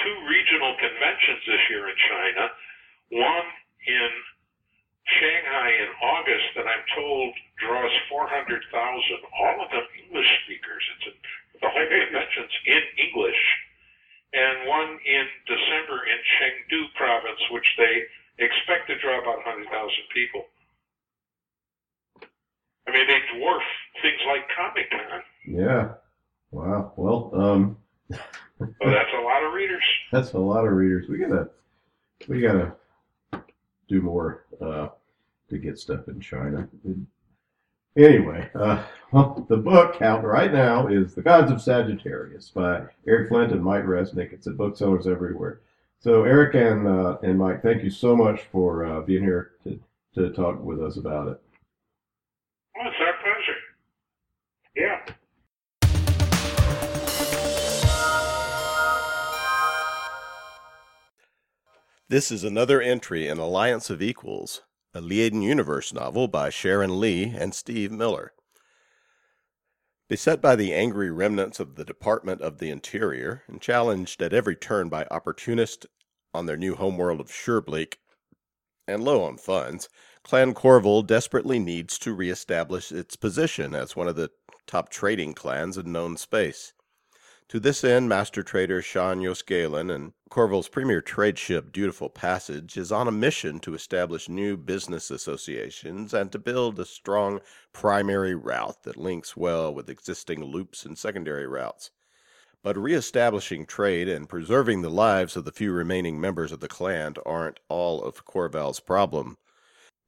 two 0.00 0.16
regional 0.28 0.74
conventions 0.80 1.40
this 1.48 1.62
year 1.70 1.88
in 1.88 1.96
China. 2.08 2.44
One 3.12 3.48
in 3.88 4.10
Shanghai 5.18 5.68
in 5.82 5.90
August 6.02 6.46
that 6.56 6.66
I'm 6.68 6.84
told 6.94 7.34
draws 7.58 7.92
400,000, 8.08 8.62
all 9.34 9.56
of 9.64 9.68
them 9.70 9.86
English 10.06 10.30
speakers. 10.46 10.84
It's 10.96 11.06
a, 11.10 11.12
the 11.60 11.70
whole 11.70 11.90
convention's 11.90 12.54
in 12.66 12.82
English. 13.10 13.42
And 14.32 14.68
one 14.68 14.96
in 15.04 15.26
December 15.44 15.98
in 16.08 16.18
Chengdu 16.38 16.80
province, 16.96 17.42
which 17.50 17.68
they 17.76 17.94
expect 18.40 18.88
to 18.88 18.96
draw 19.02 19.20
about 19.20 19.44
100,000 19.44 19.68
people. 20.14 20.48
I 22.86 22.92
mean, 22.92 23.06
they 23.06 23.20
dwarf 23.38 23.60
things 24.00 24.20
like 24.26 24.42
Comic 24.56 24.90
Con. 24.90 25.20
Yeah. 25.46 25.94
Wow. 26.50 26.92
Well, 26.96 27.30
um, 27.34 27.76
that's 28.58 29.12
a 29.14 29.20
lot 29.20 29.44
of 29.44 29.52
readers. 29.52 29.84
that's 30.12 30.32
a 30.32 30.38
lot 30.38 30.66
of 30.66 30.72
readers. 30.72 31.08
We 31.08 31.18
gotta, 31.18 31.48
we 32.28 32.40
gotta 32.40 32.74
do 33.88 34.00
more 34.02 34.44
uh, 34.60 34.88
to 35.48 35.58
get 35.58 35.78
stuff 35.78 36.08
in 36.08 36.20
China. 36.20 36.68
Anyway, 37.96 38.50
uh, 38.54 38.82
well, 39.12 39.44
the 39.48 39.56
book 39.56 40.00
out 40.00 40.24
right 40.24 40.52
now 40.52 40.86
is 40.86 41.14
The 41.14 41.22
Gods 41.22 41.52
of 41.52 41.60
Sagittarius 41.60 42.48
by 42.48 42.84
Eric 43.06 43.28
Flint 43.28 43.52
and 43.52 43.62
Mike 43.62 43.84
Resnick. 43.84 44.32
It's 44.32 44.46
at 44.46 44.56
booksellers 44.56 45.06
everywhere. 45.06 45.60
So, 46.00 46.24
Eric 46.24 46.54
and 46.54 46.88
uh, 46.88 47.18
and 47.22 47.38
Mike, 47.38 47.62
thank 47.62 47.84
you 47.84 47.90
so 47.90 48.16
much 48.16 48.42
for 48.50 48.84
uh, 48.84 49.00
being 49.02 49.22
here 49.22 49.52
to, 49.64 49.78
to 50.14 50.30
talk 50.30 50.62
with 50.62 50.82
us 50.82 50.96
about 50.96 51.28
it. 51.28 51.40
This 62.12 62.30
is 62.30 62.44
another 62.44 62.82
entry 62.82 63.26
in 63.26 63.38
Alliance 63.38 63.88
of 63.88 64.02
Equals, 64.02 64.60
a 64.92 65.00
Liaden 65.00 65.42
Universe 65.42 65.94
novel 65.94 66.28
by 66.28 66.50
Sharon 66.50 67.00
Lee 67.00 67.32
and 67.34 67.54
Steve 67.54 67.90
Miller. 67.90 68.34
Beset 70.10 70.42
by 70.42 70.54
the 70.54 70.74
angry 70.74 71.10
remnants 71.10 71.58
of 71.58 71.76
the 71.76 71.86
Department 71.86 72.42
of 72.42 72.58
the 72.58 72.68
Interior 72.68 73.44
and 73.48 73.62
challenged 73.62 74.20
at 74.20 74.34
every 74.34 74.54
turn 74.54 74.90
by 74.90 75.06
opportunists 75.10 75.86
on 76.34 76.44
their 76.44 76.58
new 76.58 76.74
homeworld 76.74 77.18
of 77.18 77.28
Surebleak 77.28 77.94
and 78.86 79.02
low 79.02 79.24
on 79.24 79.38
funds, 79.38 79.88
Clan 80.22 80.52
Korval 80.52 81.06
desperately 81.06 81.58
needs 81.58 81.98
to 82.00 82.12
reestablish 82.12 82.92
its 82.92 83.16
position 83.16 83.74
as 83.74 83.96
one 83.96 84.06
of 84.06 84.16
the 84.16 84.30
top 84.66 84.90
trading 84.90 85.32
clans 85.32 85.78
in 85.78 85.90
known 85.90 86.18
space. 86.18 86.74
To 87.52 87.60
this 87.60 87.84
end, 87.84 88.08
Master 88.08 88.42
Trader 88.42 88.80
Shan 88.80 89.20
yos'Galan 89.20 89.94
and 89.94 90.14
Korval's 90.30 90.68
premier 90.68 91.02
trade 91.02 91.38
ship 91.38 91.70
Dutiful 91.70 92.08
Passage 92.08 92.78
is 92.78 92.90
on 92.90 93.06
a 93.06 93.12
mission 93.12 93.60
to 93.60 93.74
establish 93.74 94.26
new 94.26 94.56
business 94.56 95.10
associations 95.10 96.14
and 96.14 96.32
to 96.32 96.38
build 96.38 96.80
a 96.80 96.86
strong 96.86 97.40
primary 97.74 98.34
route 98.34 98.84
that 98.84 98.96
links 98.96 99.36
well 99.36 99.74
with 99.74 99.90
existing 99.90 100.42
loops 100.42 100.86
and 100.86 100.96
secondary 100.96 101.46
routes. 101.46 101.90
But 102.62 102.78
reestablishing 102.78 103.66
trade 103.66 104.08
and 104.08 104.30
preserving 104.30 104.80
the 104.80 104.88
lives 104.88 105.36
of 105.36 105.44
the 105.44 105.52
few 105.52 105.72
remaining 105.72 106.18
members 106.18 106.52
of 106.52 106.60
the 106.60 106.68
clan 106.68 107.16
aren't 107.26 107.60
all 107.68 108.02
of 108.02 108.24
Korval's 108.24 108.80
problem. 108.80 109.36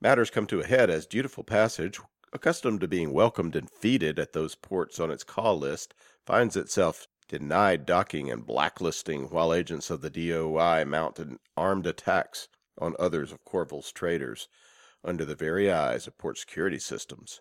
Matters 0.01 0.31
come 0.31 0.47
to 0.47 0.61
a 0.61 0.67
head 0.67 0.89
as 0.89 1.05
Dutiful 1.05 1.45
Passage, 1.45 2.01
accustomed 2.33 2.81
to 2.81 2.89
being 2.89 3.13
welcomed 3.13 3.55
and 3.55 3.69
feted 3.69 4.19
at 4.19 4.33
those 4.33 4.55
ports 4.55 4.99
on 4.99 5.11
its 5.11 5.25
call 5.25 5.59
list, 5.59 5.93
finds 6.25 6.57
itself 6.57 7.07
denied 7.39 7.85
docking 7.85 8.31
and 8.31 8.47
blacklisting 8.47 9.25
while 9.25 9.53
agents 9.53 9.91
of 9.91 10.03
the 10.03 10.09
DOI 10.09 10.85
mounted 10.85 11.37
armed 11.57 11.85
attacks 11.85 12.47
on 12.79 12.95
others 12.97 13.33
of 13.33 13.45
Korval's 13.45 13.91
traders 13.91 14.47
under 15.03 15.25
the 15.25 15.35
very 15.35 15.69
eyes 15.69 16.07
of 16.07 16.17
port 16.17 16.39
security 16.39 16.79
systems. 16.79 17.41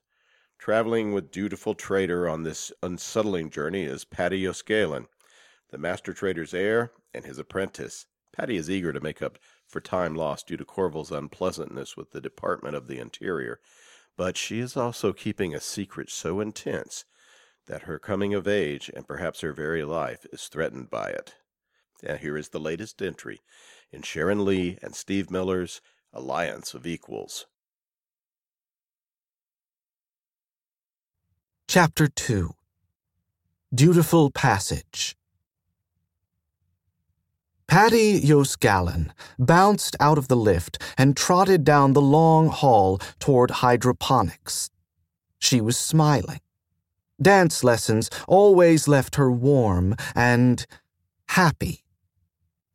Traveling 0.57 1.13
with 1.13 1.29
dutiful 1.29 1.75
trader 1.75 2.27
on 2.27 2.41
this 2.41 2.71
unsettling 2.81 3.51
journey 3.51 3.83
is 3.83 4.03
Padi 4.03 4.41
yos'Galan, 4.41 5.05
the 5.69 5.77
master 5.77 6.11
trader's 6.11 6.55
heir 6.55 6.91
and 7.13 7.23
his 7.23 7.37
apprentice. 7.37 8.07
Padi 8.35 8.57
is 8.57 8.71
eager 8.71 8.93
to 8.93 8.99
make 8.99 9.21
up 9.21 9.37
for 9.67 9.79
time 9.79 10.15
lost 10.15 10.47
due 10.47 10.57
to 10.57 10.65
Korval's 10.65 11.11
unpleasantness 11.11 11.95
with 11.95 12.09
the 12.09 12.21
Department 12.21 12.75
of 12.75 12.87
the 12.87 12.97
Interior, 12.97 13.59
but 14.17 14.37
she 14.37 14.59
is 14.59 14.75
also 14.75 15.13
keeping 15.13 15.53
a 15.53 15.59
secret 15.59 16.09
so 16.09 16.39
intense 16.39 17.05
that 17.67 17.83
her 17.83 17.99
coming 17.99 18.33
of 18.33 18.47
age 18.47 18.89
and 18.95 19.07
perhaps 19.07 19.41
her 19.41 19.53
very 19.53 19.83
life 19.83 20.25
is 20.31 20.47
threatened 20.47 20.89
by 20.89 21.09
it. 21.09 21.35
And 22.03 22.19
here 22.19 22.37
is 22.37 22.49
the 22.49 22.59
latest 22.59 23.01
entry 23.01 23.41
in 23.91 24.01
Sharon 24.01 24.43
Lee 24.43 24.77
and 24.81 24.95
Steve 24.95 25.31
Miller's 25.31 25.81
Alliance 26.11 26.73
of 26.73 26.85
Equals. 26.85 27.45
Chapter 31.67 32.07
2 32.07 32.53
Dutiful 33.73 34.29
Passage 34.29 35.15
Padi 37.67 38.21
yos'Galan 38.21 39.09
bounced 39.39 39.95
out 39.99 40.19
of 40.19 40.27
the 40.27 40.35
lift 40.35 40.77
and 40.97 41.17
trotted 41.17 41.63
down 41.63 41.93
the 41.93 42.01
long 42.01 42.49
hall 42.49 42.99
toward 43.17 43.49
hydroponics. 43.49 44.69
She 45.39 45.59
was 45.59 45.75
smiling. 45.75 46.39
Dance 47.23 47.63
lessons 47.63 48.09
always 48.27 48.87
left 48.87 49.15
her 49.15 49.31
warm 49.31 49.95
and 50.13 50.65
happy. 51.29 51.83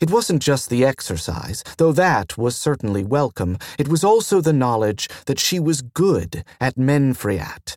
It 0.01 0.11
wasn't 0.11 0.43
just 0.43 0.71
the 0.71 0.85
exercise, 0.85 1.63
though 1.77 1.93
that 1.93 2.39
was 2.39 2.57
certainly 2.57 3.05
welcome. 3.05 3.59
It 3.79 3.89
was 3.89 4.03
also 4.03 4.41
the 4.41 4.53
knowledge 4.53 5.09
that 5.27 5.39
she 5.39 5.61
was 5.61 5.83
good 5.83 6.45
at 6.61 6.77
menfri'at 6.77 7.77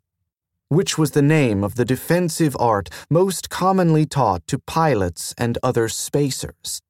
which 0.71 0.97
was 0.97 1.11
the 1.11 1.21
name 1.21 1.65
of 1.65 1.75
the 1.75 1.83
defensive 1.83 2.55
art 2.57 2.87
most 3.09 3.49
commonly 3.49 4.05
taught 4.05 4.47
to 4.47 4.57
pilots 4.57 5.33
and 5.37 5.57
other 5.61 5.89
spacers. 5.89 6.81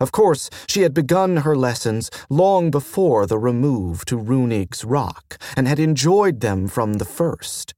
Of 0.00 0.10
course, 0.10 0.50
she 0.66 0.80
had 0.80 0.92
begun 0.92 1.36
her 1.38 1.54
lessons 1.54 2.10
long 2.28 2.72
before 2.72 3.24
the 3.24 3.38
remove 3.38 4.04
to 4.06 4.16
Runig's 4.18 4.84
Rock 4.84 5.38
and 5.56 5.68
had 5.68 5.78
enjoyed 5.78 6.40
them 6.40 6.66
from 6.66 6.94
the 6.94 7.04
first. 7.04 7.72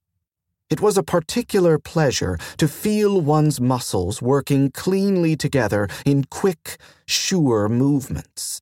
It 0.68 0.80
was 0.80 0.98
a 0.98 1.04
particular 1.04 1.78
pleasure 1.78 2.38
to 2.56 2.66
feel 2.66 3.20
one's 3.20 3.60
muscles 3.60 4.20
working 4.20 4.72
cleanly 4.72 5.36
together 5.36 5.86
in 6.04 6.24
quick, 6.24 6.78
sure 7.06 7.68
movements. 7.68 8.60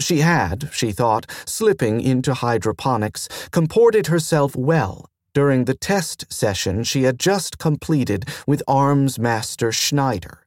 She 0.00 0.20
had, 0.20 0.70
she 0.72 0.90
thought, 0.90 1.30
slipping 1.44 2.00
into 2.00 2.32
hydroponics, 2.32 3.28
comported 3.50 4.06
herself 4.06 4.56
well 4.56 5.10
during 5.34 5.66
the 5.66 5.74
test 5.74 6.24
session 6.32 6.82
she 6.82 7.02
had 7.02 7.18
just 7.18 7.58
completed 7.58 8.24
with 8.46 8.62
Arms 8.66 9.18
Master 9.18 9.70
Schneider. 9.70 10.46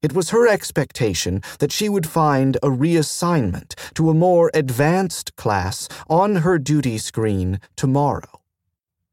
It 0.00 0.14
was 0.14 0.30
her 0.30 0.48
expectation 0.48 1.42
that 1.58 1.72
she 1.72 1.90
would 1.90 2.06
find 2.06 2.56
a 2.62 2.70
reassignment 2.70 3.74
to 3.96 4.08
a 4.08 4.14
more 4.14 4.50
advanced 4.54 5.36
class 5.36 5.88
on 6.08 6.36
her 6.36 6.58
duty 6.58 6.96
screen 6.96 7.60
tomorrow. 7.76 8.39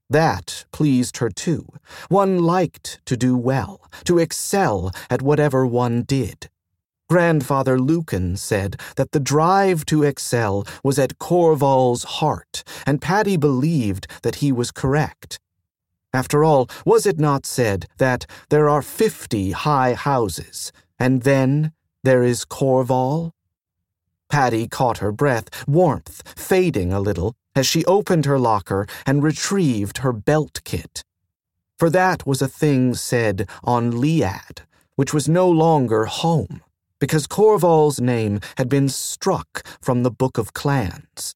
That 0.10 0.66
pleased 0.72 1.18
her 1.18 1.30
too. 1.30 1.68
One 2.08 2.40
liked 2.40 3.02
to 3.06 3.18
do 3.18 3.36
well, 3.36 3.82
to 4.06 4.20
excel 4.20 4.92
at 5.10 5.22
whatever 5.22 5.68
one 5.68 6.04
did. 6.04 6.50
Grandfather 7.10 7.78
Luken 7.78 8.38
said 8.38 8.80
that 8.98 9.12
the 9.12 9.20
drive 9.20 9.86
to 9.86 10.04
excel 10.04 10.66
was 10.84 11.00
at 11.00 11.20
Korval's 11.20 12.04
heart, 12.04 12.64
and 12.86 13.02
Padi 13.02 13.38
believed 13.38 14.08
that 14.24 14.36
he 14.36 14.52
was 14.52 14.72
correct. 14.72 15.40
After 16.14 16.44
all, 16.44 16.70
was 16.86 17.06
it 17.06 17.20
not 17.20 17.46
said 17.46 17.86
that 17.98 18.26
there 18.50 18.68
are 18.68 18.82
fifty 18.82 19.52
high 19.52 19.94
houses, 19.94 20.72
and 21.00 21.24
then 21.24 21.72
there 22.04 22.24
is 22.24 22.44
Korval? 22.44 23.32
Padi 24.30 24.68
caught 24.68 24.98
her 25.00 25.12
breath, 25.12 25.50
warmth 25.68 26.22
fading 26.38 26.92
a 26.92 27.00
little, 27.00 27.36
as 27.56 27.66
she 27.66 27.86
opened 27.86 28.26
her 28.26 28.40
locker 28.40 28.86
and 29.06 29.24
retrieved 29.24 30.00
her 30.00 30.14
belt 30.14 30.62
kit. 30.64 31.04
For 31.80 31.90
that 31.90 32.26
was 32.26 32.42
a 32.42 32.48
thing 32.48 32.94
said 32.94 33.50
on 33.64 33.92
Liad, 33.92 34.60
which 34.96 35.14
was 35.14 35.30
no 35.30 35.50
longer 35.50 36.06
home, 36.06 36.62
because 37.00 37.28
Korval's 37.28 38.02
name 38.02 38.40
had 38.58 38.70
been 38.70 38.90
struck 38.90 39.66
from 39.82 40.04
the 40.04 40.12
Book 40.12 40.38
of 40.38 40.54
Clans. 40.54 41.36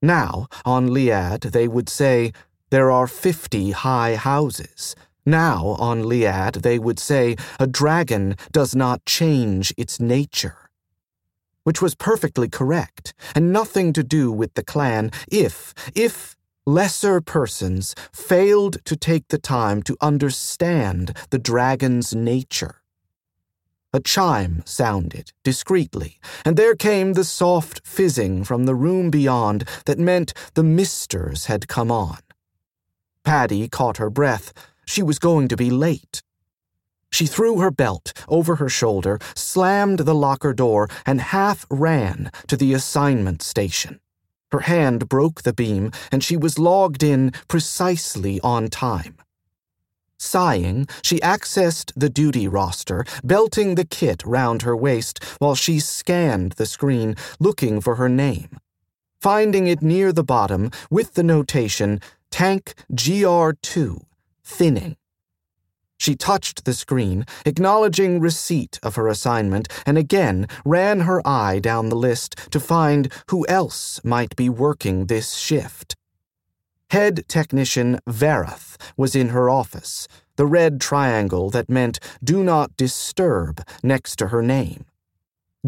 Now, 0.00 0.46
on 0.64 0.88
Liad, 0.88 1.52
they 1.52 1.66
would 1.66 1.88
say, 1.88 2.32
There 2.70 2.90
are 2.90 3.06
fifty 3.06 3.72
high 3.72 4.14
houses. 4.14 4.94
Now, 5.24 5.76
on 5.80 6.04
Liad, 6.04 6.62
they 6.62 6.78
would 6.78 7.00
say, 7.00 7.36
A 7.58 7.66
dragon 7.66 8.36
does 8.52 8.76
not 8.76 9.04
change 9.04 9.74
its 9.76 9.98
nature 9.98 10.65
which 11.66 11.82
was 11.82 11.96
perfectly 11.96 12.48
correct, 12.48 13.12
and 13.34 13.52
nothing 13.52 13.92
to 13.92 14.04
do 14.04 14.30
with 14.30 14.54
the 14.54 14.62
clan 14.62 15.10
if, 15.26 15.74
if 15.96 16.36
lesser 16.64 17.20
persons 17.20 17.92
failed 18.12 18.76
to 18.84 18.94
take 18.94 19.26
the 19.28 19.38
time 19.38 19.82
to 19.82 19.96
understand 20.00 21.12
the 21.30 21.40
dragon's 21.40 22.14
nature. 22.14 22.82
A 23.92 23.98
chime 23.98 24.62
sounded 24.64 25.32
discreetly, 25.42 26.20
and 26.44 26.56
there 26.56 26.76
came 26.76 27.14
the 27.14 27.24
soft 27.24 27.84
fizzing 27.84 28.44
from 28.44 28.66
the 28.66 28.74
room 28.76 29.10
beyond 29.10 29.68
that 29.86 29.98
meant 29.98 30.34
the 30.54 30.62
misters 30.62 31.46
had 31.46 31.66
come 31.66 31.90
on. 31.90 32.18
Padi 33.24 33.68
caught 33.68 33.96
her 33.96 34.10
breath. 34.10 34.52
She 34.86 35.02
was 35.02 35.18
going 35.18 35.48
to 35.48 35.56
be 35.56 35.70
late. 35.70 36.22
She 37.10 37.26
threw 37.26 37.60
her 37.60 37.70
belt 37.70 38.12
over 38.28 38.56
her 38.56 38.68
shoulder, 38.68 39.18
slammed 39.34 40.00
the 40.00 40.14
locker 40.14 40.52
door, 40.52 40.88
and 41.04 41.20
half 41.20 41.66
ran 41.70 42.30
to 42.48 42.56
the 42.56 42.74
assignment 42.74 43.42
station. 43.42 44.00
Her 44.52 44.60
hand 44.60 45.08
broke 45.08 45.42
the 45.42 45.52
beam, 45.52 45.92
and 46.12 46.22
she 46.22 46.36
was 46.36 46.58
logged 46.58 47.02
in 47.02 47.32
precisely 47.48 48.40
on 48.40 48.68
time. 48.68 49.16
Sighing, 50.18 50.88
she 51.02 51.18
accessed 51.20 51.92
the 51.94 52.08
duty 52.08 52.48
roster, 52.48 53.04
belting 53.22 53.74
the 53.74 53.84
kit 53.84 54.24
round 54.24 54.62
her 54.62 54.76
waist 54.76 55.22
while 55.38 55.54
she 55.54 55.78
scanned 55.78 56.52
the 56.52 56.66
screen, 56.66 57.16
looking 57.38 57.80
for 57.80 57.96
her 57.96 58.08
name. 58.08 58.58
Finding 59.20 59.66
it 59.66 59.82
near 59.82 60.12
the 60.12 60.24
bottom 60.24 60.70
with 60.90 61.14
the 61.14 61.22
notation 61.22 62.00
Tank 62.30 62.74
GR2, 62.92 64.02
thinning. 64.44 64.96
She 65.98 66.14
touched 66.14 66.64
the 66.64 66.74
screen, 66.74 67.24
acknowledging 67.44 68.20
receipt 68.20 68.78
of 68.82 68.96
her 68.96 69.08
assignment, 69.08 69.68
and 69.86 69.96
again 69.96 70.46
ran 70.64 71.00
her 71.00 71.26
eye 71.26 71.58
down 71.58 71.88
the 71.88 71.96
list 71.96 72.36
to 72.50 72.60
find 72.60 73.12
who 73.30 73.46
else 73.48 74.00
might 74.04 74.36
be 74.36 74.48
working 74.48 75.06
this 75.06 75.34
shift. 75.34 75.96
Head 76.90 77.24
technician 77.28 77.98
Verath 78.08 78.76
was 78.96 79.16
in 79.16 79.30
her 79.30 79.50
office, 79.50 80.06
the 80.36 80.46
red 80.46 80.80
triangle 80.80 81.50
that 81.50 81.68
meant 81.68 81.98
do 82.22 82.44
not 82.44 82.76
disturb 82.76 83.66
next 83.82 84.16
to 84.16 84.28
her 84.28 84.42
name. 84.42 84.84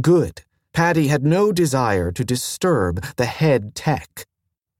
Good. 0.01 0.43
Padi 0.73 1.09
had 1.09 1.25
no 1.25 1.51
desire 1.51 2.13
to 2.13 2.25
disturb 2.25 3.05
the 3.17 3.27
head 3.27 3.75
tech. 3.75 4.27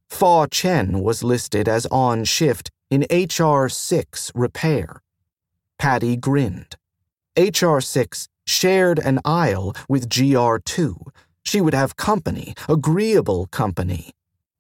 Fa 0.09 0.47
Chen 0.51 1.01
was 1.01 1.25
listed 1.25 1.69
as 1.69 1.87
on 1.87 2.25
shift 2.25 2.71
in 2.91 3.05
HR 3.11 3.69
6 3.69 4.31
repair. 4.35 5.03
Padi 5.79 6.17
grinned. 6.17 6.77
HR6 7.37 8.29
shared 8.47 8.99
an 8.99 9.21
aisle 9.25 9.75
with 9.89 10.09
GR2. 10.09 10.97
She 11.45 11.61
would 11.61 11.75
have 11.75 11.97
company, 11.97 12.55
agreeable 12.69 13.47
company, 13.47 14.11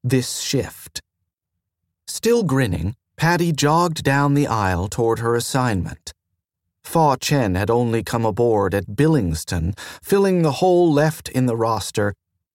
this 0.05 0.39
shift. 0.41 1.03
Still 2.07 2.45
grinning, 2.45 2.95
Padi 3.16 3.53
jogged 3.53 4.05
down 4.05 4.35
the 4.35 4.47
aisle 4.47 4.89
toward 4.89 5.19
her 5.19 5.35
assignment. 5.35 6.12
Fa 6.85 7.16
Chen 7.21 7.57
had 7.57 7.69
only 7.69 8.03
come 8.03 8.25
aboard 8.25 8.73
at 8.73 8.97
Billingston, 8.97 9.79
filling 10.03 10.43
the 10.43 10.53
hole 10.53 10.91
left 10.91 11.29
in 11.29 11.47
the 11.47 11.57
roster 11.57 12.14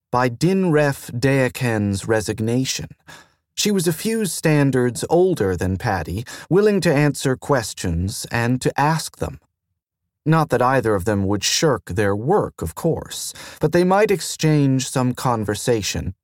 by 0.10 0.30
Dinref 0.30 1.12
Dayaken's 1.12 2.08
resignation. 2.08 2.88
She 3.56 3.72
was 3.72 3.88
a 3.88 3.94
few 3.94 4.26
standards 4.26 5.06
older 5.10 5.56
than 5.56 5.78
Padi, 5.78 6.26
willing 6.50 6.82
to 6.82 6.94
answer 6.94 7.36
questions 7.36 8.26
and 8.32 8.62
to 8.62 8.78
ask 8.80 9.18
them. 9.18 9.40
Not 10.26 10.50
that 10.50 10.62
either 10.62 10.96
of 10.96 11.06
them 11.06 11.26
would 11.28 11.44
shirk 11.44 11.86
their 11.86 12.16
work, 12.16 12.62
of 12.62 12.76
course, 12.76 13.34
but 13.60 13.74
they 13.74 13.84
might 13.84 14.10
exchange 14.10 14.90
some 14.90 15.14
conversation. 15.14 16.16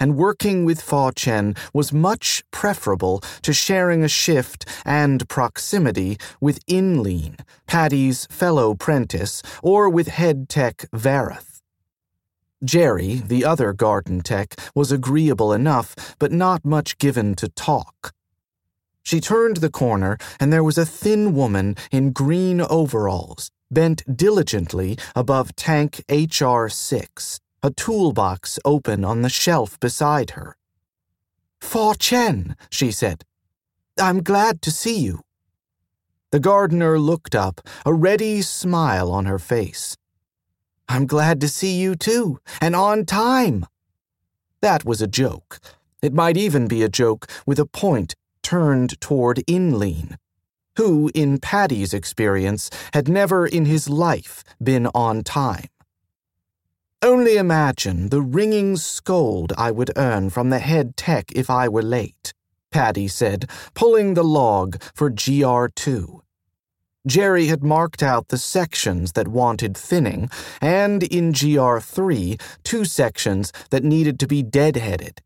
And 0.00 0.16
working 0.16 0.64
with 0.64 0.80
Fa 0.80 1.12
Chen 1.14 1.54
was 1.72 1.92
much 1.92 2.42
preferable 2.50 3.22
to 3.42 3.52
sharing 3.52 4.02
a 4.02 4.08
shift 4.08 4.64
and 4.84 5.28
proximity 5.28 6.18
with 6.40 6.58
Inleen, 6.66 7.36
Padi's 7.68 8.26
fellow 8.26 8.74
prentice, 8.74 9.42
or 9.62 9.88
with 9.88 10.08
head 10.08 10.48
tech 10.48 10.86
Varath. 10.92 11.51
Jerry, 12.64 13.22
the 13.26 13.44
other 13.44 13.72
garden 13.72 14.20
tech, 14.20 14.54
was 14.74 14.92
agreeable 14.92 15.52
enough, 15.52 16.16
but 16.18 16.32
not 16.32 16.64
much 16.64 16.98
given 16.98 17.34
to 17.36 17.48
talk. 17.48 18.12
She 19.02 19.20
turned 19.20 19.58
the 19.58 19.70
corner, 19.70 20.16
and 20.38 20.52
there 20.52 20.62
was 20.62 20.78
a 20.78 20.86
thin 20.86 21.34
woman 21.34 21.76
in 21.90 22.12
green 22.12 22.60
overalls, 22.60 23.50
bent 23.70 24.02
diligently 24.16 24.96
above 25.16 25.56
tank 25.56 26.04
HR 26.08 26.68
6, 26.68 27.40
a 27.62 27.70
toolbox 27.70 28.58
open 28.64 29.04
on 29.04 29.22
the 29.22 29.28
shelf 29.28 29.78
beside 29.80 30.30
her. 30.30 30.56
Fa 31.60 31.94
Chen, 31.98 32.56
she 32.70 32.90
said. 32.92 33.24
I'm 33.98 34.22
glad 34.22 34.62
to 34.62 34.70
see 34.70 34.98
you. 34.98 35.20
The 36.30 36.40
gardener 36.40 36.98
looked 36.98 37.34
up, 37.34 37.60
a 37.84 37.92
ready 37.92 38.40
smile 38.40 39.10
on 39.10 39.26
her 39.26 39.38
face. 39.38 39.96
I'm 40.88 41.06
glad 41.06 41.40
to 41.40 41.48
see 41.48 41.80
you 41.80 41.94
too, 41.94 42.40
and 42.60 42.76
on 42.76 43.06
time. 43.06 43.66
That 44.60 44.84
was 44.84 45.02
a 45.02 45.06
joke. 45.06 45.58
It 46.02 46.12
might 46.12 46.36
even 46.36 46.68
be 46.68 46.82
a 46.82 46.88
joke 46.88 47.26
with 47.46 47.58
a 47.58 47.66
point 47.66 48.14
turned 48.42 49.00
toward 49.00 49.42
Inleen, 49.46 50.16
who, 50.76 51.10
in 51.14 51.38
Padi's 51.38 51.94
experience, 51.94 52.70
had 52.92 53.08
never 53.08 53.46
in 53.46 53.64
his 53.64 53.88
life 53.88 54.42
been 54.62 54.86
on 54.94 55.22
time. 55.22 55.68
Only 57.00 57.36
imagine 57.36 58.10
the 58.10 58.20
ringing 58.20 58.76
scold 58.76 59.52
I 59.58 59.70
would 59.72 59.90
earn 59.96 60.30
from 60.30 60.50
the 60.50 60.60
head 60.60 60.96
tech 60.96 61.32
if 61.32 61.50
I 61.50 61.68
were 61.68 61.82
late, 61.82 62.32
Padi 62.70 63.08
said, 63.08 63.50
pulling 63.74 64.14
the 64.14 64.22
log 64.22 64.80
for 64.94 65.10
GR2. 65.10 66.21
Jerry 67.06 67.46
had 67.46 67.64
marked 67.64 68.02
out 68.02 68.28
the 68.28 68.38
sections 68.38 69.12
that 69.12 69.26
wanted 69.26 69.76
thinning, 69.76 70.30
and 70.60 71.02
in 71.02 71.32
GR3, 71.32 72.40
two 72.62 72.84
sections 72.84 73.52
that 73.70 73.82
needed 73.82 74.20
to 74.20 74.28
be 74.28 74.42
deadheaded. 74.42 75.18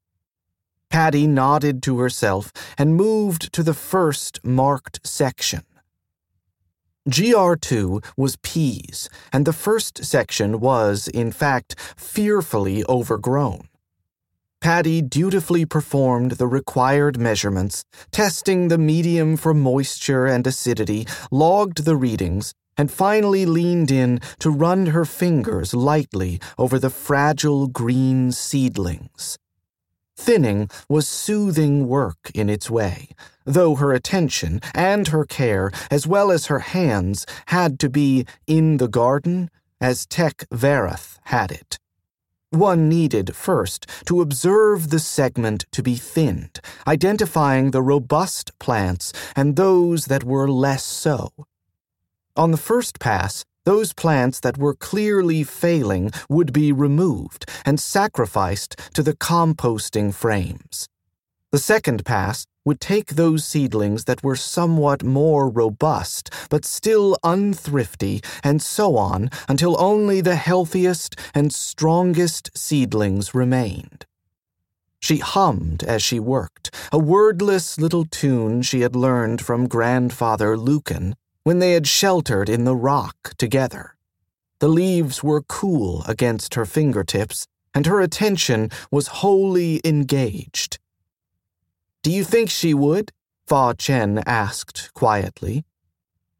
Padi 0.88 1.26
nodded 1.26 1.82
to 1.82 1.98
herself 1.98 2.52
and 2.78 2.96
moved 2.96 3.52
to 3.52 3.62
the 3.62 3.74
first 3.74 4.42
marked 4.42 5.06
section. 5.06 5.64
GR2 7.10 8.04
was 8.16 8.36
peas, 8.36 9.08
and 9.32 9.46
the 9.46 9.52
first 9.52 10.04
section 10.04 10.60
was, 10.60 11.08
in 11.08 11.30
fact, 11.30 11.76
fearfully 11.96 12.84
overgrown. 12.88 13.68
Padi 14.66 15.00
dutifully 15.00 15.64
performed 15.64 16.32
the 16.32 16.48
required 16.48 17.20
measurements, 17.20 17.84
testing 18.10 18.66
the 18.66 18.76
medium 18.76 19.36
for 19.36 19.54
moisture 19.54 20.26
and 20.26 20.44
acidity, 20.44 21.06
logged 21.30 21.84
the 21.84 21.94
readings, 21.94 22.52
and 22.76 22.90
finally 22.90 23.46
leaned 23.46 23.92
in 23.92 24.18
to 24.40 24.50
run 24.50 24.86
her 24.86 25.04
fingers 25.04 25.72
lightly 25.72 26.40
over 26.58 26.80
the 26.80 26.90
fragile 26.90 27.68
green 27.68 28.32
seedlings. 28.32 29.38
Thinning 30.16 30.68
was 30.88 31.06
soothing 31.06 31.86
work 31.86 32.32
in 32.34 32.50
its 32.50 32.68
way, 32.68 33.10
though 33.44 33.76
her 33.76 33.92
attention 33.92 34.60
and 34.74 35.06
her 35.06 35.24
care, 35.24 35.70
as 35.92 36.08
well 36.08 36.32
as 36.32 36.46
her 36.46 36.58
hands, 36.58 37.24
had 37.46 37.78
to 37.78 37.88
be 37.88 38.26
in 38.48 38.78
the 38.78 38.88
garden 38.88 39.48
as 39.80 40.06
Tech 40.06 40.44
Verath 40.50 41.18
had 41.26 41.52
it. 41.52 41.78
One 42.50 42.88
needed, 42.88 43.34
first, 43.34 43.86
to 44.06 44.20
observe 44.20 44.90
the 44.90 45.00
segment 45.00 45.66
to 45.72 45.82
be 45.82 45.96
thinned, 45.96 46.60
identifying 46.86 47.72
the 47.72 47.82
robust 47.82 48.56
plants 48.60 49.12
and 49.34 49.56
those 49.56 50.06
that 50.06 50.22
were 50.22 50.48
less 50.48 50.84
so. 50.84 51.32
On 52.36 52.52
the 52.52 52.56
first 52.56 53.00
pass, 53.00 53.44
those 53.64 53.92
plants 53.92 54.38
that 54.40 54.58
were 54.58 54.74
clearly 54.74 55.42
failing 55.42 56.12
would 56.28 56.52
be 56.52 56.70
removed 56.70 57.50
and 57.64 57.80
sacrificed 57.80 58.76
to 58.94 59.02
the 59.02 59.16
composting 59.16 60.14
frames. 60.14 60.88
The 61.52 61.58
second 61.58 62.04
pass 62.04 62.46
would 62.64 62.80
take 62.80 63.10
those 63.10 63.44
seedlings 63.44 64.04
that 64.04 64.24
were 64.24 64.34
somewhat 64.34 65.04
more 65.04 65.48
robust, 65.48 66.30
but 66.50 66.64
still 66.64 67.16
unthrifty, 67.22 68.22
and 68.42 68.60
so 68.60 68.96
on 68.96 69.30
until 69.48 69.80
only 69.80 70.20
the 70.20 70.34
healthiest 70.34 71.14
and 71.34 71.54
strongest 71.54 72.50
seedlings 72.58 73.34
remained. 73.34 74.04
She 74.98 75.18
hummed 75.18 75.84
as 75.84 76.02
she 76.02 76.18
worked, 76.18 76.74
a 76.90 76.98
wordless 76.98 77.78
little 77.78 78.04
tune 78.04 78.62
she 78.62 78.80
had 78.80 78.96
learned 78.96 79.40
from 79.40 79.68
grandfather 79.68 80.56
Luken 80.56 81.14
when 81.44 81.60
they 81.60 81.72
had 81.72 81.86
sheltered 81.86 82.48
in 82.48 82.64
the 82.64 82.74
rock 82.74 83.34
together. 83.38 83.94
The 84.58 84.68
leaves 84.68 85.22
were 85.22 85.42
cool 85.42 86.02
against 86.08 86.54
her 86.54 86.66
fingertips, 86.66 87.46
and 87.72 87.86
her 87.86 88.00
attention 88.00 88.70
was 88.90 89.22
wholly 89.22 89.80
engaged. 89.84 90.78
Do 92.06 92.12
you 92.12 92.22
think 92.22 92.50
she 92.50 92.72
would? 92.72 93.10
Fa 93.48 93.74
Chen 93.76 94.22
asked 94.26 94.94
quietly. 94.94 95.64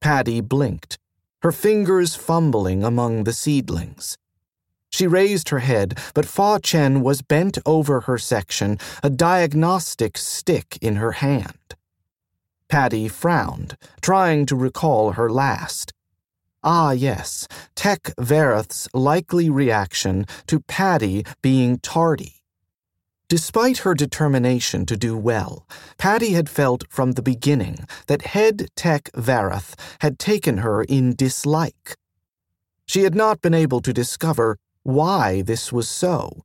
Padi 0.01 0.41
blinked, 0.41 0.97
her 1.43 1.51
fingers 1.51 2.15
fumbling 2.15 2.85
among 2.85 3.25
the 3.25 3.33
seedlings. 3.33 4.17
She 4.91 5.09
raised 5.09 5.49
her 5.49 5.59
head, 5.59 5.99
but 6.15 6.25
Fa 6.25 6.61
Chen 6.63 7.03
was 7.03 7.21
bent 7.21 7.59
over 7.67 8.03
her 8.03 8.17
section, 8.17 8.79
a 9.03 9.11
diagnostic 9.11 10.17
stick 10.19 10.79
in 10.81 10.95
her 11.03 11.19
hand. 11.19 11.75
Padi 12.69 13.09
frowned, 13.09 13.77
trying 14.01 14.47
to 14.47 14.55
recall 14.55 15.15
her 15.15 15.29
last. 15.29 15.93
Ah, 16.63 16.93
yes, 16.93 17.49
Tech 17.75 18.15
Vereth's 18.21 18.89
likely 18.95 19.51
reaction 19.51 20.27
to 20.47 20.61
Padi 20.61 21.25
being 21.43 21.81
tardy. 21.81 22.45
Despite 23.29 23.79
her 23.79 23.93
determination 23.93 24.87
to 24.87 24.97
do 24.97 25.17
well, 25.17 25.67
Padi 25.99 26.35
had 26.35 26.49
felt 26.49 26.85
from 26.89 27.13
the 27.13 27.23
beginning 27.23 27.79
that 28.07 28.23
head 28.23 28.69
Tech 28.77 29.11
Vereth 29.15 29.75
had 29.99 30.21
taken 30.21 30.59
her 30.59 30.85
in 30.85 31.17
dislike. 31.17 31.97
She 32.87 33.03
had 33.03 33.17
not 33.17 33.43
been 33.43 33.55
able 33.55 33.81
to 33.81 33.93
discover 33.93 34.59
why 34.85 35.43
this 35.43 35.73
was 35.73 35.89
so. 35.89 36.45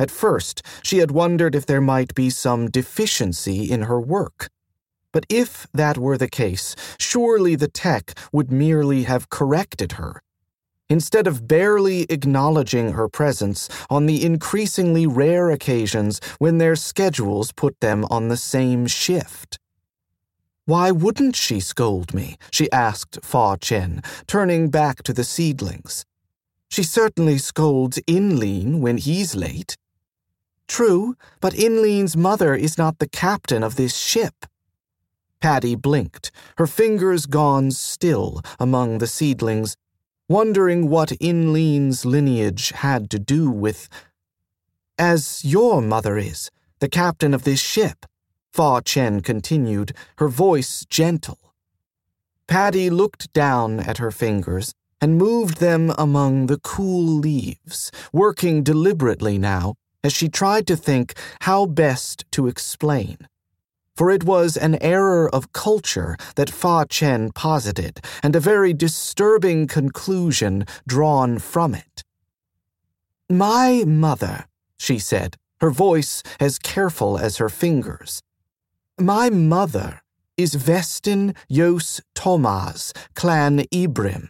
At 0.00 0.10
first, 0.10 0.62
she 0.82 0.98
had 0.98 1.12
wondered 1.12 1.54
if 1.54 1.66
there 1.66 1.80
might 1.80 2.16
be 2.16 2.30
some 2.30 2.68
deficiency 2.68 3.70
in 3.70 3.82
her 3.82 4.00
work. 4.00 4.48
But 5.12 5.24
if 5.28 5.68
that 5.72 5.98
were 5.98 6.18
the 6.18 6.28
case, 6.28 6.74
surely 6.98 7.54
the 7.54 7.68
tech 7.68 8.18
would 8.32 8.50
merely 8.50 9.04
have 9.04 9.30
corrected 9.30 9.92
her 9.92 10.20
instead 10.92 11.26
of 11.26 11.48
barely 11.48 12.02
acknowledging 12.10 12.92
her 12.92 13.08
presence 13.08 13.66
on 13.88 14.04
the 14.04 14.22
increasingly 14.22 15.06
rare 15.06 15.50
occasions 15.50 16.20
when 16.38 16.58
their 16.58 16.76
schedules 16.76 17.50
put 17.50 17.80
them 17.80 18.04
on 18.10 18.28
the 18.28 18.36
same 18.36 18.86
shift. 18.86 19.58
Why 20.66 20.90
wouldn't 20.90 21.34
she 21.34 21.60
scold 21.60 22.12
me? 22.12 22.36
she 22.50 22.70
asked 22.70 23.20
Fa 23.22 23.56
Chen, 23.58 24.02
turning 24.26 24.68
back 24.68 25.02
to 25.04 25.14
the 25.14 25.24
seedlings. 25.24 26.04
She 26.68 26.82
certainly 26.82 27.38
scolds 27.38 27.98
Inleen 28.06 28.80
when 28.82 28.98
he's 28.98 29.34
late. 29.34 29.78
True, 30.68 31.16
but 31.40 31.54
Inleen's 31.54 32.18
mother 32.18 32.54
is 32.54 32.76
not 32.76 32.98
the 32.98 33.08
captain 33.08 33.62
of 33.62 33.76
this 33.76 33.96
ship. 33.96 34.44
Padi 35.40 35.74
blinked, 35.74 36.30
her 36.58 36.66
fingers 36.66 37.24
gone 37.24 37.70
still 37.70 38.42
among 38.60 38.98
the 38.98 39.06
seedlings 39.06 39.74
wondering 40.32 40.88
what 40.88 41.10
Inleen's 41.20 42.06
lineage 42.06 42.70
had 42.70 43.10
to 43.10 43.18
do 43.18 43.50
with. 43.50 43.90
As 44.98 45.44
your 45.44 45.82
mother 45.82 46.16
is, 46.16 46.50
the 46.80 46.88
captain 46.88 47.34
of 47.34 47.44
this 47.44 47.60
ship, 47.60 48.06
Fa 48.50 48.80
Chen 48.82 49.20
continued, 49.20 49.92
her 50.16 50.28
voice 50.28 50.86
gentle. 50.88 51.38
Padi 52.48 52.88
looked 52.88 53.30
down 53.34 53.78
at 53.80 53.98
her 53.98 54.10
fingers 54.10 54.72
and 55.02 55.18
moved 55.18 55.58
them 55.58 55.92
among 55.98 56.46
the 56.46 56.58
cool 56.58 57.04
leaves, 57.04 57.92
working 58.10 58.62
deliberately 58.62 59.36
now 59.36 59.74
as 60.02 60.14
she 60.14 60.30
tried 60.30 60.66
to 60.66 60.76
think 60.76 61.12
how 61.42 61.66
best 61.66 62.24
to 62.32 62.46
explain 62.46 63.18
for 63.94 64.10
it 64.10 64.24
was 64.24 64.56
an 64.56 64.76
error 64.82 65.28
of 65.34 65.52
culture 65.52 66.16
that 66.36 66.50
Fa 66.50 66.86
Chen 66.88 67.30
posited, 67.32 68.00
and 68.22 68.34
a 68.34 68.40
very 68.40 68.72
disturbing 68.72 69.66
conclusion 69.66 70.64
drawn 70.86 71.38
from 71.38 71.74
it. 71.74 72.02
My 73.28 73.84
mother, 73.86 74.46
she 74.78 74.98
said, 74.98 75.36
her 75.60 75.70
voice 75.70 76.22
as 76.40 76.58
careful 76.58 77.18
as 77.18 77.36
her 77.36 77.48
fingers. 77.48 78.22
My 78.98 79.30
mother 79.30 80.02
is 80.36 80.54
Vestin 80.54 81.34
Yos 81.48 82.00
Tomaz, 82.14 82.92
clan 83.14 83.60
Ibrim. 83.72 84.28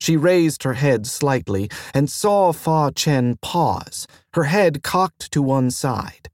She 0.00 0.16
raised 0.16 0.62
her 0.62 0.74
head 0.74 1.06
slightly 1.06 1.68
and 1.92 2.08
saw 2.08 2.52
Fa 2.52 2.92
Chen 2.94 3.36
pause, 3.42 4.06
her 4.34 4.44
head 4.44 4.82
cocked 4.82 5.32
to 5.32 5.42
one 5.42 5.70
side. 5.70 6.30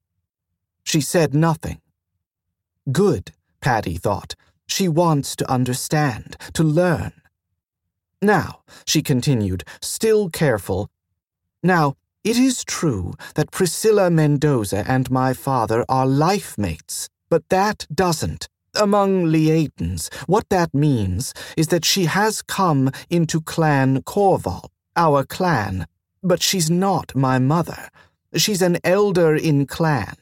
She 0.83 1.01
said 1.01 1.35
nothing. 1.35 1.81
Good, 2.93 3.33
Padi 3.61 3.97
thought. 3.97 4.35
She 4.67 4.89
wants 4.89 5.37
to 5.37 5.51
understand, 5.51 6.37
to 6.55 6.63
learn. 6.63 7.13
Now, 8.23 8.61
she 8.87 9.03
continued, 9.03 9.65
still 9.81 10.31
careful, 10.31 10.91
now, 11.65 11.97
it 12.23 12.37
is 12.37 12.63
true 12.63 13.15
that 13.37 13.51
Priscilla 13.51 14.11
Mendoza 14.11 14.85
and 14.87 15.11
my 15.11 15.33
father 15.33 15.83
are 15.89 16.07
life 16.07 16.59
mates, 16.59 17.09
but 17.31 17.49
that 17.49 17.87
doesn't. 17.93 18.49
Among 18.75 19.25
Liadens, 19.33 20.11
what 20.27 20.51
that 20.51 20.75
means 20.75 21.33
is 21.57 21.69
that 21.69 21.87
she 21.87 22.05
has 22.05 22.43
come 22.43 22.91
into 23.09 23.41
Clan 23.41 24.03
Korval, 24.03 24.69
our 24.95 25.25
clan, 25.25 25.87
but 26.23 26.43
she's 26.43 26.71
not 26.71 27.17
my 27.17 27.39
mother. 27.39 27.89
She's 28.37 28.61
an 28.61 28.77
elder 28.85 29.35
in 29.35 29.67
clan 29.67 30.17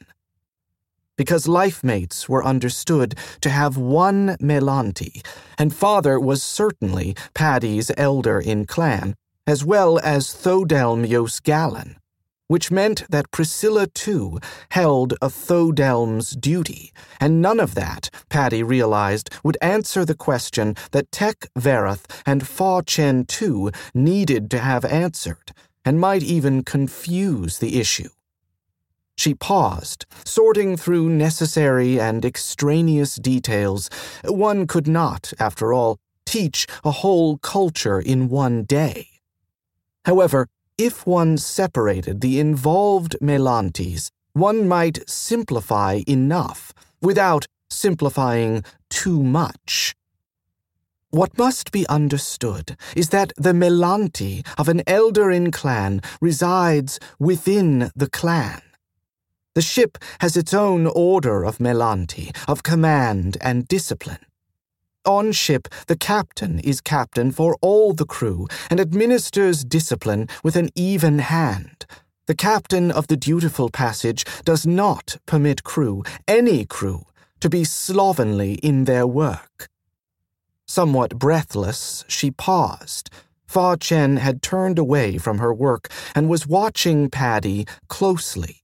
because 1.17 1.47
life 1.47 1.83
mates 1.83 2.27
were 2.27 2.45
understood 2.45 3.15
to 3.41 3.49
have 3.49 3.77
one 3.77 4.37
melant'i, 4.41 5.25
and 5.57 5.73
father 5.73 6.19
was 6.19 6.41
certainly 6.41 7.15
Padi's 7.33 7.91
elder 7.97 8.39
in 8.39 8.65
clan, 8.65 9.15
as 9.45 9.63
well 9.65 9.99
as 9.99 10.27
Thodelm 10.27 11.05
yos'Galan, 11.05 11.95
which 12.47 12.71
meant 12.71 13.03
that 13.09 13.31
Priscilla 13.31 13.87
too 13.87 14.39
held 14.71 15.13
a 15.21 15.29
Thodelm's 15.29 16.31
duty, 16.31 16.93
and 17.19 17.41
none 17.41 17.59
of 17.59 17.75
that, 17.75 18.09
Padi 18.29 18.63
realized, 18.63 19.29
would 19.43 19.57
answer 19.61 20.05
the 20.05 20.15
question 20.15 20.75
that 20.91 21.11
Tech 21.11 21.47
Vereth 21.57 22.05
and 22.25 22.47
Fa 22.47 22.81
Chen 22.85 23.25
too 23.25 23.71
needed 23.93 24.49
to 24.51 24.59
have 24.59 24.85
answered, 24.85 25.51
and 25.85 25.99
might 25.99 26.23
even 26.23 26.63
confuse 26.63 27.59
the 27.59 27.79
issue. 27.79 28.09
She 29.17 29.33
paused, 29.33 30.05
sorting 30.25 30.75
through 30.77 31.09
necessary 31.09 31.99
and 31.99 32.25
extraneous 32.25 33.15
details. 33.15 33.89
One 34.25 34.67
could 34.67 34.87
not, 34.87 35.33
after 35.39 35.73
all, 35.73 35.99
teach 36.25 36.67
a 36.83 36.91
whole 36.91 37.37
culture 37.37 37.99
in 37.99 38.29
one 38.29 38.63
day. 38.63 39.07
However, 40.05 40.47
if 40.77 41.05
one 41.05 41.37
separated 41.37 42.21
the 42.21 42.39
involved 42.39 43.15
Melantes, 43.21 44.09
one 44.33 44.67
might 44.67 45.07
simplify 45.07 46.01
enough 46.07 46.73
without 47.01 47.45
simplifying 47.69 48.63
too 48.89 49.21
much. 49.21 49.95
What 51.11 51.37
must 51.37 51.71
be 51.71 51.85
understood 51.87 52.75
is 52.95 53.09
that 53.09 53.33
the 53.37 53.53
melant'i 53.53 54.43
of 54.57 54.67
an 54.67 54.81
elder 54.87 55.29
in 55.29 55.51
clan 55.51 56.01
resides 56.19 56.99
within 57.19 57.91
the 57.95 58.09
clan. 58.09 58.61
The 59.55 59.61
ship 59.61 59.99
has 60.19 60.35
its 60.35 60.53
own 60.53 60.87
order 60.87 61.45
of 61.45 61.59
melant'i, 61.59 62.35
of 62.47 62.63
command 62.63 63.37
and 63.39 63.67
discipline. 63.67 64.25
On 65.05 65.31
ship, 65.31 65.67
the 65.87 65.95
captain 65.95 66.59
is 66.59 66.81
captain 66.81 67.31
for 67.31 67.57
all 67.61 67.93
the 67.93 68.05
crew 68.05 68.47
and 68.71 68.79
administers 68.79 69.63
discipline 69.63 70.27
with 70.43 70.55
an 70.55 70.69
even 70.75 71.19
hand. 71.19 71.85
The 72.25 72.35
captain 72.35 72.89
of 72.89 73.07
the 73.07 73.17
dutiful 73.17 73.69
passage 73.69 74.25
does 74.43 74.65
not 74.65 75.17
permit 75.27 75.63
crew, 75.63 76.03
any 76.27 76.65
crew, 76.65 77.03
to 77.41 77.49
be 77.49 77.63
slovenly 77.63 78.53
in 78.63 78.85
their 78.85 79.05
work. 79.05 79.67
Somewhat 80.65 81.19
breathless, 81.19 82.05
she 82.07 82.31
paused. 82.31 83.11
Fa 83.45 83.77
Chen 83.79 84.17
had 84.17 84.41
turned 84.41 84.79
away 84.79 85.19
from 85.19 85.37
her 85.37 85.53
work 85.53 85.91
and 86.15 86.27
was 86.27 86.47
watching 86.47 87.09
Padi 87.09 87.67
closely. 87.87 88.62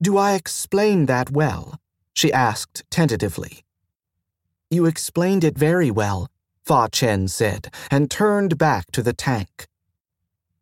Do 0.00 0.16
I 0.16 0.34
explain 0.34 1.06
that 1.06 1.30
well? 1.30 1.80
she 2.14 2.32
asked 2.32 2.84
tentatively. 2.90 3.64
You 4.70 4.86
explained 4.86 5.44
it 5.44 5.58
very 5.58 5.90
well, 5.90 6.28
Fa 6.64 6.88
Chen 6.92 7.26
said, 7.28 7.72
and 7.90 8.10
turned 8.10 8.58
back 8.58 8.92
to 8.92 9.02
the 9.02 9.12
tank. 9.12 9.66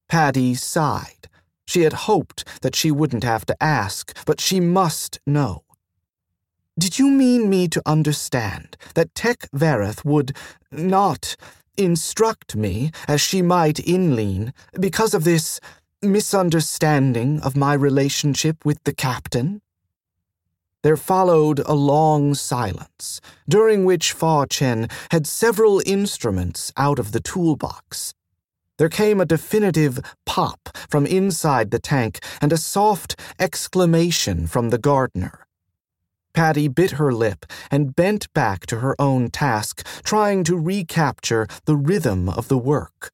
Padi 0.09 0.55
sighed. 0.55 1.29
She 1.67 1.83
had 1.83 1.93
hoped 1.93 2.45
that 2.63 2.77
she 2.77 2.91
wouldn't 2.91 3.25
have 3.25 3.45
to 3.47 3.63
ask, 3.63 4.17
but 4.25 4.41
she 4.41 4.61
must 4.61 5.19
know. 5.27 5.65
Did 6.79 6.99
you 6.99 7.09
mean 7.09 7.51
me 7.51 7.69
to 7.69 7.83
understand 7.85 8.77
that 8.95 9.15
Tech 9.15 9.49
Vereth 9.53 10.05
would 10.05 10.37
not 10.71 11.37
instruct 11.77 12.55
me 12.55 12.91
as 13.09 13.21
she 13.21 13.43
might 13.43 13.79
Inleen 13.79 14.53
because 14.79 15.15
of 15.15 15.25
this 15.25 15.61
misunderstanding 16.03 17.41
of 17.41 17.57
my 17.57 17.75
relationship 17.75 18.65
with 18.65 18.83
the 18.85 18.95
captain? 18.95 19.63
There 20.83 20.97
followed 20.97 21.61
a 21.61 21.75
long 21.75 22.35
silence, 22.35 23.21
during 23.49 23.85
which 23.85 24.13
Fa 24.13 24.47
Chen 24.49 24.89
had 25.11 25.27
several 25.27 25.83
instruments 25.85 26.73
out 26.77 26.99
of 26.99 27.13
the 27.13 27.21
toolbox. 27.21 28.15
There 28.79 28.91
came 28.91 29.21
a 29.21 29.27
definitive 29.27 29.99
pop 30.27 30.69
from 30.89 31.07
inside 31.07 31.71
the 31.71 31.79
tank 31.79 32.21
and 32.41 32.53
a 32.53 32.59
soft 32.59 33.19
exclamation 33.39 34.47
from 34.47 34.71
the 34.71 34.79
gardener. 34.79 35.47
Padi 36.35 36.69
bit 36.69 36.93
her 36.93 37.13
lip 37.13 37.47
and 37.71 37.97
bent 37.97 38.33
back 38.35 38.67
to 38.67 38.81
her 38.81 38.95
own 39.01 39.31
task, 39.31 39.85
trying 40.05 40.45
to 40.45 40.59
recapture 40.59 41.47
the 41.65 41.77
rhythm 41.77 42.29
of 42.29 42.49
the 42.49 42.59
work. 42.59 43.11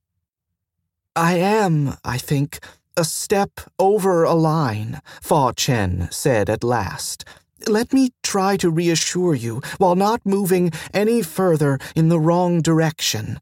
I 1.15 1.35
am, 1.35 1.99
I 2.05 2.17
think, 2.17 2.59
a 2.97 3.05
step 3.05 3.61
over 3.79 4.25
a 4.25 4.33
line, 4.33 5.03
Fa 5.21 5.53
Chen 5.55 6.09
said 6.11 6.49
at 6.49 6.65
last. 6.65 7.27
Let 7.69 7.93
me 7.93 8.13
try 8.23 8.57
to 8.57 8.71
reassure 8.71 9.35
you 9.35 9.61
while 9.77 9.95
not 9.95 10.25
moving 10.25 10.73
any 10.95 11.21
further 11.21 11.79
in 11.95 12.09
the 12.09 12.19
wrong 12.19 12.63
direction. 12.63 13.41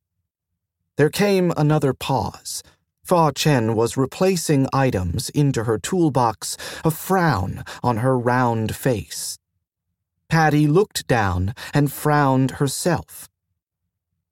There 0.96 1.10
came 1.10 1.52
another 1.56 1.94
pause. 1.94 2.64
Fa 3.04 3.30
Chen 3.34 3.76
was 3.76 3.96
replacing 3.96 4.66
items 4.72 5.30
into 5.30 5.62
her 5.64 5.78
toolbox, 5.78 6.56
a 6.84 6.90
frown 6.90 7.64
on 7.84 7.98
her 7.98 8.18
round 8.18 8.74
face. 8.74 9.38
Padi 10.28 10.66
looked 10.66 11.06
down 11.06 11.54
and 11.72 11.92
frowned 11.92 12.52
herself. 12.52 13.29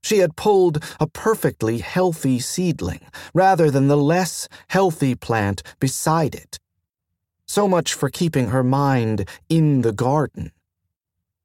She 0.03 0.19
had 0.19 0.37
pulled 0.37 0.83
a 1.01 1.07
perfectly 1.07 1.79
healthy 1.79 2.39
seedling 2.39 3.01
rather 3.35 3.71
than 3.71 3.89
the 3.89 3.97
less 3.97 4.49
healthy 4.69 5.15
plant 5.15 5.63
beside 5.81 6.35
it. 6.35 6.59
So 7.47 7.67
much 7.67 7.95
for 7.95 8.11
keeping 8.11 8.49
her 8.49 8.63
mind 8.63 9.29
in 9.49 9.83
the 9.83 9.93
garden. 9.93 10.53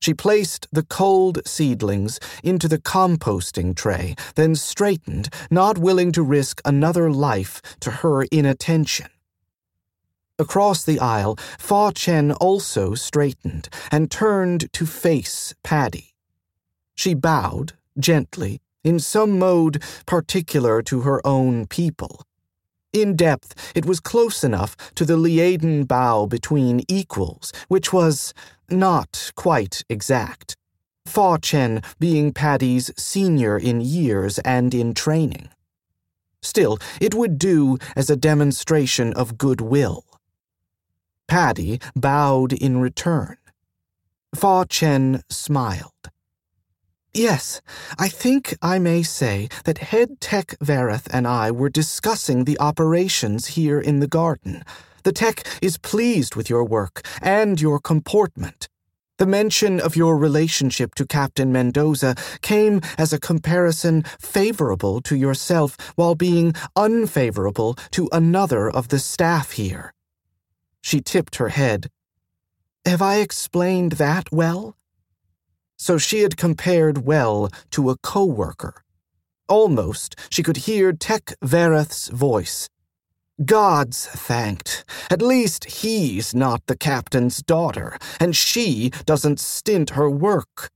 She 0.01 0.13
placed 0.13 0.67
the 0.69 0.83
cold 0.83 1.39
seedlings 1.45 2.19
into 2.43 2.67
the 2.67 2.77
composting 2.77 3.73
tray, 3.73 4.15
then 4.35 4.53
straightened, 4.55 5.29
not 5.49 5.77
willing 5.77 6.11
to 6.11 6.21
risk 6.21 6.61
another 6.65 7.09
life 7.09 7.61
to 7.79 7.89
her 7.89 8.23
inattention. 8.23 9.07
Across 10.37 10.83
the 10.83 10.99
aisle, 10.99 11.37
Fa 11.57 11.93
Chen 11.95 12.33
also 12.33 12.95
straightened 12.95 13.69
and 13.91 14.11
turned 14.11 14.73
to 14.73 14.85
face 14.85 15.53
Padi. 15.63 16.15
She 16.95 17.13
bowed, 17.13 17.73
gently, 17.97 18.59
in 18.83 18.99
some 18.99 19.39
mode 19.39 19.81
particular 20.05 20.81
to 20.83 21.01
her 21.01 21.25
own 21.25 21.67
people. 21.67 22.23
In 22.91 23.15
depth, 23.15 23.71
it 23.75 23.85
was 23.85 23.99
close 23.99 24.43
enough 24.43 24.77
to 24.95 25.03
the 25.03 25.17
Liaden 25.17 25.87
bow 25.87 26.27
between 26.27 26.83
equals, 26.87 27.51
which 27.67 27.91
was 27.91 28.33
not 28.69 29.31
quite 29.35 29.83
exact. 29.89 30.55
Fa 31.05 31.37
Chen 31.41 31.81
being 31.99 32.31
Padi's 32.31 32.91
senior 32.97 33.57
in 33.57 33.81
years 33.81 34.37
and 34.39 34.73
in 34.73 34.93
training. 34.93 35.49
Still, 36.41 36.77
it 37.01 37.15
would 37.15 37.39
do 37.39 37.77
as 37.95 38.09
a 38.09 38.15
demonstration 38.15 39.13
of 39.13 39.37
goodwill. 39.37 40.05
Padi 41.27 41.79
bowed 41.95 42.53
in 42.53 42.79
return. 42.79 43.37
Fa 44.35 44.65
Chen 44.69 45.23
smiled. 45.29 45.91
Yes, 47.15 47.61
I 47.99 48.09
think 48.09 48.57
I 48.63 48.79
may 48.79 49.03
say 49.03 49.47
that 49.65 49.77
Head 49.77 50.19
Tech 50.19 50.57
Vereth 50.59 51.07
and 51.13 51.27
I 51.27 51.51
were 51.51 51.69
discussing 51.69 52.45
the 52.45 52.59
operations 52.59 53.47
here 53.49 53.79
in 53.79 53.99
the 53.99 54.07
garden. 54.07 54.63
The 55.03 55.11
Tech 55.11 55.45
is 55.61 55.77
pleased 55.77 56.35
with 56.35 56.49
your 56.49 56.63
work 56.63 57.05
and 57.21 57.61
your 57.61 57.79
comportment. 57.79 58.67
The 59.19 59.27
mention 59.27 59.79
of 59.79 59.95
your 59.95 60.17
relationship 60.17 60.95
to 60.95 61.05
Captain 61.05 61.51
Mendoza 61.51 62.15
came 62.41 62.81
as 62.97 63.13
a 63.13 63.19
comparison 63.19 64.01
favorable 64.19 64.99
to 65.01 65.15
yourself 65.15 65.77
while 65.95 66.15
being 66.15 66.53
unfavorable 66.75 67.75
to 67.91 68.09
another 68.11 68.71
of 68.71 68.87
the 68.87 68.97
staff 68.97 69.51
here. 69.51 69.93
She 70.81 70.99
tipped 70.99 71.35
her 71.35 71.49
head. 71.49 71.91
Have 72.87 73.03
I 73.03 73.17
explained 73.17 73.93
that 73.93 74.31
well? 74.31 74.75
So 75.83 75.97
she 75.97 76.19
had 76.19 76.37
compared 76.37 76.99
well 76.99 77.49
to 77.71 77.89
a 77.89 77.97
co-worker. 77.97 78.85
Almost 79.49 80.15
she 80.29 80.41
could 80.41 80.55
hear 80.65 80.93
Tech 80.93 81.33
Vereth's 81.43 82.07
voice. 82.07 82.69
God's 83.43 84.07
thanked. 84.07 84.85
At 85.09 85.21
least 85.21 85.65
he's 85.65 86.33
not 86.33 86.67
the 86.67 86.77
captain's 86.77 87.43
daughter, 87.43 87.97
and 88.17 88.33
she 88.33 88.91
doesn't 89.05 89.41
stint 89.41 89.89
her 89.89 90.09
work. 90.09 90.71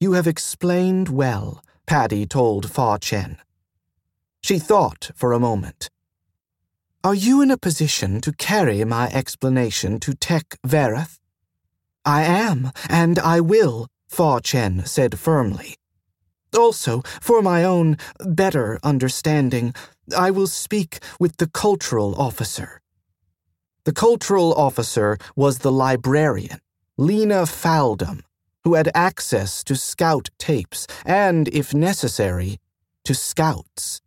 You 0.00 0.14
have 0.14 0.26
explained 0.26 1.08
well, 1.08 1.62
Padi 1.86 2.26
told 2.26 2.68
Fa 2.68 2.98
Chen. 3.00 3.38
She 4.42 4.58
thought 4.58 5.12
for 5.14 5.32
a 5.32 5.38
moment. 5.38 5.90
Are 7.04 7.14
you 7.14 7.40
in 7.40 7.52
a 7.52 7.56
position 7.68 8.20
to 8.22 8.32
carry 8.32 8.84
my 8.84 9.10
explanation 9.12 10.00
to 10.00 10.12
Tech 10.14 10.58
Vereth? 10.66 11.20
I 12.04 12.24
am, 12.24 12.72
and 12.88 13.20
I 13.20 13.38
will, 13.38 13.86
Fa 14.12 14.40
Chen 14.42 14.84
said 14.84 15.18
firmly. 15.18 15.76
Also, 16.54 17.00
for 17.18 17.40
my 17.40 17.64
own 17.64 17.96
better 18.20 18.78
understanding, 18.82 19.74
I 20.14 20.30
will 20.30 20.46
speak 20.46 20.98
with 21.18 21.38
the 21.38 21.46
cultural 21.46 22.14
officer. 22.20 22.82
The 23.84 23.92
cultural 23.94 24.52
officer 24.52 25.16
was 25.34 25.58
the 25.58 25.72
librarian, 25.72 26.60
Lena 26.98 27.46
Faldum, 27.46 28.20
who 28.64 28.74
had 28.74 28.90
access 28.94 29.64
to 29.64 29.74
scout 29.76 30.28
tapes 30.38 30.86
and, 31.06 31.48
if 31.48 31.72
necessary, 31.72 32.60
to 33.04 33.14
scouts. 33.14 34.02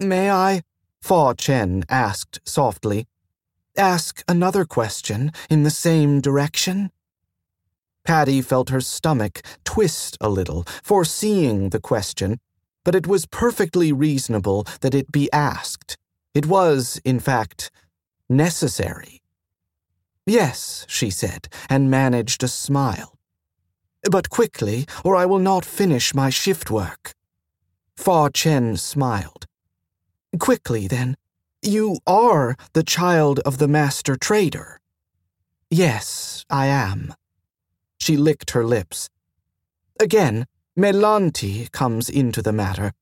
May 0.00 0.28
I 0.28 0.62
Fa 1.00 1.36
Chen 1.38 1.84
asked 1.88 2.40
softly. 2.44 3.06
Ask 3.76 4.24
another 4.26 4.64
question 4.64 5.30
in 5.48 5.62
the 5.62 5.70
same 5.86 6.20
direction? 6.20 6.90
Padi 8.08 8.40
felt 8.40 8.70
her 8.70 8.80
stomach 8.80 9.42
twist 9.66 10.16
a 10.18 10.30
little, 10.30 10.64
foreseeing 10.82 11.68
the 11.68 11.78
question, 11.78 12.40
but 12.82 12.94
it 12.94 13.06
was 13.06 13.26
perfectly 13.26 13.92
reasonable 13.92 14.66
that 14.80 14.94
it 14.94 15.12
be 15.12 15.30
asked. 15.30 15.98
It 16.34 16.46
was, 16.46 16.98
in 17.04 17.20
fact, 17.20 17.70
necessary. 18.26 19.20
Yes, 20.24 20.86
she 20.88 21.10
said, 21.10 21.48
and 21.68 21.90
managed 21.90 22.42
a 22.42 22.48
smile. 22.48 23.12
But 24.10 24.30
quickly, 24.30 24.86
or 25.04 25.14
I 25.14 25.26
will 25.26 25.38
not 25.38 25.66
finish 25.66 26.14
my 26.14 26.30
shift 26.30 26.70
work. 26.70 27.12
Fa 27.94 28.30
Chen 28.32 28.78
smiled. 28.78 29.44
Quickly, 30.38 30.88
then. 30.88 31.18
You 31.60 31.98
are 32.06 32.56
the 32.72 32.84
child 32.84 33.40
of 33.40 33.58
the 33.58 33.68
master 33.68 34.16
trader. 34.16 34.80
Yes, 35.70 36.46
I 36.48 36.68
am. 36.68 37.12
She 38.08 38.16
licked 38.16 38.52
her 38.52 38.64
lips. 38.64 39.10
Again, 40.00 40.46
melant'i 40.74 41.70
comes 41.72 42.08
into 42.08 42.40
the 42.40 42.54
matter. 42.54 42.94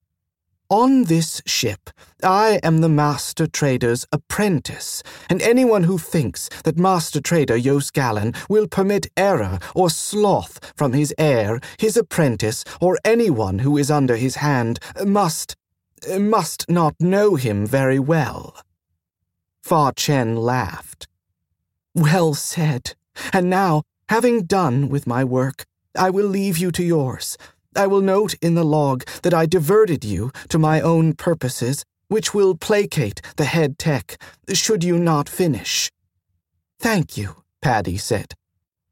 On 0.69 1.05
this 1.05 1.41
ship, 1.47 1.91
I 2.25 2.59
am 2.65 2.81
the 2.81 2.89
master 2.89 3.47
trader's 3.47 4.05
apprentice, 4.11 5.05
and 5.31 5.41
anyone 5.41 5.85
who 5.85 5.97
thinks 5.97 6.49
that 6.65 6.77
master 6.77 7.21
trader 7.21 7.57
yos'Galan 7.57 8.35
will 8.49 8.67
permit 8.67 9.07
error 9.17 9.61
or 9.77 9.91
sloth 9.91 10.73
from 10.75 10.93
his 10.93 11.15
heir, 11.19 11.61
his 11.79 11.97
apprentice, 11.97 12.65
or 12.81 12.99
anyone 13.05 13.61
who 13.61 13.79
is 13.79 13.93
under 13.93 14.17
his 14.17 14.35
hand 14.35 14.81
must 15.05 15.55
must 16.19 16.69
not 16.69 16.97
know 16.99 17.37
him 17.37 17.65
very 17.65 18.01
well. 18.01 18.57
Fa 19.63 19.93
Chen 19.95 20.35
laughed. 20.35 21.07
Well 21.95 22.35
said. 22.35 22.97
And 23.33 23.49
now, 23.49 23.85
having 24.09 24.45
done 24.45 24.89
with 24.89 25.07
my 25.07 25.25
work, 25.25 25.65
I 25.97 26.11
will 26.11 26.27
leave 26.27 26.59
you 26.59 26.71
to 26.73 26.83
yours. 26.83 27.37
I 27.75 27.87
will 27.87 28.01
note 28.01 28.35
in 28.41 28.55
the 28.55 28.65
log 28.65 29.05
that 29.23 29.35
I 29.35 29.47
diverted 29.47 30.05
you 30.05 30.31
to 30.49 30.59
my 30.59 30.81
own 30.81 31.15
purposes, 31.15 31.85
which 32.09 32.33
will 32.33 32.55
placate 32.55 33.21
the 33.37 33.45
head 33.45 33.79
tech, 33.79 34.17
should 34.53 34.85
you 34.85 34.99
not 34.99 35.29
finish. 35.29 35.91
Thank 36.79 37.17
you, 37.17 37.43
Padi 37.61 37.97
said. 37.97 38.35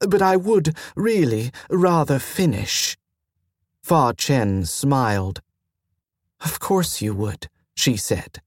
But 0.01 0.21
I 0.21 0.37
would 0.37 0.77
really 0.97 1.51
rather 1.71 2.19
finish. 2.19 2.97
Fa 3.83 4.15
Chen 4.17 4.65
smiled. 4.65 5.41
Of 6.41 6.59
course 6.59 7.01
you 7.01 7.15
would, 7.15 7.49
she 7.75 7.97
said. 7.97 8.41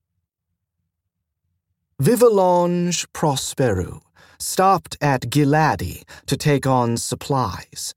Vivulonj 2.02 3.08
Prosperu 3.14 4.02
stopped 4.40 4.98
at 5.02 5.30
Giladi 5.30 6.04
to 6.26 6.38
take 6.38 6.66
on 6.68 6.98
supplies. 6.98 7.94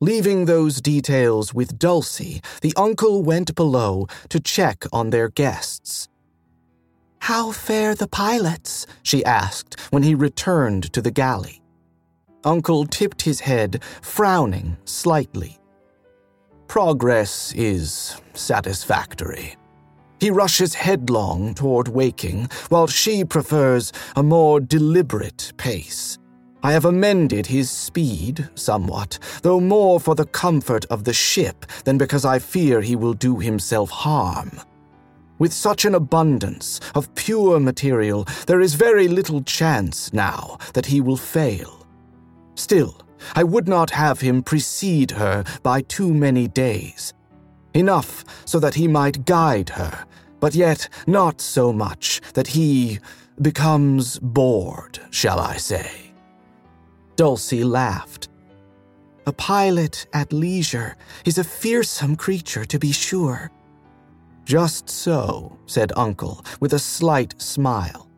Leaving 0.00 0.44
those 0.44 0.80
details 0.80 1.52
with 1.52 1.78
Dulcie, 1.78 2.40
the 2.62 2.72
uncle 2.76 3.22
went 3.22 3.54
below 3.54 4.06
to 4.28 4.38
check 4.38 4.84
on 4.92 5.10
their 5.10 5.28
guests. 5.28 6.08
How 7.20 7.50
fare 7.50 7.94
the 7.94 8.06
pilots? 8.06 8.86
she 9.02 9.24
asked 9.24 9.78
when 9.90 10.04
he 10.04 10.14
returned 10.14 10.92
to 10.92 11.02
the 11.02 11.10
galley. 11.10 11.62
Uncle 12.44 12.86
tipped 12.86 13.22
his 13.22 13.40
head, 13.40 13.82
frowning 14.00 14.76
slightly. 14.84 15.58
Progress 16.68 17.52
is 17.54 18.20
satisfactory. 18.34 19.56
He 20.20 20.30
rushes 20.30 20.74
headlong 20.74 21.54
toward 21.54 21.88
waking, 21.88 22.48
while 22.68 22.86
she 22.86 23.24
prefers 23.24 23.92
a 24.16 24.22
more 24.22 24.58
deliberate 24.60 25.52
pace. 25.56 26.18
I 26.62 26.72
have 26.72 26.84
amended 26.84 27.46
his 27.46 27.70
speed 27.70 28.48
somewhat, 28.56 29.20
though 29.42 29.60
more 29.60 30.00
for 30.00 30.16
the 30.16 30.26
comfort 30.26 30.84
of 30.86 31.04
the 31.04 31.12
ship 31.12 31.66
than 31.84 31.98
because 31.98 32.24
I 32.24 32.40
fear 32.40 32.80
he 32.80 32.96
will 32.96 33.14
do 33.14 33.38
himself 33.38 33.90
harm. 33.90 34.50
With 35.38 35.52
such 35.52 35.84
an 35.84 35.94
abundance 35.94 36.80
of 36.96 37.14
pure 37.14 37.60
material, 37.60 38.26
there 38.48 38.60
is 38.60 38.74
very 38.74 39.06
little 39.06 39.40
chance 39.42 40.12
now 40.12 40.58
that 40.72 40.86
he 40.86 41.00
will 41.00 41.16
fail. 41.16 41.86
Still, 42.56 43.00
I 43.36 43.44
would 43.44 43.68
not 43.68 43.90
have 43.90 44.20
him 44.20 44.42
precede 44.42 45.12
her 45.12 45.44
by 45.62 45.82
too 45.82 46.12
many 46.12 46.48
days. 46.48 47.14
Enough 47.78 48.24
so 48.44 48.58
that 48.58 48.74
he 48.74 48.88
might 48.88 49.24
guide 49.24 49.68
her, 49.70 50.04
but 50.40 50.52
yet 50.52 50.88
not 51.06 51.40
so 51.40 51.72
much 51.72 52.20
that 52.34 52.48
he 52.48 52.98
becomes 53.40 54.18
bored, 54.18 54.98
shall 55.10 55.38
I 55.38 55.58
say. 55.58 56.12
Dulcie 57.14 57.62
laughed. 57.62 58.30
A 59.26 59.32
pilot 59.32 60.08
at 60.12 60.32
leisure 60.32 60.96
is 61.24 61.38
a 61.38 61.44
fearsome 61.44 62.16
creature, 62.16 62.64
to 62.64 62.78
be 62.80 62.90
sure. 62.90 63.48
Just 64.44 64.90
so, 64.90 65.56
said 65.66 65.92
Uncle, 65.94 66.44
with 66.58 66.72
a 66.72 66.80
slight 66.80 67.40
smile. 67.40 68.08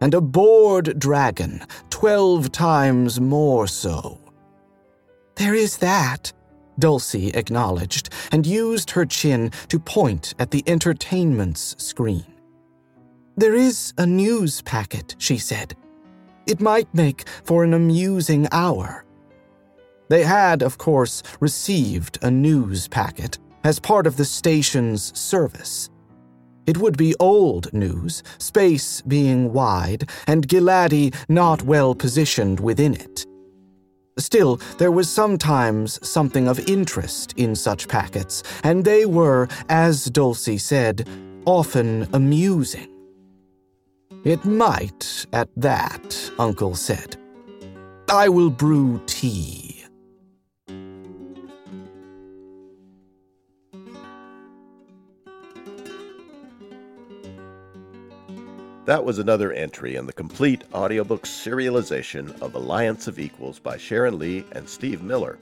And 0.00 0.14
a 0.14 0.20
bored 0.20 0.96
dragon, 1.00 1.64
twelve 1.90 2.52
times 2.52 3.20
more 3.20 3.66
so. 3.66 4.20
There 5.34 5.54
is 5.54 5.78
that, 5.78 6.32
Dulcie 6.78 7.30
acknowledged, 7.30 8.10
and 8.32 8.46
used 8.46 8.90
her 8.90 9.04
chin 9.04 9.50
to 9.68 9.78
point 9.78 10.34
at 10.38 10.50
the 10.50 10.62
entertainment's 10.66 11.74
screen. 11.82 12.26
There 13.36 13.54
is 13.54 13.92
a 13.98 14.06
news 14.06 14.62
packet, 14.62 15.14
she 15.18 15.38
said. 15.38 15.74
It 16.46 16.60
might 16.60 16.92
make 16.94 17.28
for 17.44 17.64
an 17.64 17.74
amusing 17.74 18.48
hour. 18.52 19.04
They 20.08 20.22
had, 20.22 20.62
of 20.62 20.78
course, 20.78 21.22
received 21.40 22.18
a 22.22 22.30
news 22.30 22.88
packet 22.88 23.38
as 23.64 23.80
part 23.80 24.06
of 24.06 24.16
the 24.16 24.24
station's 24.24 25.18
service. 25.18 25.90
It 26.66 26.78
would 26.78 26.96
be 26.96 27.14
old 27.20 27.72
news, 27.72 28.22
space 28.38 29.02
being 29.02 29.52
wide, 29.52 30.08
and 30.26 30.48
Giladi 30.48 31.12
not 31.28 31.62
well 31.62 31.94
positioned 31.94 32.60
within 32.60 32.94
it. 32.94 33.26
Still, 34.18 34.60
there 34.78 34.90
was 34.90 35.10
sometimes 35.10 35.98
something 36.06 36.48
of 36.48 36.58
interest 36.68 37.34
in 37.36 37.54
such 37.54 37.86
packets, 37.86 38.42
and 38.62 38.84
they 38.84 39.04
were, 39.04 39.46
as 39.68 40.06
Dulcie 40.06 40.58
said, 40.58 41.06
often 41.44 42.08
amusing. 42.14 42.88
It 44.24 44.44
might, 44.44 45.26
at 45.32 45.48
that, 45.56 46.30
Uncle 46.38 46.74
said. 46.74 47.16
I 48.08 48.28
will 48.28 48.50
brew 48.50 49.02
tea. 49.06 49.65
That 58.86 59.04
was 59.04 59.18
another 59.18 59.50
entry 59.50 59.96
in 59.96 60.06
the 60.06 60.12
complete 60.12 60.62
audiobook 60.72 61.24
serialization 61.24 62.40
of 62.40 62.54
Alliance 62.54 63.08
of 63.08 63.18
Equals 63.18 63.58
by 63.58 63.76
Sharon 63.76 64.16
Lee 64.16 64.44
and 64.52 64.68
Steve 64.68 65.02
Miller. 65.02 65.40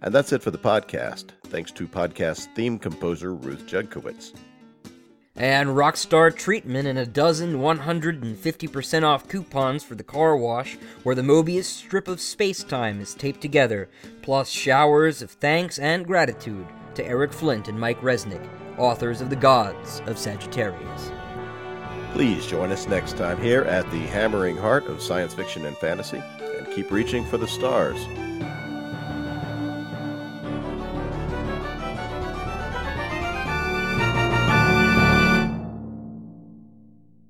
And 0.00 0.14
that's 0.14 0.32
it 0.32 0.44
for 0.44 0.52
the 0.52 0.58
podcast. 0.58 1.30
Thanks 1.48 1.72
to 1.72 1.88
podcast 1.88 2.54
theme 2.54 2.78
composer 2.78 3.34
Ruth 3.34 3.66
Judkowitz. 3.66 4.32
And 5.34 5.70
Rockstar 5.70 6.32
treatment 6.34 6.86
and 6.86 7.00
a 7.00 7.06
dozen 7.06 7.58
150% 7.58 9.02
off 9.02 9.26
coupons 9.26 9.82
for 9.82 9.96
the 9.96 10.04
car 10.04 10.36
wash 10.36 10.78
where 11.02 11.16
the 11.16 11.22
Mobius 11.22 11.64
strip 11.64 12.06
of 12.06 12.20
space 12.20 12.62
time 12.62 13.00
is 13.00 13.12
taped 13.12 13.40
together, 13.40 13.88
plus 14.22 14.48
showers 14.48 15.20
of 15.20 15.32
thanks 15.32 15.80
and 15.80 16.06
gratitude 16.06 16.66
to 16.94 17.04
Eric 17.04 17.32
Flint 17.32 17.66
and 17.66 17.78
Mike 17.78 18.00
Resnick, 18.02 18.48
authors 18.78 19.20
of 19.20 19.30
The 19.30 19.36
Gods 19.36 20.00
of 20.06 20.16
Sagittarius. 20.16 21.10
Please 22.12 22.46
join 22.46 22.72
us 22.72 22.88
next 22.88 23.16
time 23.16 23.40
here 23.40 23.62
at 23.62 23.88
the 23.90 24.00
hammering 24.06 24.56
heart 24.56 24.86
of 24.86 25.00
science 25.00 25.34
fiction 25.34 25.66
and 25.66 25.76
fantasy, 25.76 26.22
and 26.40 26.66
keep 26.74 26.90
reaching 26.90 27.24
for 27.24 27.38
the 27.38 27.46
stars. 27.46 27.98